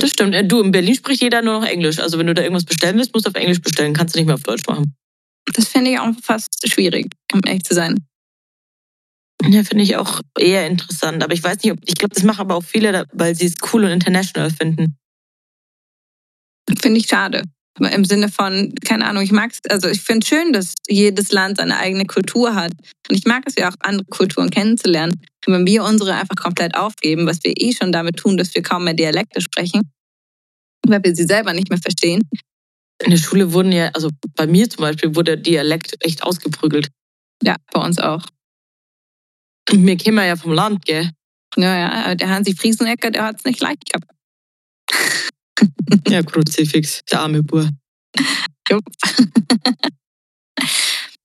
Das 0.00 0.10
stimmt. 0.10 0.34
Äh, 0.34 0.44
Du, 0.44 0.60
in 0.62 0.72
Berlin 0.72 0.94
spricht 0.94 1.22
jeder 1.22 1.42
nur 1.42 1.60
noch 1.60 1.66
Englisch. 1.66 1.98
Also 1.98 2.18
wenn 2.18 2.26
du 2.26 2.34
da 2.34 2.42
irgendwas 2.42 2.64
bestellen 2.64 2.96
willst, 2.96 3.12
musst 3.14 3.26
du 3.26 3.30
auf 3.30 3.36
Englisch 3.36 3.60
bestellen. 3.60 3.94
Kannst 3.94 4.14
du 4.14 4.18
nicht 4.18 4.26
mehr 4.26 4.34
auf 4.34 4.42
Deutsch 4.42 4.66
machen. 4.66 4.94
Das 5.54 5.68
finde 5.68 5.90
ich 5.90 5.98
auch 5.98 6.12
fast 6.22 6.68
schwierig, 6.68 7.06
um 7.32 7.40
ehrlich 7.46 7.64
zu 7.64 7.74
sein. 7.74 7.96
Ja, 9.42 9.62
finde 9.64 9.84
ich 9.84 9.96
auch 9.96 10.20
eher 10.38 10.66
interessant. 10.66 11.22
Aber 11.22 11.32
ich 11.32 11.42
weiß 11.42 11.62
nicht, 11.62 11.72
ob 11.72 11.78
ich 11.84 11.94
glaube, 11.94 12.14
das 12.14 12.24
machen 12.24 12.40
aber 12.40 12.56
auch 12.56 12.64
viele, 12.64 13.06
weil 13.12 13.34
sie 13.34 13.46
es 13.46 13.54
cool 13.72 13.84
und 13.84 13.90
international 13.90 14.50
finden. 14.50 14.96
Finde 16.80 17.00
ich 17.00 17.06
schade. 17.06 17.44
Im 17.78 18.04
Sinne 18.04 18.28
von, 18.28 18.74
keine 18.84 19.06
Ahnung, 19.06 19.22
ich 19.22 19.32
mag 19.32 19.52
es, 19.52 19.60
also 19.70 19.88
ich 19.88 20.02
finde 20.02 20.24
es 20.24 20.28
schön, 20.28 20.52
dass 20.52 20.74
jedes 20.88 21.32
Land 21.32 21.58
seine 21.58 21.78
eigene 21.78 22.04
Kultur 22.04 22.54
hat. 22.54 22.72
Und 23.08 23.16
ich 23.16 23.24
mag 23.24 23.44
es 23.46 23.54
ja 23.56 23.70
auch, 23.70 23.74
andere 23.80 24.06
Kulturen 24.06 24.50
kennenzulernen. 24.50 25.20
Und 25.46 25.54
wenn 25.54 25.66
wir 25.66 25.84
unsere 25.84 26.14
einfach 26.14 26.36
komplett 26.36 26.74
aufgeben, 26.74 27.26
was 27.26 27.42
wir 27.42 27.54
eh 27.56 27.72
schon 27.72 27.92
damit 27.92 28.16
tun, 28.16 28.36
dass 28.36 28.54
wir 28.54 28.62
kaum 28.62 28.84
mehr 28.84 28.94
Dialekte 28.94 29.40
sprechen, 29.40 29.90
weil 30.86 31.02
wir 31.02 31.14
sie 31.14 31.24
selber 31.24 31.52
nicht 31.54 31.70
mehr 31.70 31.78
verstehen, 31.78 32.28
In 33.02 33.10
der 33.10 33.18
Schule 33.18 33.52
wurden 33.52 33.72
ja, 33.72 33.88
also 33.94 34.10
bei 34.34 34.46
mir 34.46 34.68
zum 34.68 34.82
Beispiel, 34.82 35.14
wurde 35.14 35.36
der 35.36 35.42
Dialekt 35.42 35.96
echt 36.00 36.22
ausgeprügelt. 36.22 36.88
ja, 37.42 37.56
bei 37.72 37.80
uns 37.80 37.98
auch. 37.98 38.26
Und 39.70 39.82
mir 39.84 39.96
käme 39.96 40.26
ja 40.26 40.36
vom 40.36 40.52
Land, 40.52 40.84
gell? 40.84 41.10
Ja, 41.56 41.78
ja, 41.78 42.14
der 42.14 42.28
Hansi 42.28 42.54
Friesenecker, 42.54 43.10
der 43.10 43.24
hat 43.24 43.36
es 43.38 43.44
nicht 43.44 43.60
leicht 43.60 43.86
gehabt. 43.86 44.10
Ja, 46.08 46.22
Kruzifix, 46.22 47.02
der 47.10 47.20
arme 47.20 47.42
Bur. 47.42 47.68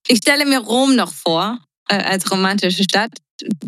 Ich 0.08 0.18
stelle 0.18 0.46
mir 0.46 0.58
Rom 0.60 0.94
noch 0.96 1.12
vor 1.12 1.58
äh, 1.88 1.96
als 1.96 2.30
romantische 2.30 2.84
Stadt. 2.84 3.10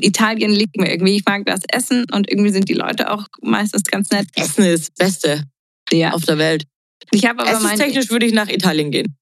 Italien 0.01 0.51
liegt 0.53 0.77
mir 0.77 0.91
irgendwie. 0.91 1.17
Ich 1.17 1.25
mag 1.27 1.45
das 1.47 1.61
Essen 1.73 2.05
und 2.13 2.31
irgendwie 2.31 2.51
sind 2.51 2.69
die 2.69 2.75
Leute 2.75 3.11
auch 3.11 3.27
meistens 3.43 3.83
ganz 3.85 4.11
nett. 4.11 4.29
Essen 4.35 4.65
ist 4.65 4.93
das 4.97 5.07
Beste 5.09 5.45
Ja. 5.93 6.13
auf 6.13 6.25
der 6.25 6.39
Welt. 6.39 6.65
Ich 7.11 7.27
habe 7.27 7.43
aber 7.43 7.51
Essenstechnisch 7.51 8.11
würde 8.11 8.27
ich 8.27 8.33
nach 8.33 8.49
Italien 8.49 8.91
gehen. 8.91 9.15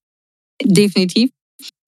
definitiv. 0.63 1.31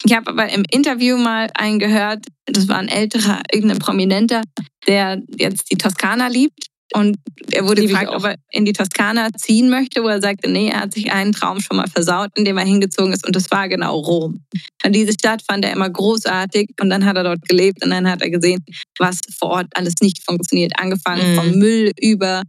Ich 0.05 0.15
habe 0.15 0.31
aber 0.31 0.49
im 0.51 0.65
Interview 0.71 1.17
mal 1.19 1.51
einen 1.55 1.79
gehört, 1.79 2.27
das 2.47 2.69
war 2.69 2.79
ein 2.79 2.89
älterer, 2.89 3.43
irgendein 3.53 3.79
Prominenter, 3.79 4.43
der 4.87 5.21
jetzt 5.37 5.71
die 5.71 5.77
Toskana 5.77 6.29
liebt. 6.29 6.68
Und 6.95 7.19
er 7.53 7.67
wurde 7.67 7.83
gefragt, 7.83 8.09
ob 8.17 8.25
er 8.25 8.37
in 8.51 8.65
die 8.65 8.73
Toskana 8.73 9.29
ziehen 9.37 9.69
möchte, 9.69 10.03
wo 10.03 10.09
er 10.09 10.23
sagte, 10.23 10.51
nee, 10.51 10.69
er 10.69 10.81
hat 10.81 10.95
sich 10.95 11.13
einen 11.13 11.33
Traum 11.33 11.61
schon 11.61 11.77
mal 11.77 11.87
versaut, 11.89 12.31
in 12.35 12.45
dem 12.47 12.57
er 12.57 12.65
hingezogen 12.65 13.13
ist. 13.13 13.27
Und 13.27 13.37
das 13.37 13.51
war 13.51 13.69
genau 13.69 13.99
Rom. 13.99 14.43
Und 14.85 14.93
diese 14.95 15.13
Stadt 15.13 15.43
fand 15.43 15.65
er 15.67 15.73
immer 15.73 15.91
großartig. 15.91 16.71
Und 16.81 16.89
dann 16.89 17.05
hat 17.05 17.17
er 17.17 17.25
dort 17.25 17.43
gelebt 17.47 17.85
und 17.85 17.91
dann 17.91 18.09
hat 18.11 18.23
er 18.23 18.31
gesehen, 18.31 18.65
was 18.99 19.21
vor 19.39 19.51
Ort 19.51 19.67
alles 19.75 19.95
nicht 20.01 20.23
funktioniert. 20.25 20.73
Angefangen 20.79 21.33
Mhm. 21.33 21.37
vom 21.37 21.51
Müll 21.59 21.93
über 22.01 22.43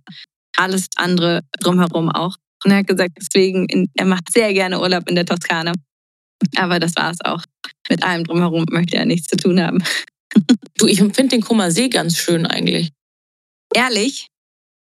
alles 0.58 0.88
andere 0.96 1.42
drumherum 1.60 2.10
auch. 2.10 2.36
Und 2.64 2.72
er 2.72 2.78
hat 2.78 2.88
gesagt, 2.88 3.12
deswegen, 3.20 3.90
er 3.96 4.06
macht 4.06 4.32
sehr 4.32 4.54
gerne 4.54 4.80
Urlaub 4.80 5.10
in 5.10 5.16
der 5.16 5.26
Toskana. 5.26 5.74
Aber 6.56 6.80
das 6.80 6.96
war 6.96 7.12
es 7.12 7.20
auch. 7.26 7.44
Mit 7.90 8.04
allem 8.04 8.24
drumherum 8.24 8.66
möchte 8.72 8.96
er 8.98 9.06
nichts 9.06 9.28
zu 9.28 9.36
tun 9.38 9.62
haben. 9.62 9.84
Du, 10.78 10.88
ich 10.88 11.00
finde 11.00 11.28
den 11.28 11.42
Kummer 11.42 11.72
See 11.72 11.90
ganz 11.90 12.18
schön 12.18 12.46
eigentlich. 12.46 12.92
Ehrlich, 13.74 14.28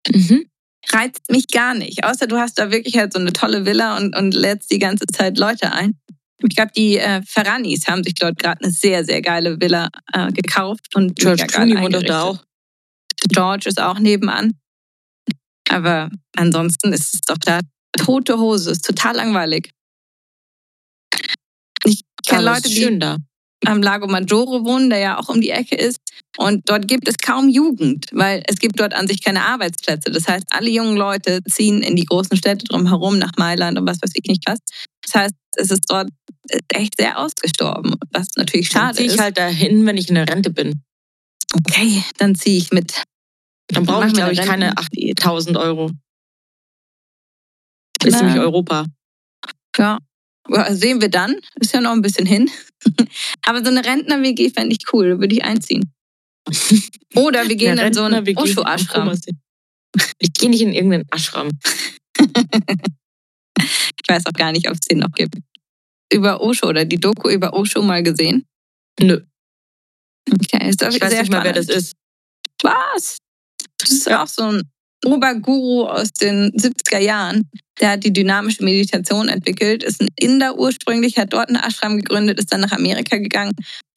Mhm. 0.08 0.46
reizt 0.92 1.30
mich 1.30 1.48
gar 1.48 1.74
nicht. 1.74 2.04
Außer 2.04 2.26
du 2.26 2.38
hast 2.38 2.58
da 2.58 2.70
wirklich 2.70 2.96
halt 2.96 3.12
so 3.12 3.18
eine 3.18 3.32
tolle 3.32 3.66
Villa 3.66 3.96
und, 3.96 4.16
und 4.16 4.32
lädst 4.32 4.70
die 4.70 4.78
ganze 4.78 5.06
Zeit 5.06 5.38
Leute 5.38 5.72
ein. 5.72 5.98
Ich 6.40 6.54
glaube, 6.54 6.70
die 6.74 6.96
äh, 6.98 7.20
Ferranis 7.22 7.88
haben 7.88 8.04
sich 8.04 8.14
dort 8.14 8.38
gerade 8.38 8.62
eine 8.62 8.72
sehr, 8.72 9.04
sehr 9.04 9.20
geile 9.20 9.60
Villa 9.60 9.88
äh, 10.12 10.30
gekauft. 10.32 10.94
Und 10.94 11.16
George 11.16 11.46
Clooney 11.46 11.76
wohnt 11.80 11.94
doch 11.94 12.02
da 12.02 12.22
auch. 12.22 12.44
George 13.28 13.68
ist 13.68 13.80
auch 13.80 13.98
nebenan. 13.98 14.58
Aber 15.68 16.10
ansonsten 16.36 16.92
ist 16.92 17.14
es 17.14 17.20
doch 17.22 17.38
da 17.38 17.60
tote 17.92 18.38
Hose. 18.38 18.70
Ist 18.70 18.84
total 18.84 19.16
langweilig. 19.16 19.72
Ich 21.84 22.02
kenne 22.26 22.44
Leute, 22.44 22.68
die 22.68 22.98
da. 22.98 23.16
Am 23.66 23.82
Lago 23.82 24.06
Maggiore 24.06 24.64
wohnen, 24.64 24.88
der 24.90 24.98
ja 24.98 25.18
auch 25.18 25.28
um 25.28 25.40
die 25.40 25.50
Ecke 25.50 25.74
ist. 25.76 25.98
Und 26.36 26.68
dort 26.70 26.86
gibt 26.86 27.08
es 27.08 27.18
kaum 27.18 27.48
Jugend, 27.48 28.06
weil 28.12 28.42
es 28.46 28.58
gibt 28.58 28.78
dort 28.78 28.94
an 28.94 29.08
sich 29.08 29.22
keine 29.24 29.44
Arbeitsplätze. 29.44 30.10
Das 30.10 30.28
heißt, 30.28 30.46
alle 30.50 30.70
jungen 30.70 30.96
Leute 30.96 31.40
ziehen 31.48 31.82
in 31.82 31.96
die 31.96 32.04
großen 32.04 32.36
Städte 32.36 32.64
drumherum 32.66 33.18
nach 33.18 33.32
Mailand 33.36 33.78
und 33.78 33.86
was 33.86 33.98
weiß 34.00 34.12
ich 34.14 34.24
nicht 34.28 34.44
was. 34.46 34.58
Das 35.02 35.14
heißt, 35.14 35.34
es 35.56 35.70
ist 35.72 35.84
dort 35.88 36.08
echt 36.72 36.94
sehr 36.98 37.18
ausgestorben, 37.18 37.94
was 38.12 38.28
natürlich 38.36 38.68
Dann 38.70 38.82
schade 38.82 38.96
ziehe 38.98 39.06
ich 39.08 39.14
ist. 39.14 39.20
halt 39.20 39.38
dahin, 39.38 39.84
wenn 39.86 39.96
ich 39.96 40.08
in 40.08 40.14
der 40.14 40.28
Rente 40.28 40.50
bin. 40.50 40.82
Okay, 41.54 42.04
dann 42.18 42.34
ziehe 42.36 42.58
ich 42.58 42.70
mit. 42.70 43.02
Dann 43.68 43.84
brauche 43.84 44.06
ich, 44.06 44.12
glaube 44.14 44.32
ich, 44.32 44.40
eine 44.40 44.48
keine 44.48 44.66
Renten- 44.66 45.10
8000 45.18 45.56
Euro. 45.56 45.90
Das 48.00 48.14
ist 48.14 48.20
nämlich 48.22 48.38
Europa. 48.38 48.84
Ja. 49.76 49.98
Sehen 50.70 51.00
wir 51.00 51.08
dann. 51.10 51.36
Ist 51.60 51.72
ja 51.74 51.80
noch 51.80 51.92
ein 51.92 52.02
bisschen 52.02 52.26
hin. 52.26 52.50
Aber 53.42 53.60
so 53.62 53.70
eine 53.70 53.84
Rentner-WG 53.84 54.50
fände 54.50 54.74
ich 54.78 54.92
cool, 54.92 55.10
da 55.10 55.18
würde 55.20 55.34
ich 55.34 55.44
einziehen. 55.44 55.92
Oder 57.14 57.48
wir 57.48 57.56
gehen 57.56 57.78
in 57.78 57.92
so 57.92 58.02
einen 58.04 58.26
Osho-Ashram. 58.36 59.18
Ich 60.18 60.32
gehe 60.34 60.48
nicht 60.50 60.62
in 60.62 60.72
irgendeinen 60.72 61.06
Ashram. 61.10 61.50
Ich 63.60 64.08
weiß 64.14 64.24
auch 64.26 64.32
gar 64.32 64.52
nicht, 64.52 64.66
ob 64.68 64.74
es 64.74 64.80
den 64.80 64.98
noch 65.00 65.12
gibt. 65.12 65.34
Über 66.10 66.40
Osho 66.40 66.68
oder 66.68 66.84
die 66.86 66.98
Doku 66.98 67.28
über 67.28 67.52
Osho 67.52 67.82
mal 67.82 68.02
gesehen. 68.02 68.46
Nö, 69.00 69.20
Okay, 70.30 70.68
ist 70.70 70.80
ich 70.82 71.00
weiß 71.00 71.10
sehr 71.10 71.20
nicht 71.22 71.30
mal, 71.32 71.44
wer 71.44 71.52
das 71.52 71.66
spannend. 71.66 71.82
ist. 71.82 71.94
Was? 72.62 73.18
Das 73.78 73.90
ist 73.90 74.06
Ja. 74.06 74.22
auch 74.22 74.26
so 74.28 74.44
ein 74.44 74.62
Oberguru 75.04 75.84
aus 75.84 76.12
den 76.12 76.50
70er 76.52 76.98
Jahren. 76.98 77.48
Der 77.80 77.90
hat 77.90 78.04
die 78.04 78.12
dynamische 78.12 78.64
Meditation 78.64 79.28
entwickelt, 79.28 79.84
ist 79.84 80.02
ein 80.02 80.08
Inder 80.18 80.58
ursprünglich, 80.58 81.16
hat 81.16 81.32
dort 81.32 81.48
einen 81.48 81.62
Ashram 81.62 81.96
gegründet, 81.96 82.38
ist 82.38 82.52
dann 82.52 82.60
nach 82.60 82.72
Amerika 82.72 83.18
gegangen 83.18 83.52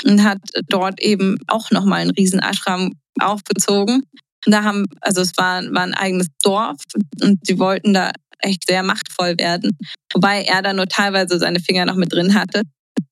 und 0.05 0.23
hat 0.23 0.37
dort 0.67 1.01
eben 1.01 1.37
auch 1.47 1.71
nochmal 1.71 2.01
einen 2.01 2.11
riesen 2.11 2.39
Ashram 2.39 2.93
aufgezogen. 3.19 4.03
Und 4.45 4.51
da 4.51 4.63
haben, 4.63 4.85
also 5.01 5.21
es 5.21 5.31
war, 5.37 5.63
war 5.71 5.83
ein 5.83 5.93
eigenes 5.93 6.27
Dorf 6.43 6.77
und 7.21 7.39
sie 7.45 7.57
wollten 7.59 7.93
da 7.93 8.11
echt 8.39 8.67
sehr 8.67 8.83
machtvoll 8.83 9.35
werden. 9.37 9.77
Wobei 10.13 10.43
er 10.43 10.61
da 10.61 10.73
nur 10.73 10.87
teilweise 10.87 11.39
seine 11.39 11.59
Finger 11.59 11.85
noch 11.85 11.95
mit 11.95 12.11
drin 12.11 12.33
hatte. 12.33 12.63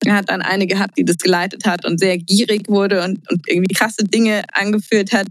Er 0.05 0.15
hat 0.15 0.29
dann 0.29 0.41
eine 0.41 0.65
gehabt, 0.65 0.97
die 0.97 1.05
das 1.05 1.17
geleitet 1.17 1.65
hat 1.65 1.85
und 1.85 1.99
sehr 1.99 2.17
gierig 2.17 2.67
wurde 2.67 3.03
und, 3.03 3.29
und 3.29 3.47
irgendwie 3.47 3.73
krasse 3.73 4.03
Dinge 4.03 4.43
angeführt 4.53 5.11
hat. 5.11 5.27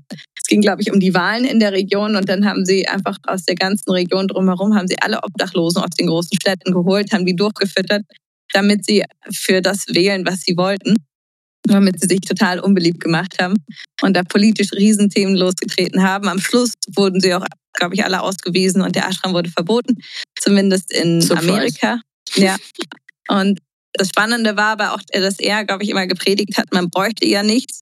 Es 0.49 0.51
ging, 0.51 0.63
glaube 0.63 0.81
ich, 0.81 0.91
um 0.91 0.99
die 0.99 1.13
Wahlen 1.13 1.45
in 1.45 1.61
der 1.61 1.73
Region 1.73 2.17
und 2.17 2.27
dann 2.27 2.47
haben 2.47 2.65
sie 2.65 2.89
einfach 2.89 3.19
aus 3.27 3.45
der 3.45 3.55
ganzen 3.55 3.91
Region 3.91 4.29
drumherum, 4.29 4.75
haben 4.75 4.89
sie 4.89 4.99
alle 4.99 5.23
Obdachlosen 5.23 5.83
aus 5.83 5.91
den 5.91 6.07
großen 6.07 6.39
Städten 6.41 6.73
geholt, 6.73 7.13
haben 7.13 7.27
die 7.27 7.37
durchgefüttert, 7.37 8.03
damit 8.55 8.87
sie 8.87 9.05
für 9.31 9.61
das 9.61 9.85
wählen, 9.89 10.25
was 10.25 10.41
sie 10.41 10.57
wollten. 10.57 10.95
Damit 11.65 12.01
sie 12.01 12.09
sich 12.09 12.21
total 12.23 12.61
unbeliebt 12.61 13.01
gemacht 13.01 13.37
haben 13.39 13.57
und 14.01 14.17
da 14.17 14.23
politisch 14.23 14.73
Riesenthemen 14.73 15.37
losgetreten 15.37 16.03
haben. 16.03 16.29
Am 16.29 16.39
Schluss 16.39 16.73
wurden 16.97 17.21
sie 17.21 17.35
auch, 17.35 17.45
glaube 17.75 17.95
ich, 17.95 18.03
alle 18.03 18.23
ausgewiesen 18.23 18.81
und 18.81 18.97
der 18.97 19.07
Ashram 19.07 19.35
wurde 19.35 19.51
verboten, 19.51 19.99
zumindest 20.41 20.91
in 20.91 21.21
Surprise. 21.21 21.53
Amerika. 21.53 22.01
Ja. 22.37 22.57
Und 23.29 23.61
das 23.93 24.09
Spannende 24.09 24.57
war 24.57 24.73
aber 24.73 24.95
auch, 24.95 25.03
dass 25.13 25.39
er, 25.41 25.67
glaube 25.67 25.83
ich, 25.83 25.91
immer 25.91 26.07
gepredigt 26.07 26.57
hat, 26.57 26.73
man 26.73 26.89
bräuchte 26.89 27.27
ja 27.27 27.43
nichts. 27.43 27.81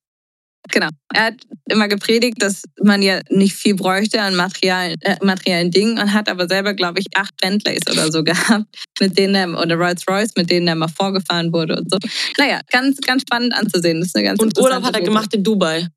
Genau. 0.72 0.88
Er 1.14 1.24
hat 1.26 1.34
immer 1.68 1.88
gepredigt, 1.88 2.42
dass 2.42 2.62
man 2.82 3.02
ja 3.02 3.20
nicht 3.30 3.54
viel 3.54 3.74
bräuchte 3.74 4.20
an 4.20 4.34
materialen, 4.34 4.96
äh, 5.00 5.16
materiellen 5.24 5.70
Dingen 5.70 5.98
und 5.98 6.12
hat 6.12 6.28
aber 6.28 6.48
selber, 6.48 6.74
glaube 6.74 7.00
ich, 7.00 7.06
acht 7.14 7.36
Bentleys 7.40 7.82
oder 7.90 8.10
so 8.10 8.24
gehabt, 8.24 8.66
mit 9.00 9.16
denen 9.18 9.34
er, 9.34 9.60
oder 9.60 9.76
Rolls 9.76 10.02
Royce, 10.08 10.32
mit 10.36 10.50
denen 10.50 10.68
er 10.68 10.74
mal 10.74 10.88
vorgefahren 10.88 11.52
wurde 11.52 11.76
und 11.76 11.90
so. 11.90 11.98
Naja, 12.38 12.60
ganz, 12.70 12.98
ganz 12.98 13.22
spannend 13.22 13.54
anzusehen. 13.54 14.00
Das 14.00 14.08
ist 14.08 14.16
eine 14.16 14.24
ganz 14.24 14.40
Und 14.40 14.58
Urlaub 14.58 14.82
hat 14.82 14.94
er 14.94 15.00
Doku. 15.00 15.04
gemacht 15.12 15.34
in 15.34 15.44
Dubai. 15.44 15.88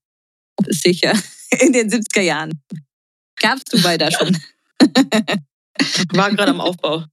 Sicher. 0.67 1.13
In 1.61 1.73
den 1.73 1.89
70er 1.89 2.21
Jahren. 2.21 2.61
Gab's 3.41 3.63
Dubai 3.63 3.97
da 3.97 4.11
schon? 4.11 4.37
War 6.13 6.29
gerade 6.31 6.51
am 6.51 6.61
Aufbau. 6.61 7.05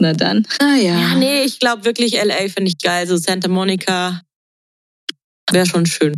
Na 0.00 0.12
dann. 0.12 0.46
Ah 0.58 0.74
ja. 0.74 0.98
Ja, 0.98 1.14
nee, 1.14 1.42
ich 1.44 1.58
glaube 1.58 1.84
wirklich 1.86 2.12
LA 2.12 2.48
finde 2.48 2.64
ich 2.64 2.78
geil. 2.78 3.06
So 3.06 3.16
Santa 3.16 3.48
Monica 3.48 4.20
wäre 5.50 5.66
schon 5.66 5.86
schön. 5.86 6.14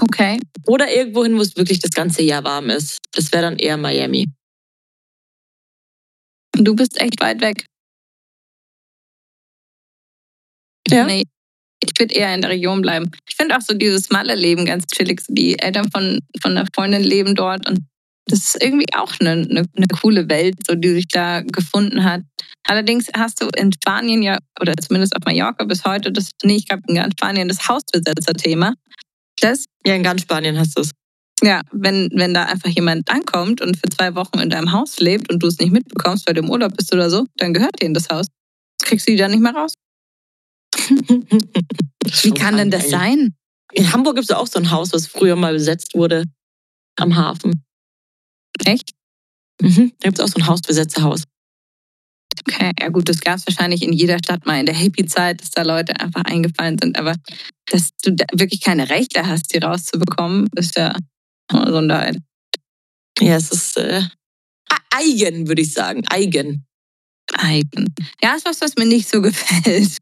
Okay. 0.00 0.38
Oder 0.66 0.92
irgendwo 0.92 1.24
hin, 1.24 1.36
wo 1.36 1.40
es 1.40 1.56
wirklich 1.56 1.80
das 1.80 1.90
ganze 1.90 2.22
Jahr 2.22 2.44
warm 2.44 2.70
ist. 2.70 2.98
Das 3.12 3.32
wäre 3.32 3.42
dann 3.42 3.58
eher 3.58 3.76
Miami. 3.76 4.26
Du 6.52 6.74
bist 6.74 7.00
echt 7.00 7.20
weit 7.20 7.40
weg. 7.40 7.66
Ja. 10.88 11.04
Nee, 11.04 11.24
ich 11.82 11.98
würde 11.98 12.14
eher 12.14 12.34
in 12.34 12.40
der 12.40 12.50
Region 12.50 12.80
bleiben. 12.80 13.10
Ich 13.28 13.36
finde 13.36 13.56
auch 13.56 13.60
so 13.60 13.74
dieses 13.74 14.10
Malle-Leben 14.10 14.64
ganz 14.64 14.86
chillig. 14.86 15.22
Die 15.28 15.58
Eltern 15.58 15.90
von, 15.90 16.20
von 16.40 16.52
einer 16.52 16.66
Freundin 16.74 17.02
leben 17.02 17.34
dort 17.34 17.68
und 17.68 17.80
das 18.28 18.40
ist 18.40 18.62
irgendwie 18.62 18.92
auch 18.94 19.12
eine, 19.20 19.30
eine, 19.30 19.64
eine 19.76 19.86
coole 20.00 20.28
Welt, 20.28 20.56
so 20.66 20.74
die 20.74 20.90
sich 20.90 21.06
da 21.06 21.42
gefunden 21.42 22.02
hat. 22.02 22.22
Allerdings 22.64 23.06
hast 23.16 23.40
du 23.40 23.48
in 23.56 23.72
Spanien 23.72 24.22
ja, 24.22 24.38
oder 24.60 24.74
zumindest 24.76 25.14
auf 25.14 25.24
Mallorca 25.24 25.64
bis 25.64 25.84
heute, 25.84 26.10
das, 26.10 26.30
nee, 26.42 26.56
ich 26.56 26.66
glaube 26.66 26.82
in 26.88 26.96
ganz 26.96 27.12
Spanien, 27.12 27.46
das 27.46 27.68
Hausbesetzer-Thema. 27.68 28.74
Das, 29.40 29.66
Ja, 29.86 29.94
in 29.94 30.02
ganz 30.02 30.22
Spanien 30.22 30.58
hast 30.58 30.76
du 30.76 30.82
es. 30.82 30.90
ja, 31.42 31.60
wenn, 31.72 32.08
wenn 32.14 32.32
da 32.34 32.44
einfach 32.46 32.70
jemand 32.70 33.08
ankommt 33.10 33.60
und 33.60 33.76
für 33.76 33.88
zwei 33.90 34.14
Wochen 34.14 34.38
in 34.38 34.50
deinem 34.50 34.72
Haus 34.72 34.98
lebt 34.98 35.30
und 35.30 35.42
du 35.42 35.46
es 35.48 35.58
nicht 35.58 35.72
mitbekommst, 35.72 36.26
weil 36.26 36.34
du 36.34 36.40
im 36.40 36.50
Urlaub 36.50 36.74
bist 36.76 36.92
oder 36.92 37.10
so, 37.10 37.26
dann 37.36 37.52
gehört 37.52 37.80
denen 37.82 37.94
das 37.94 38.08
Haus. 38.08 38.26
Kriegst 38.82 39.06
du 39.06 39.12
die 39.12 39.18
dann 39.18 39.30
nicht 39.32 39.40
mehr 39.40 39.54
raus? 39.54 39.74
Wie 42.22 42.30
kann 42.32 42.56
denn 42.56 42.70
das 42.70 42.90
sein? 42.90 43.34
In 43.72 43.92
Hamburg 43.92 44.16
gibt 44.16 44.30
es 44.30 44.36
auch 44.36 44.46
so 44.46 44.58
ein 44.58 44.70
Haus, 44.70 44.92
was 44.92 45.06
früher 45.06 45.36
mal 45.36 45.52
besetzt 45.52 45.94
wurde. 45.94 46.24
Am 46.96 47.16
Hafen. 47.16 47.64
Echt? 48.64 48.92
Mhm. 49.60 49.92
Da 50.00 50.08
gibt 50.08 50.18
es 50.18 50.24
auch 50.24 50.28
so 50.28 50.36
ein 50.40 50.46
Hausbesetzerhaus. 50.46 51.24
Okay, 52.48 52.70
ja 52.78 52.88
gut, 52.88 53.08
das 53.08 53.20
gab 53.20 53.36
es 53.36 53.46
wahrscheinlich 53.46 53.82
in 53.82 53.92
jeder 53.92 54.18
Stadt 54.18 54.46
mal 54.46 54.60
in 54.60 54.66
der 54.66 54.74
Hippie-Zeit, 54.74 55.40
dass 55.40 55.50
da 55.50 55.62
Leute 55.62 55.98
einfach 55.98 56.22
eingefallen 56.24 56.78
sind. 56.80 56.98
Aber 56.98 57.14
dass 57.66 57.90
du 58.02 58.12
da 58.12 58.24
wirklich 58.32 58.60
keine 58.60 58.88
Rechte 58.88 59.26
hast, 59.26 59.52
die 59.52 59.58
rauszubekommen, 59.58 60.48
ist 60.54 60.76
ja 60.76 60.96
eine 61.48 61.70
Sonderheit. 61.72 62.18
Ja, 63.20 63.36
es 63.36 63.50
ist 63.50 63.76
äh, 63.78 64.02
eigen, 64.90 65.48
würde 65.48 65.62
ich 65.62 65.72
sagen. 65.72 66.04
Eigen. 66.08 66.64
Eigen. 67.32 67.94
Ja, 68.22 68.36
ist 68.36 68.46
was, 68.46 68.60
was 68.60 68.76
mir 68.76 68.86
nicht 68.86 69.08
so 69.08 69.20
gefällt. 69.22 69.98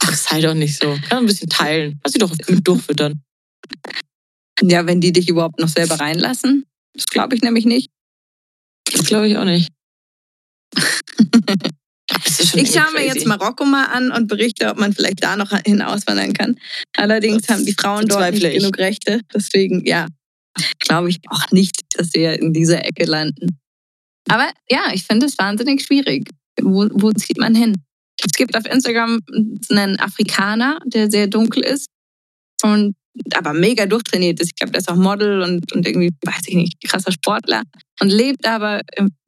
Ach, 0.00 0.14
sei 0.14 0.40
doch 0.40 0.54
nicht 0.54 0.78
so. 0.78 0.98
Kann 1.08 1.18
ein 1.18 1.26
bisschen 1.26 1.48
teilen. 1.48 2.00
Lass 2.02 2.12
sie 2.12 2.18
doch 2.18 2.34
mit 2.48 2.66
durchfüttern. 2.66 3.22
ja, 4.62 4.86
wenn 4.86 5.00
die 5.00 5.12
dich 5.12 5.28
überhaupt 5.28 5.60
noch 5.60 5.68
selber 5.68 5.98
reinlassen. 6.00 6.64
Das 6.94 7.06
glaube 7.06 7.36
ich 7.36 7.42
nämlich 7.42 7.64
nicht. 7.64 7.90
Das 8.92 9.04
glaube 9.04 9.28
ich 9.28 9.36
auch 9.36 9.44
nicht. 9.44 9.70
Ich 12.54 12.72
schaue 12.72 12.92
mir 12.94 13.06
jetzt 13.06 13.26
Marokko 13.26 13.64
mal 13.64 13.86
an 13.86 14.10
und 14.10 14.28
berichte, 14.28 14.68
ob 14.70 14.78
man 14.78 14.92
vielleicht 14.92 15.22
da 15.22 15.36
noch 15.36 15.52
hin 15.64 15.82
auswandern 15.82 16.32
kann. 16.32 16.58
Allerdings 16.96 17.42
Das 17.42 17.56
haben 17.56 17.66
die 17.66 17.74
Frauen 17.74 18.06
dort 18.06 18.32
nicht 18.32 18.50
genug 18.52 18.78
Rechte. 18.78 19.20
Deswegen, 19.34 19.86
ja, 19.86 20.06
glaube 20.78 21.10
ich 21.10 21.20
auch 21.28 21.50
nicht, 21.50 21.82
dass 21.96 22.14
wir 22.14 22.38
in 22.40 22.52
dieser 22.52 22.84
Ecke 22.84 23.04
landen. 23.04 23.58
Aber 24.28 24.50
ja, 24.70 24.90
ich 24.92 25.04
finde 25.04 25.26
es 25.26 25.38
wahnsinnig 25.38 25.82
schwierig. 25.82 26.30
Wo, 26.60 26.88
wo 26.92 27.12
zieht 27.12 27.38
man 27.38 27.54
hin? 27.54 27.82
Es 28.24 28.32
gibt 28.32 28.56
auf 28.56 28.66
Instagram 28.66 29.20
einen 29.70 29.98
Afrikaner, 30.00 30.80
der 30.86 31.10
sehr 31.10 31.28
dunkel 31.28 31.62
ist 31.62 31.88
und 32.62 32.94
aber 33.34 33.52
mega 33.52 33.86
durchtrainiert 33.86 34.40
ist. 34.40 34.48
Ich 34.48 34.54
glaube, 34.56 34.72
der 34.72 34.80
ist 34.80 34.90
auch 34.90 34.96
Model 34.96 35.42
und, 35.42 35.72
und 35.72 35.86
irgendwie, 35.86 36.10
weiß 36.24 36.42
ich 36.46 36.54
nicht, 36.54 36.76
krasser 36.84 37.12
Sportler 37.12 37.62
und 38.00 38.10
lebt 38.10 38.46
aber 38.46 38.80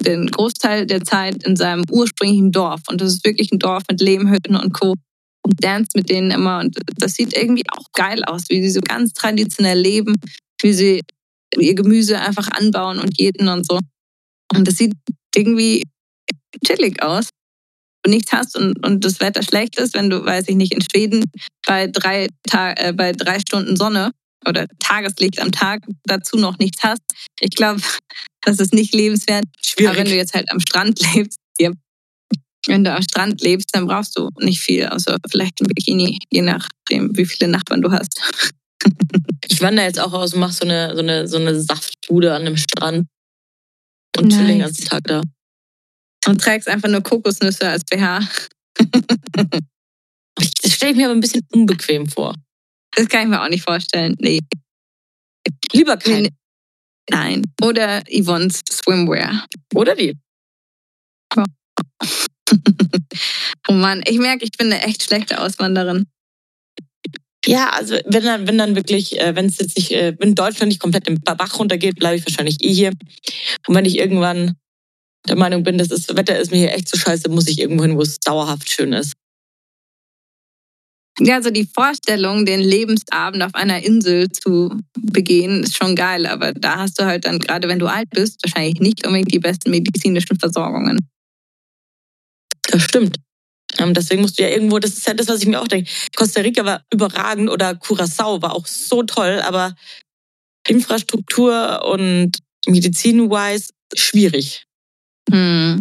den 0.04 0.26
Großteil 0.28 0.86
der 0.86 1.02
Zeit 1.02 1.42
in 1.44 1.56
seinem 1.56 1.84
ursprünglichen 1.90 2.52
Dorf. 2.52 2.82
Und 2.88 3.00
das 3.00 3.14
ist 3.14 3.24
wirklich 3.24 3.50
ein 3.52 3.58
Dorf 3.58 3.82
mit 3.90 4.00
Lehmhütten 4.00 4.56
und 4.56 4.72
Co. 4.72 4.94
Und 5.42 5.64
dance 5.64 5.90
mit 5.94 6.10
denen 6.10 6.30
immer. 6.30 6.60
Und 6.60 6.78
das 6.96 7.14
sieht 7.14 7.34
irgendwie 7.34 7.64
auch 7.70 7.86
geil 7.94 8.22
aus, 8.24 8.44
wie 8.48 8.62
sie 8.62 8.70
so 8.70 8.80
ganz 8.80 9.12
traditionell 9.12 9.78
leben, 9.78 10.14
wie 10.60 10.72
sie 10.72 11.00
ihr 11.58 11.74
Gemüse 11.74 12.20
einfach 12.20 12.48
anbauen 12.48 12.98
und 12.98 13.18
jäten 13.18 13.48
und 13.48 13.66
so. 13.66 13.78
Und 14.54 14.68
das 14.68 14.76
sieht 14.76 14.92
irgendwie 15.34 15.84
chillig 16.64 17.02
aus. 17.02 17.30
Nichts 18.06 18.32
hast 18.32 18.56
und, 18.56 18.84
und 18.84 19.04
das 19.04 19.20
Wetter 19.20 19.42
schlecht 19.42 19.78
ist, 19.78 19.94
wenn 19.94 20.08
du, 20.08 20.24
weiß 20.24 20.48
ich 20.48 20.56
nicht, 20.56 20.72
in 20.72 20.80
Schweden 20.80 21.24
bei 21.66 21.86
drei, 21.86 22.28
Ta 22.48 22.72
äh, 22.72 22.92
bei 22.92 23.12
drei 23.12 23.38
Stunden 23.40 23.76
Sonne 23.76 24.12
oder 24.46 24.66
Tageslicht 24.78 25.40
am 25.40 25.52
Tag 25.52 25.82
dazu 26.04 26.36
noch 26.36 26.58
nichts 26.58 26.82
hast. 26.82 27.02
Ich 27.40 27.50
glaube, 27.50 27.80
das 28.42 28.58
ist 28.58 28.72
nicht 28.72 28.94
lebenswert. 28.94 29.44
Schwierig. 29.62 29.88
Aber 29.90 29.98
wenn 29.98 30.06
du 30.06 30.16
jetzt 30.16 30.34
halt 30.34 30.50
am 30.50 30.60
Strand 30.60 31.00
lebst, 31.14 31.38
ja, 31.58 31.70
wenn 32.66 32.84
du 32.84 32.94
am 32.94 33.02
Strand 33.02 33.40
lebst, 33.42 33.70
dann 33.72 33.86
brauchst 33.86 34.18
du 34.18 34.28
nicht 34.38 34.60
viel, 34.60 34.86
außer 34.86 35.16
vielleicht 35.30 35.60
ein 35.60 35.66
Bikini, 35.66 36.18
je 36.30 36.42
nachdem, 36.42 37.16
wie 37.16 37.26
viele 37.26 37.50
Nachbarn 37.50 37.82
du 37.82 37.90
hast. 37.90 38.20
Ich 39.46 39.60
wandere 39.60 39.84
jetzt 39.84 40.00
auch 40.00 40.14
aus 40.14 40.32
und 40.32 40.40
mache 40.40 40.52
so 40.52 40.64
eine, 40.64 40.94
so, 40.94 41.02
eine, 41.02 41.28
so 41.28 41.36
eine 41.36 41.60
Saftbude 41.60 42.34
an 42.34 42.46
dem 42.46 42.56
Strand. 42.56 43.06
Und 44.16 44.30
chill 44.30 44.46
den 44.46 44.58
Nice. 44.58 44.66
ganzen 44.68 44.84
Tag 44.86 45.04
da. 45.04 45.22
Und 46.26 46.40
trägst 46.40 46.68
einfach 46.68 46.88
nur 46.88 47.02
Kokosnüsse 47.02 47.68
als 47.68 47.84
BH. 47.84 48.20
Das 50.62 50.72
stelle 50.72 50.92
ich 50.92 50.96
mir 50.96 51.06
aber 51.06 51.14
ein 51.14 51.20
bisschen 51.20 51.46
unbequem 51.52 52.06
vor. 52.06 52.34
Das 52.92 53.08
kann 53.08 53.22
ich 53.24 53.28
mir 53.28 53.42
auch 53.42 53.48
nicht 53.48 53.62
vorstellen. 53.62 54.16
Nee. 54.18 54.40
Lieber 55.72 55.96
kein. 55.98 56.28
Nein. 57.10 57.44
Oder 57.62 58.02
Yvonne's 58.10 58.62
Swimwear. 58.70 59.46
Oder 59.74 59.94
die. 59.94 60.16
Oh 63.68 63.72
Mann, 63.72 64.02
ich 64.06 64.18
merke, 64.18 64.44
ich 64.44 64.52
bin 64.52 64.72
eine 64.72 64.82
echt 64.82 65.04
schlechte 65.04 65.40
Auswanderin. 65.40 66.06
Ja, 67.46 67.70
also 67.70 67.96
wenn 68.06 68.24
dann, 68.24 68.48
wenn 68.48 68.58
dann 68.58 68.74
wirklich, 68.74 69.20
äh, 69.20 69.34
wenn 69.36 69.46
es 69.46 69.58
jetzt 69.58 69.76
nicht, 69.76 69.92
äh, 69.92 70.16
wenn 70.18 70.34
Deutschland 70.34 70.68
nicht 70.68 70.80
komplett 70.80 71.06
im 71.06 71.20
Bach 71.20 71.58
runtergeht, 71.58 71.96
bleibe 71.96 72.16
ich 72.16 72.26
wahrscheinlich 72.26 72.56
eh 72.64 72.72
hier. 72.72 72.92
Und 73.66 73.74
wenn 73.74 73.84
ich 73.84 73.98
irgendwann 73.98 74.56
der 75.28 75.36
Meinung 75.36 75.62
bin, 75.62 75.78
dass 75.78 75.88
das 75.88 76.08
Wetter 76.16 76.38
ist 76.38 76.50
mir 76.50 76.58
hier 76.58 76.74
echt 76.74 76.88
so 76.88 76.98
scheiße, 76.98 77.28
muss 77.28 77.48
ich 77.48 77.60
irgendwo 77.60 77.84
hin, 77.84 77.96
wo 77.96 78.02
es 78.02 78.20
dauerhaft 78.20 78.70
schön 78.70 78.92
ist. 78.92 79.14
Ja, 81.18 81.34
also 81.34 81.50
die 81.50 81.66
Vorstellung, 81.66 82.46
den 82.46 82.60
Lebensabend 82.60 83.42
auf 83.42 83.54
einer 83.54 83.82
Insel 83.82 84.30
zu 84.30 84.80
begehen, 84.96 85.64
ist 85.64 85.76
schon 85.76 85.94
geil. 85.94 86.24
Aber 86.24 86.52
da 86.52 86.78
hast 86.78 86.98
du 86.98 87.04
halt 87.04 87.26
dann, 87.26 87.38
gerade 87.38 87.68
wenn 87.68 87.78
du 87.78 87.86
alt 87.86 88.08
bist, 88.10 88.42
wahrscheinlich 88.42 88.80
nicht 88.80 89.06
unbedingt 89.06 89.32
die 89.32 89.38
besten 89.38 89.70
medizinischen 89.70 90.38
Versorgungen. 90.38 91.10
Das 92.62 92.82
stimmt. 92.82 93.18
Ähm, 93.78 93.92
deswegen 93.92 94.22
musst 94.22 94.38
du 94.38 94.42
ja 94.42 94.48
irgendwo, 94.48 94.78
das 94.78 94.92
ist 94.92 95.06
ja 95.06 95.12
das, 95.12 95.28
was 95.28 95.42
ich 95.42 95.46
mir 95.46 95.60
auch 95.60 95.68
denke. 95.68 95.90
Costa 96.16 96.40
Rica 96.40 96.64
war 96.64 96.84
überragend 96.92 97.50
oder 97.50 97.74
Curacao 97.74 98.40
war 98.40 98.54
auch 98.54 98.66
so 98.66 99.02
toll, 99.02 99.40
aber 99.42 99.74
Infrastruktur 100.66 101.84
und 101.84 102.38
Medizin-wise 102.66 103.72
schwierig. 103.94 104.64
Hm. 105.30 105.78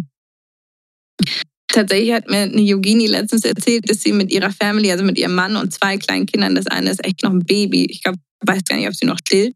Tatsächlich 1.68 2.12
hat 2.12 2.28
mir 2.28 2.38
eine 2.38 2.60
Yogini 2.60 3.06
letztens 3.06 3.44
erzählt, 3.44 3.88
dass 3.88 4.00
sie 4.00 4.12
mit 4.12 4.32
ihrer 4.32 4.50
Family, 4.50 4.90
also 4.90 5.04
mit 5.04 5.18
ihrem 5.18 5.34
Mann 5.34 5.56
und 5.56 5.72
zwei 5.72 5.98
kleinen 5.98 6.26
Kindern, 6.26 6.54
das 6.54 6.66
eine 6.66 6.90
ist 6.90 7.04
echt 7.04 7.22
noch 7.22 7.30
ein 7.30 7.44
Baby. 7.44 7.86
Ich 7.88 8.02
glaube, 8.02 8.18
weiß 8.44 8.64
gar 8.64 8.76
nicht, 8.76 8.88
ob 8.88 8.94
sie 8.94 9.06
noch 9.06 9.18
stillt. 9.18 9.54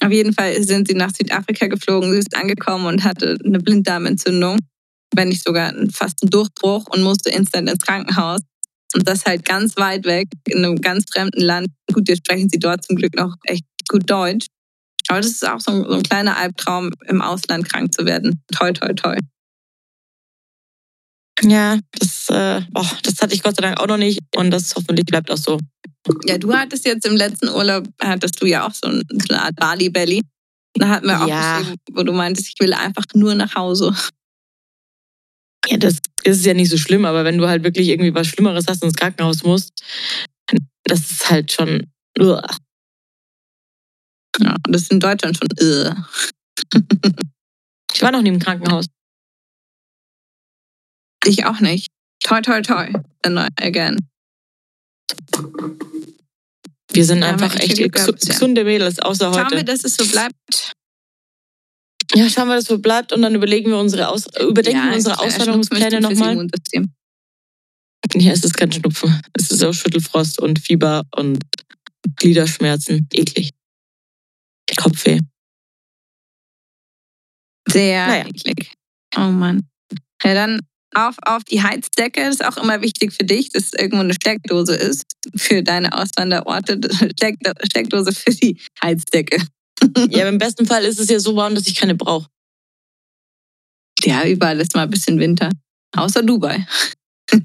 Auf 0.00 0.12
jeden 0.12 0.32
Fall 0.32 0.62
sind 0.62 0.86
sie 0.86 0.94
nach 0.94 1.10
Südafrika 1.10 1.66
geflogen. 1.66 2.12
Sie 2.12 2.18
ist 2.18 2.36
angekommen 2.36 2.86
und 2.86 3.02
hatte 3.02 3.36
eine 3.44 3.58
Blinddarmentzündung, 3.58 4.58
wenn 5.14 5.28
nicht 5.28 5.42
sogar 5.42 5.74
fast 5.92 6.22
einen 6.22 6.30
Durchbruch 6.30 6.86
und 6.94 7.02
musste 7.02 7.30
instant 7.30 7.68
ins 7.68 7.80
Krankenhaus. 7.80 8.40
Und 8.94 9.06
das 9.08 9.26
halt 9.26 9.44
ganz 9.44 9.76
weit 9.76 10.04
weg, 10.06 10.28
in 10.46 10.64
einem 10.64 10.76
ganz 10.76 11.04
fremden 11.12 11.40
Land. 11.40 11.68
Gut, 11.92 12.08
jetzt 12.08 12.18
sprechen 12.18 12.48
sie 12.48 12.58
dort 12.58 12.84
zum 12.84 12.96
Glück 12.96 13.14
noch 13.16 13.34
echt 13.44 13.64
gut 13.88 14.08
Deutsch. 14.08 14.46
Aber 15.08 15.20
das 15.20 15.30
ist 15.30 15.46
auch 15.48 15.60
so 15.60 15.72
ein, 15.72 15.84
so 15.84 15.92
ein 15.94 16.02
kleiner 16.02 16.36
Albtraum, 16.36 16.92
im 17.06 17.22
Ausland 17.22 17.68
krank 17.68 17.94
zu 17.94 18.04
werden. 18.04 18.42
Toi, 18.56 18.72
toi, 18.72 18.92
toi. 18.92 19.16
Ja, 21.42 21.78
das, 21.92 22.28
äh, 22.30 22.62
boah, 22.70 22.90
das 23.04 23.20
hatte 23.22 23.34
ich 23.34 23.42
Gott 23.42 23.56
sei 23.56 23.62
Dank 23.62 23.78
auch 23.80 23.86
noch 23.86 23.96
nicht 23.96 24.20
und 24.36 24.50
das 24.50 24.74
hoffentlich 24.74 25.06
bleibt 25.06 25.30
auch 25.30 25.36
so. 25.36 25.58
Ja, 26.24 26.36
du 26.36 26.52
hattest 26.52 26.84
jetzt 26.84 27.06
im 27.06 27.16
letzten 27.16 27.48
Urlaub, 27.48 27.86
hattest 28.00 28.42
du 28.42 28.46
ja 28.46 28.66
auch 28.66 28.74
so 28.74 28.88
ein- 28.88 29.02
so 29.08 29.34
eine 29.34 29.42
Art 29.42 29.56
Bali-Belly. 29.56 30.22
Da 30.74 30.88
hatten 30.88 31.06
wir 31.06 31.22
auch 31.22 31.28
Ja. 31.28 31.58
geschrieben, 31.58 31.76
wo 31.92 32.02
du 32.02 32.12
meintest, 32.12 32.48
ich 32.48 32.54
will 32.60 32.72
einfach 32.72 33.04
nur 33.14 33.34
nach 33.34 33.54
Hause. 33.54 33.94
Ja, 35.68 35.76
das 35.76 35.98
ist 36.24 36.44
ja 36.44 36.54
nicht 36.54 36.70
so 36.70 36.76
schlimm, 36.78 37.04
aber 37.04 37.24
wenn 37.24 37.38
du 37.38 37.46
halt 37.48 37.62
wirklich 37.62 37.88
irgendwie 37.88 38.14
was 38.14 38.26
Schlimmeres 38.26 38.64
hast 38.68 38.82
und 38.82 38.88
ins 38.88 38.96
Krankenhaus 38.96 39.42
musst, 39.44 39.72
das 40.84 41.00
ist 41.10 41.30
halt 41.30 41.52
schon. 41.52 41.86
Uah. 42.18 42.46
Ja, 44.40 44.54
das 44.68 44.82
ist 44.82 44.92
in 44.92 45.00
Deutschland 45.00 45.36
schon 45.36 45.48
irre. 45.58 46.06
Ich 47.92 48.02
war 48.02 48.12
noch 48.12 48.22
nie 48.22 48.28
im 48.28 48.38
Krankenhaus. 48.38 48.86
Ich 51.24 51.44
auch 51.44 51.60
nicht. 51.60 51.88
Toi, 52.22 52.40
toi, 52.40 52.60
toi. 52.62 52.92
Again. 53.60 54.08
Wir 56.92 57.04
sind 57.04 57.20
Ja, 57.20 57.28
einfach 57.28 57.54
echt 57.56 57.76
gesunde 57.92 58.64
Mädels, 58.64 58.98
außer 58.98 59.32
Schauen 59.32 59.50
wir, 59.50 59.58
heute. 59.58 59.64
dass 59.64 59.84
es 59.84 59.96
so 59.96 60.06
bleibt. 60.06 60.72
Ja, 62.14 62.28
schauen 62.30 62.48
wir, 62.48 62.56
dass 62.56 62.64
so 62.64 62.78
bleibt 62.78 63.12
und 63.12 63.20
dann 63.22 63.34
überlegen 63.34 63.70
wir 63.70 63.78
unsere 63.78 64.08
Aus 64.08 64.26
überdenken 64.40 64.88
wir 64.88 64.94
unsere 64.96 65.18
Auswanderungspläne 65.18 66.00
nochmal. 66.00 66.48
Ja, 68.14 68.32
es 68.32 68.44
ist 68.44 68.54
kein 68.56 68.72
Schnupfen. 68.72 69.20
Es 69.34 69.50
ist 69.50 69.62
auch 69.62 69.74
Schüttelfrost 69.74 70.40
und 70.40 70.58
Fieber 70.58 71.04
und 71.14 71.38
Gliederschmerzen. 72.16 73.06
Eklig. 73.12 73.50
Kopfweh. 74.78 75.18
Sehr 77.68 78.06
Naja. 78.06 78.26
eklig. 78.26 78.72
Oh 79.16 79.30
Mann. 79.30 79.68
Ja, 80.24 80.34
dann 80.34 80.60
auf, 80.94 81.16
auf 81.22 81.44
die 81.44 81.62
Heizdecke. 81.62 82.22
Das 82.22 82.36
ist 82.36 82.44
auch 82.44 82.56
immer 82.62 82.80
wichtig 82.80 83.12
für 83.12 83.24
dich, 83.24 83.50
dass 83.50 83.72
irgendwo 83.72 84.00
eine 84.00 84.14
Steckdose 84.14 84.74
ist 84.74 85.04
für 85.36 85.62
deine 85.62 85.92
Auswanderorte. 85.92 86.80
Steck, 87.16 87.36
Steckdose 87.64 88.12
für 88.12 88.30
die 88.30 88.60
Heizdecke. 88.82 89.42
Ja, 90.10 90.28
im 90.28 90.38
besten 90.38 90.66
Fall 90.66 90.82
ist 90.84 90.98
es 90.98 91.08
ja 91.08 91.20
so 91.20 91.36
warm, 91.36 91.54
dass 91.54 91.68
ich 91.68 91.76
keine 91.76 91.94
brauche. 91.94 92.28
Ja, 94.02 94.26
überall 94.26 94.58
ist 94.58 94.74
mal 94.74 94.82
ein 94.82 94.90
bisschen 94.90 95.20
Winter. 95.20 95.50
Außer 95.96 96.22
Dubai. 96.22 96.66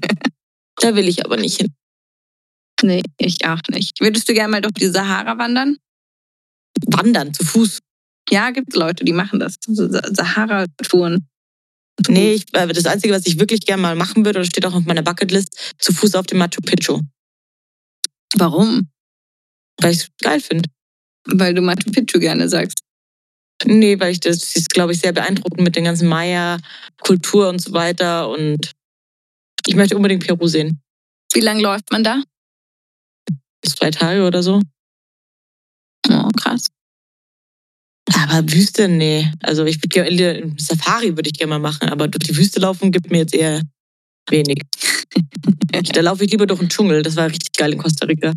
Da 0.80 0.96
will 0.96 1.06
ich 1.06 1.24
aber 1.24 1.36
nicht 1.36 1.58
hin. 1.60 1.72
Nee, 2.82 3.02
ich 3.18 3.46
auch 3.46 3.60
nicht. 3.70 4.00
Würdest 4.00 4.28
du 4.28 4.34
gerne 4.34 4.50
mal 4.50 4.60
durch 4.60 4.74
die 4.74 4.88
Sahara 4.88 5.38
wandern? 5.38 5.76
Wandern, 6.86 7.34
zu 7.34 7.44
Fuß. 7.44 7.80
Ja, 8.30 8.50
gibt 8.50 8.74
Leute, 8.74 9.04
die 9.04 9.12
machen 9.12 9.40
das. 9.40 9.56
Sahara-Touren. 9.66 11.28
Nee, 12.08 12.34
ich, 12.34 12.46
äh, 12.54 12.66
das 12.66 12.86
Einzige, 12.86 13.14
was 13.14 13.26
ich 13.26 13.38
wirklich 13.38 13.60
gerne 13.60 13.82
mal 13.82 13.94
machen 13.94 14.24
würde, 14.24 14.40
das 14.40 14.48
steht 14.48 14.66
auch 14.66 14.74
auf 14.74 14.84
meiner 14.84 15.02
Bucketlist, 15.02 15.74
zu 15.78 15.92
Fuß 15.92 16.14
auf 16.16 16.26
dem 16.26 16.38
Machu 16.38 16.60
Picchu. 16.64 17.00
Warum? 18.36 18.88
Weil 19.80 19.92
ich 19.92 19.98
es 19.98 20.08
geil 20.20 20.40
finde. 20.40 20.68
Weil 21.26 21.54
du 21.54 21.62
Machu 21.62 21.90
Picchu 21.92 22.18
gerne 22.18 22.48
sagst. 22.48 22.80
Nee, 23.64 23.98
weil 24.00 24.12
ich 24.12 24.20
das, 24.20 24.38
das 24.38 24.56
ist, 24.56 24.70
glaube 24.70 24.92
ich, 24.92 25.00
sehr 25.00 25.12
beeindruckend 25.12 25.60
mit 25.62 25.76
den 25.76 25.84
ganzen 25.84 26.08
Maya-Kultur 26.08 27.48
und 27.48 27.60
so 27.60 27.72
weiter. 27.72 28.28
Und 28.28 28.72
ich 29.66 29.76
möchte 29.76 29.96
unbedingt 29.96 30.26
Peru 30.26 30.48
sehen. 30.48 30.80
Wie 31.32 31.40
lange 31.40 31.62
läuft 31.62 31.90
man 31.92 32.04
da? 32.04 32.22
Zwei 33.64 33.90
Tage 33.90 34.26
oder 34.26 34.42
so. 34.42 34.60
Krass. 36.36 36.66
Aber 38.12 38.50
Wüste, 38.52 38.88
nee. 38.88 39.30
Also 39.40 39.64
ich 39.64 39.76
würde 39.78 39.88
gerne, 39.88 40.54
Safari 40.58 41.16
würde 41.16 41.30
ich 41.30 41.38
gerne 41.38 41.50
mal 41.50 41.58
machen, 41.58 41.88
aber 41.88 42.06
durch 42.08 42.24
die 42.24 42.36
Wüste 42.36 42.60
laufen 42.60 42.92
gibt 42.92 43.10
mir 43.10 43.18
jetzt 43.18 43.34
eher 43.34 43.62
wenig. 44.30 44.62
da 45.92 46.00
laufe 46.00 46.24
ich 46.24 46.30
lieber 46.30 46.46
durch 46.46 46.60
den 46.60 46.68
Dschungel. 46.68 47.02
Das 47.02 47.16
war 47.16 47.28
richtig 47.28 47.52
geil 47.56 47.72
in 47.72 47.78
Costa 47.78 48.06
Rica. 48.06 48.32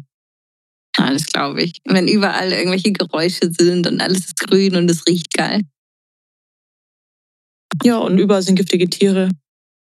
Ja, 0.98 1.12
das 1.12 1.26
glaube 1.28 1.62
ich. 1.64 1.80
Wenn 1.86 2.08
überall 2.08 2.52
irgendwelche 2.52 2.92
Geräusche 2.92 3.52
sind 3.52 3.86
und 3.88 4.02
alles 4.02 4.20
ist 4.26 4.38
grün 4.40 4.76
und 4.76 4.90
es 4.90 5.06
riecht 5.08 5.32
geil. 5.34 5.62
Ja, 7.84 7.98
und 7.98 8.18
überall 8.18 8.42
sind 8.42 8.56
giftige 8.56 8.90
Tiere. 8.90 9.30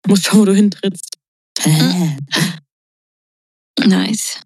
Musst 0.08 0.26
schauen, 0.26 0.39
wo 0.41 0.45
du 0.45 0.54
hintrittst. 0.56 1.18
Mhm. 1.66 2.18
Nice. 3.86 4.39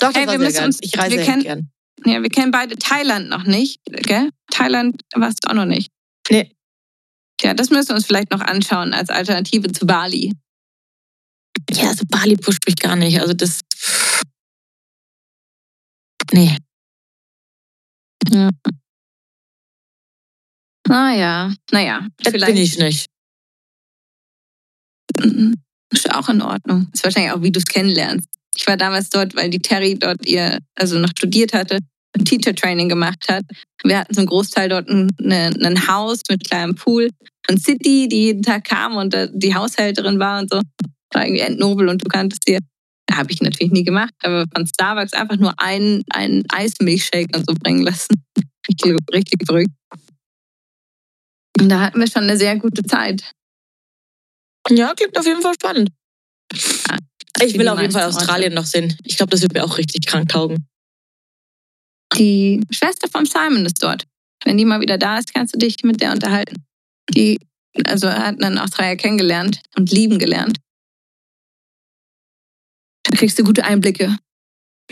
Doch, 0.00 0.12
das 0.12 0.16
Hey, 0.16 0.26
wir 0.28 0.38
müssen 0.38 0.54
geil. 0.54 0.66
uns- 0.66 0.78
ich 0.80 0.96
reise 0.96 1.16
wir 1.16 1.24
gern. 1.24 1.70
Ja, 2.06 2.22
wir 2.22 2.28
kennen 2.28 2.50
beide 2.50 2.76
Thailand 2.76 3.28
noch 3.30 3.44
nicht, 3.44 3.80
gell? 3.86 4.30
Thailand 4.50 5.00
warst 5.14 5.38
du 5.44 5.50
auch 5.50 5.54
noch 5.54 5.64
nicht. 5.64 5.90
Nee, 6.30 6.54
Ja, 7.40 7.54
das 7.54 7.70
müssen 7.70 7.88
wir 7.88 7.96
uns 7.96 8.06
vielleicht 8.06 8.30
noch 8.30 8.40
anschauen 8.40 8.92
als 8.94 9.08
Alternative 9.10 9.72
zu 9.72 9.86
Bali. 9.86 10.32
ja, 11.70 11.88
also 11.88 12.04
Bali 12.08 12.36
pusht 12.36 12.66
mich 12.66 12.76
gar 12.76 12.96
nicht. 12.96 13.20
Also 13.20 13.32
das. 13.34 13.60
Nee. 16.32 16.56
Naja, 20.88 21.54
naja, 21.70 22.06
Das 22.18 22.32
vielleicht 22.32 22.52
bin 22.54 22.62
ich 22.62 22.78
nicht. 22.78 23.06
Mhm. 25.18 25.54
ist 25.90 26.10
auch 26.14 26.28
in 26.28 26.42
Ordnung. 26.42 26.88
Ist 26.92 27.04
wahrscheinlich 27.04 27.32
auch, 27.32 27.42
wie 27.42 27.52
du 27.52 27.58
es 27.58 27.64
kennenlernst. 27.66 28.28
Ich 28.56 28.66
war 28.66 28.76
damals 28.76 29.08
dort, 29.10 29.34
weil 29.34 29.50
die 29.50 29.58
Terry 29.60 29.98
dort 29.98 30.26
ihr, 30.26 30.58
also 30.74 30.98
noch 30.98 31.10
studiert 31.10 31.52
hatte, 31.54 31.78
Teacher 32.24 32.54
Training 32.54 32.88
gemacht 32.88 33.26
hat. 33.28 33.44
Wir 33.82 33.98
hatten 33.98 34.14
zum 34.14 34.26
Großteil 34.26 34.68
dort 34.68 34.88
ein, 34.88 35.10
ein 35.18 35.88
Haus 35.88 36.20
mit 36.30 36.48
kleinem 36.48 36.74
Pool 36.74 37.10
und 37.48 37.62
City, 37.62 38.08
die 38.08 38.26
jeden 38.26 38.42
Tag 38.42 38.64
kam 38.64 38.96
und 38.96 39.16
die 39.32 39.54
Haushälterin 39.54 40.18
war 40.18 40.40
und 40.40 40.50
so. 40.50 40.60
War 41.12 41.24
irgendwie 41.24 41.42
entnobel 41.42 41.88
und 41.88 42.02
du 42.02 42.08
kanntest 42.08 42.42
sie. 42.46 42.58
Habe 43.12 43.32
ich 43.32 43.42
natürlich 43.42 43.72
nie 43.72 43.84
gemacht, 43.84 44.14
aber 44.22 44.46
von 44.54 44.66
Starbucks 44.66 45.12
einfach 45.12 45.36
nur 45.36 45.54
einen, 45.58 46.02
einen 46.10 46.42
Eismilchshake 46.50 47.36
und 47.36 47.46
so 47.46 47.54
bringen 47.54 47.82
lassen. 47.82 48.24
Richtig, 48.66 48.96
richtig 49.12 49.46
verrückt. 49.46 49.70
Und 51.60 51.68
da 51.68 51.80
hatten 51.80 52.00
wir 52.00 52.08
schon 52.08 52.22
eine 52.22 52.38
sehr 52.38 52.56
gute 52.56 52.82
Zeit. 52.82 53.22
Ja, 54.70 54.94
klingt 54.94 55.18
auf 55.18 55.26
jeden 55.26 55.42
Fall 55.42 55.52
spannend. 55.52 55.90
Ich 57.42 57.54
Wie 57.54 57.58
will 57.58 57.68
auf 57.68 57.78
jeden 57.78 57.92
Fall 57.92 58.04
Australien 58.04 58.54
noch 58.54 58.64
sehen. 58.64 58.96
Ich 59.04 59.18
glaube, 59.18 59.30
das 59.30 59.42
wird 59.42 59.52
mir 59.52 59.64
auch 59.64 59.76
richtig 59.76 60.06
krank 60.06 60.30
taugen. 60.30 60.66
Die 62.16 62.60
Schwester 62.70 63.08
von 63.08 63.26
Simon 63.26 63.66
ist 63.66 63.82
dort. 63.82 64.06
Wenn 64.44 64.58
die 64.58 64.64
mal 64.64 64.80
wieder 64.80 64.98
da 64.98 65.18
ist, 65.18 65.34
kannst 65.34 65.54
du 65.54 65.58
dich 65.58 65.76
mit 65.82 66.00
der 66.00 66.12
unterhalten. 66.12 66.64
Die 67.10 67.38
also 67.86 68.08
hat 68.08 68.42
einen 68.42 68.58
Australier 68.58 68.96
kennengelernt 68.96 69.60
und 69.76 69.90
lieben 69.90 70.18
gelernt. 70.18 70.58
Da 73.04 73.16
kriegst 73.16 73.38
du 73.38 73.44
gute 73.44 73.64
Einblicke. 73.64 74.16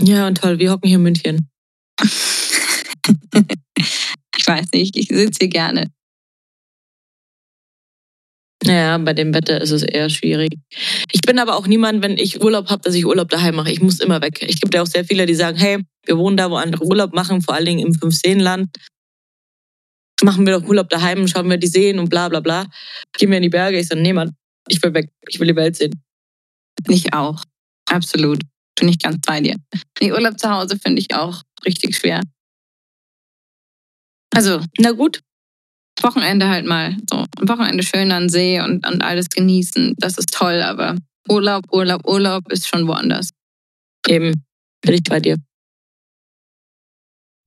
Ja, 0.00 0.26
und 0.26 0.38
toll, 0.38 0.58
wir 0.58 0.72
hocken 0.72 0.88
hier 0.88 0.96
in 0.96 1.02
München. 1.02 1.48
Ich 4.42 4.48
weiß 4.48 4.72
nicht, 4.72 4.96
ich 4.96 5.06
sitze 5.06 5.38
hier 5.42 5.48
gerne. 5.48 5.92
Naja, 8.64 8.98
bei 8.98 9.12
dem 9.12 9.32
Wetter 9.34 9.60
ist 9.60 9.70
es 9.70 9.82
eher 9.82 10.08
schwierig. 10.10 10.54
Ich 11.12 11.20
bin 11.20 11.38
aber 11.38 11.56
auch 11.56 11.68
niemand, 11.68 12.02
wenn 12.02 12.18
ich 12.18 12.42
Urlaub 12.42 12.68
habe, 12.68 12.82
dass 12.82 12.94
ich 12.94 13.06
Urlaub 13.06 13.28
daheim 13.28 13.54
mache. 13.54 13.70
Ich 13.70 13.80
muss 13.80 14.00
immer 14.00 14.20
weg. 14.20 14.42
Ich 14.42 14.60
gibt 14.60 14.74
ja 14.74 14.82
auch 14.82 14.86
sehr 14.86 15.04
viele, 15.04 15.26
die 15.26 15.34
sagen, 15.34 15.58
hey, 15.58 15.78
wir 16.04 16.18
wohnen 16.18 16.36
da, 16.36 16.50
wo 16.50 16.56
andere 16.56 16.84
Urlaub 16.84 17.12
machen, 17.12 17.42
vor 17.42 17.54
allen 17.54 17.66
Dingen 17.66 17.86
im 17.86 17.94
Fünfseenland. 17.94 18.68
Machen 20.22 20.46
wir 20.46 20.58
doch 20.58 20.66
Urlaub 20.66 20.88
daheim, 20.88 21.26
schauen 21.26 21.50
wir 21.50 21.56
die 21.56 21.66
Seen 21.66 21.98
und 21.98 22.08
bla 22.08 22.28
bla 22.28 22.40
bla. 22.40 22.66
Gehen 23.12 23.30
wir 23.30 23.38
in 23.38 23.42
die 23.42 23.48
Berge. 23.48 23.78
Ich 23.78 23.88
sage, 23.88 24.00
nee, 24.00 24.12
Mann, 24.12 24.36
ich 24.68 24.82
will 24.82 24.94
weg. 24.94 25.10
Ich 25.28 25.40
will 25.40 25.48
die 25.48 25.56
Welt 25.56 25.76
sehen. 25.76 26.02
Ich 26.88 27.12
auch. 27.12 27.42
Absolut. 27.86 28.42
Bin 28.78 28.88
ich 28.88 28.98
ganz 28.98 29.18
bei 29.26 29.40
dir. 29.40 29.56
Nee, 30.00 30.12
Urlaub 30.12 30.38
zu 30.38 30.48
Hause 30.50 30.78
finde 30.78 31.00
ich 31.00 31.14
auch 31.14 31.42
richtig 31.64 31.96
schwer. 31.96 32.20
Also, 34.34 34.60
Na 34.78 34.92
gut, 34.92 35.20
Wochenende 36.00 36.48
halt 36.48 36.66
mal. 36.66 36.96
So, 37.10 37.26
Wochenende 37.40 37.82
schön 37.82 38.12
an 38.12 38.28
See 38.28 38.60
und, 38.60 38.86
und 38.86 39.02
alles 39.02 39.28
genießen. 39.28 39.94
Das 39.98 40.18
ist 40.18 40.32
toll, 40.32 40.62
aber 40.62 40.96
Urlaub, 41.28 41.64
Urlaub, 41.72 42.06
Urlaub 42.06 42.50
ist 42.50 42.66
schon 42.66 42.86
woanders. 42.86 43.30
eben, 44.08 44.44
bin 44.80 44.94
ich 44.94 45.02
bei 45.04 45.20
dir. 45.20 45.36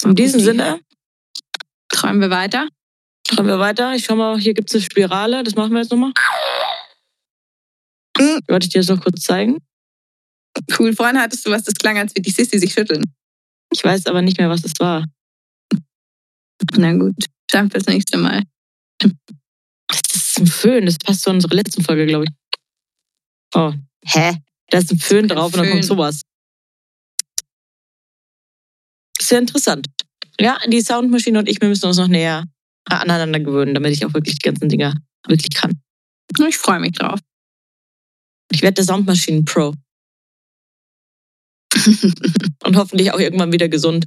In 0.03 0.15
diesem. 0.15 0.39
Sinne, 0.39 0.79
Träumen 1.89 2.21
wir 2.21 2.29
weiter. 2.29 2.67
schauen 3.27 3.47
wir 3.47 3.59
weiter. 3.59 3.95
Ich 3.95 4.05
schau 4.05 4.15
mal, 4.15 4.37
hier 4.37 4.53
gibt 4.53 4.69
es 4.69 4.75
eine 4.75 4.83
Spirale. 4.83 5.43
Das 5.43 5.55
machen 5.55 5.71
wir 5.73 5.81
jetzt 5.81 5.91
nochmal. 5.91 6.11
Mhm. 8.17 8.39
Wollte 8.47 8.65
ich 8.65 8.71
dir 8.73 8.79
das 8.81 8.89
noch 8.89 9.01
kurz 9.01 9.21
zeigen? 9.21 9.57
Cool. 10.77 10.93
Vorhin 10.93 11.19
hattest 11.19 11.45
du 11.45 11.51
was, 11.51 11.63
das 11.63 11.73
klang, 11.75 11.97
als 11.97 12.11
würde 12.13 12.21
die 12.23 12.31
Sissy 12.31 12.59
sich 12.59 12.73
schütteln. 12.73 13.03
Ich 13.73 13.83
weiß 13.83 14.05
aber 14.07 14.21
nicht 14.21 14.37
mehr, 14.37 14.49
was 14.49 14.61
das 14.61 14.73
war. 14.79 15.05
Na 16.77 16.93
gut, 16.93 17.25
dann 17.47 17.69
fürs 17.69 17.85
nächste 17.87 18.17
Mal. 18.17 18.43
Das 18.99 19.11
ist 20.15 20.39
ein 20.39 20.47
Föhn. 20.47 20.85
Das 20.85 20.97
passt 20.97 21.21
zu 21.21 21.29
unserer 21.29 21.55
letzten 21.55 21.83
Folge, 21.83 22.05
glaube 22.05 22.25
ich. 22.25 22.31
Oh, 23.53 23.73
hä? 24.05 24.37
Da 24.69 24.77
ist 24.79 24.91
ein 24.91 24.99
Föhn 24.99 25.27
kein 25.27 25.37
drauf 25.37 25.53
und 25.53 25.57
dann 25.57 25.69
kommt 25.69 25.85
Föhn. 25.85 25.87
sowas. 25.87 26.21
Sehr 29.25 29.39
interessant. 29.39 29.87
Ja, 30.39 30.57
die 30.67 30.81
Soundmaschine 30.81 31.39
und 31.39 31.49
ich, 31.49 31.59
wir 31.61 31.69
müssen 31.69 31.85
uns 31.85 31.97
noch 31.97 32.07
näher 32.07 32.45
aneinander 32.85 33.39
gewöhnen, 33.39 33.73
damit 33.73 33.93
ich 33.93 34.05
auch 34.05 34.13
wirklich 34.13 34.35
die 34.35 34.47
ganzen 34.47 34.69
Dinger 34.69 34.93
wirklich 35.27 35.53
kann. 35.55 35.79
Ich 36.47 36.57
freue 36.57 36.79
mich 36.79 36.91
drauf. 36.91 37.19
Ich 38.51 38.61
werde 38.61 38.75
der 38.75 38.85
Soundmaschinen-Pro. 38.85 39.73
und 42.63 42.77
hoffentlich 42.77 43.11
auch 43.11 43.19
irgendwann 43.19 43.51
wieder 43.51 43.67
gesund. 43.67 44.05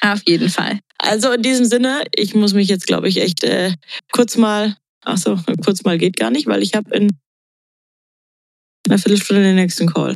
Auf 0.00 0.22
jeden 0.26 0.50
Fall. 0.50 0.80
Also 0.98 1.32
in 1.32 1.42
diesem 1.42 1.64
Sinne, 1.64 2.02
ich 2.14 2.34
muss 2.34 2.52
mich 2.52 2.68
jetzt, 2.68 2.86
glaube 2.86 3.08
ich, 3.08 3.20
echt 3.20 3.42
äh, 3.44 3.74
kurz 4.12 4.36
mal, 4.36 4.76
ach 5.02 5.18
so, 5.18 5.38
kurz 5.64 5.84
mal 5.84 5.98
geht 5.98 6.16
gar 6.16 6.30
nicht, 6.30 6.46
weil 6.46 6.62
ich 6.62 6.74
habe 6.74 6.94
in 6.94 7.10
einer 8.86 8.98
Viertelstunde 8.98 9.42
den 9.42 9.56
nächsten 9.56 9.86
Call. 9.86 10.14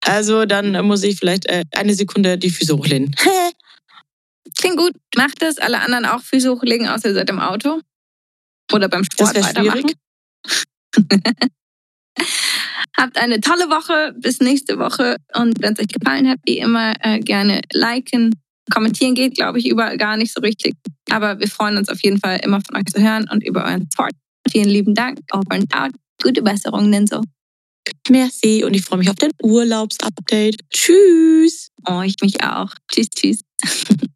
Also 0.00 0.46
dann 0.46 0.86
muss 0.86 1.02
ich 1.02 1.18
vielleicht 1.18 1.46
äh, 1.46 1.64
eine 1.72 1.94
Sekunde 1.94 2.38
die 2.38 2.50
Füße 2.50 2.76
hochlehnen. 2.76 3.14
Klingt 4.58 4.76
gut. 4.76 4.92
Macht 5.16 5.42
das. 5.42 5.58
Alle 5.58 5.80
anderen 5.80 6.04
auch 6.04 6.22
Füße 6.22 6.50
hochlegen, 6.50 6.88
außer 6.88 7.08
ihr 7.08 7.14
seid 7.14 7.30
im 7.30 7.40
Auto. 7.40 7.80
Oder 8.72 8.88
beim 8.88 9.02
Das 9.02 9.12
Sport 9.12 9.34
wäre 9.34 9.46
weitermachen. 9.46 9.80
schwierig. 9.80 9.96
Habt 12.96 13.18
eine 13.18 13.40
tolle 13.40 13.68
Woche. 13.68 14.14
Bis 14.18 14.40
nächste 14.40 14.78
Woche. 14.78 15.16
Und 15.34 15.60
wenn 15.60 15.74
es 15.74 15.80
euch 15.80 15.88
gefallen 15.88 16.28
hat, 16.28 16.38
wie 16.46 16.58
immer, 16.58 16.94
äh, 17.00 17.20
gerne 17.20 17.60
liken, 17.72 18.32
Kommentieren 18.70 19.14
geht, 19.14 19.34
glaube 19.36 19.58
ich, 19.58 19.68
überall 19.68 19.96
gar 19.96 20.16
nicht 20.16 20.32
so 20.32 20.40
richtig. 20.40 20.74
Aber 21.10 21.38
wir 21.38 21.48
freuen 21.48 21.76
uns 21.76 21.88
auf 21.88 22.02
jeden 22.02 22.18
Fall 22.18 22.40
immer 22.42 22.60
von 22.60 22.76
euch 22.76 22.86
zu 22.86 23.00
hören 23.00 23.28
und 23.30 23.44
über 23.44 23.64
euren 23.64 23.86
Support. 23.90 24.12
Vielen 24.50 24.68
lieben 24.68 24.94
Dank. 24.94 25.20
Over 25.32 25.52
and 25.52 25.72
out. 25.74 25.92
Gute 26.22 26.42
Besserung, 26.42 26.90
Ninso. 26.90 27.22
Merci 28.08 28.64
und 28.64 28.74
ich 28.74 28.82
freue 28.82 28.98
mich 28.98 29.10
auf 29.10 29.16
dein 29.16 29.30
Urlaubsupdate. 29.40 30.56
Tschüss. 30.70 31.70
Oh, 31.88 32.02
ich 32.02 32.16
mich 32.20 32.42
auch. 32.42 32.74
Tschüss, 32.90 33.10
tschüss. 33.10 33.42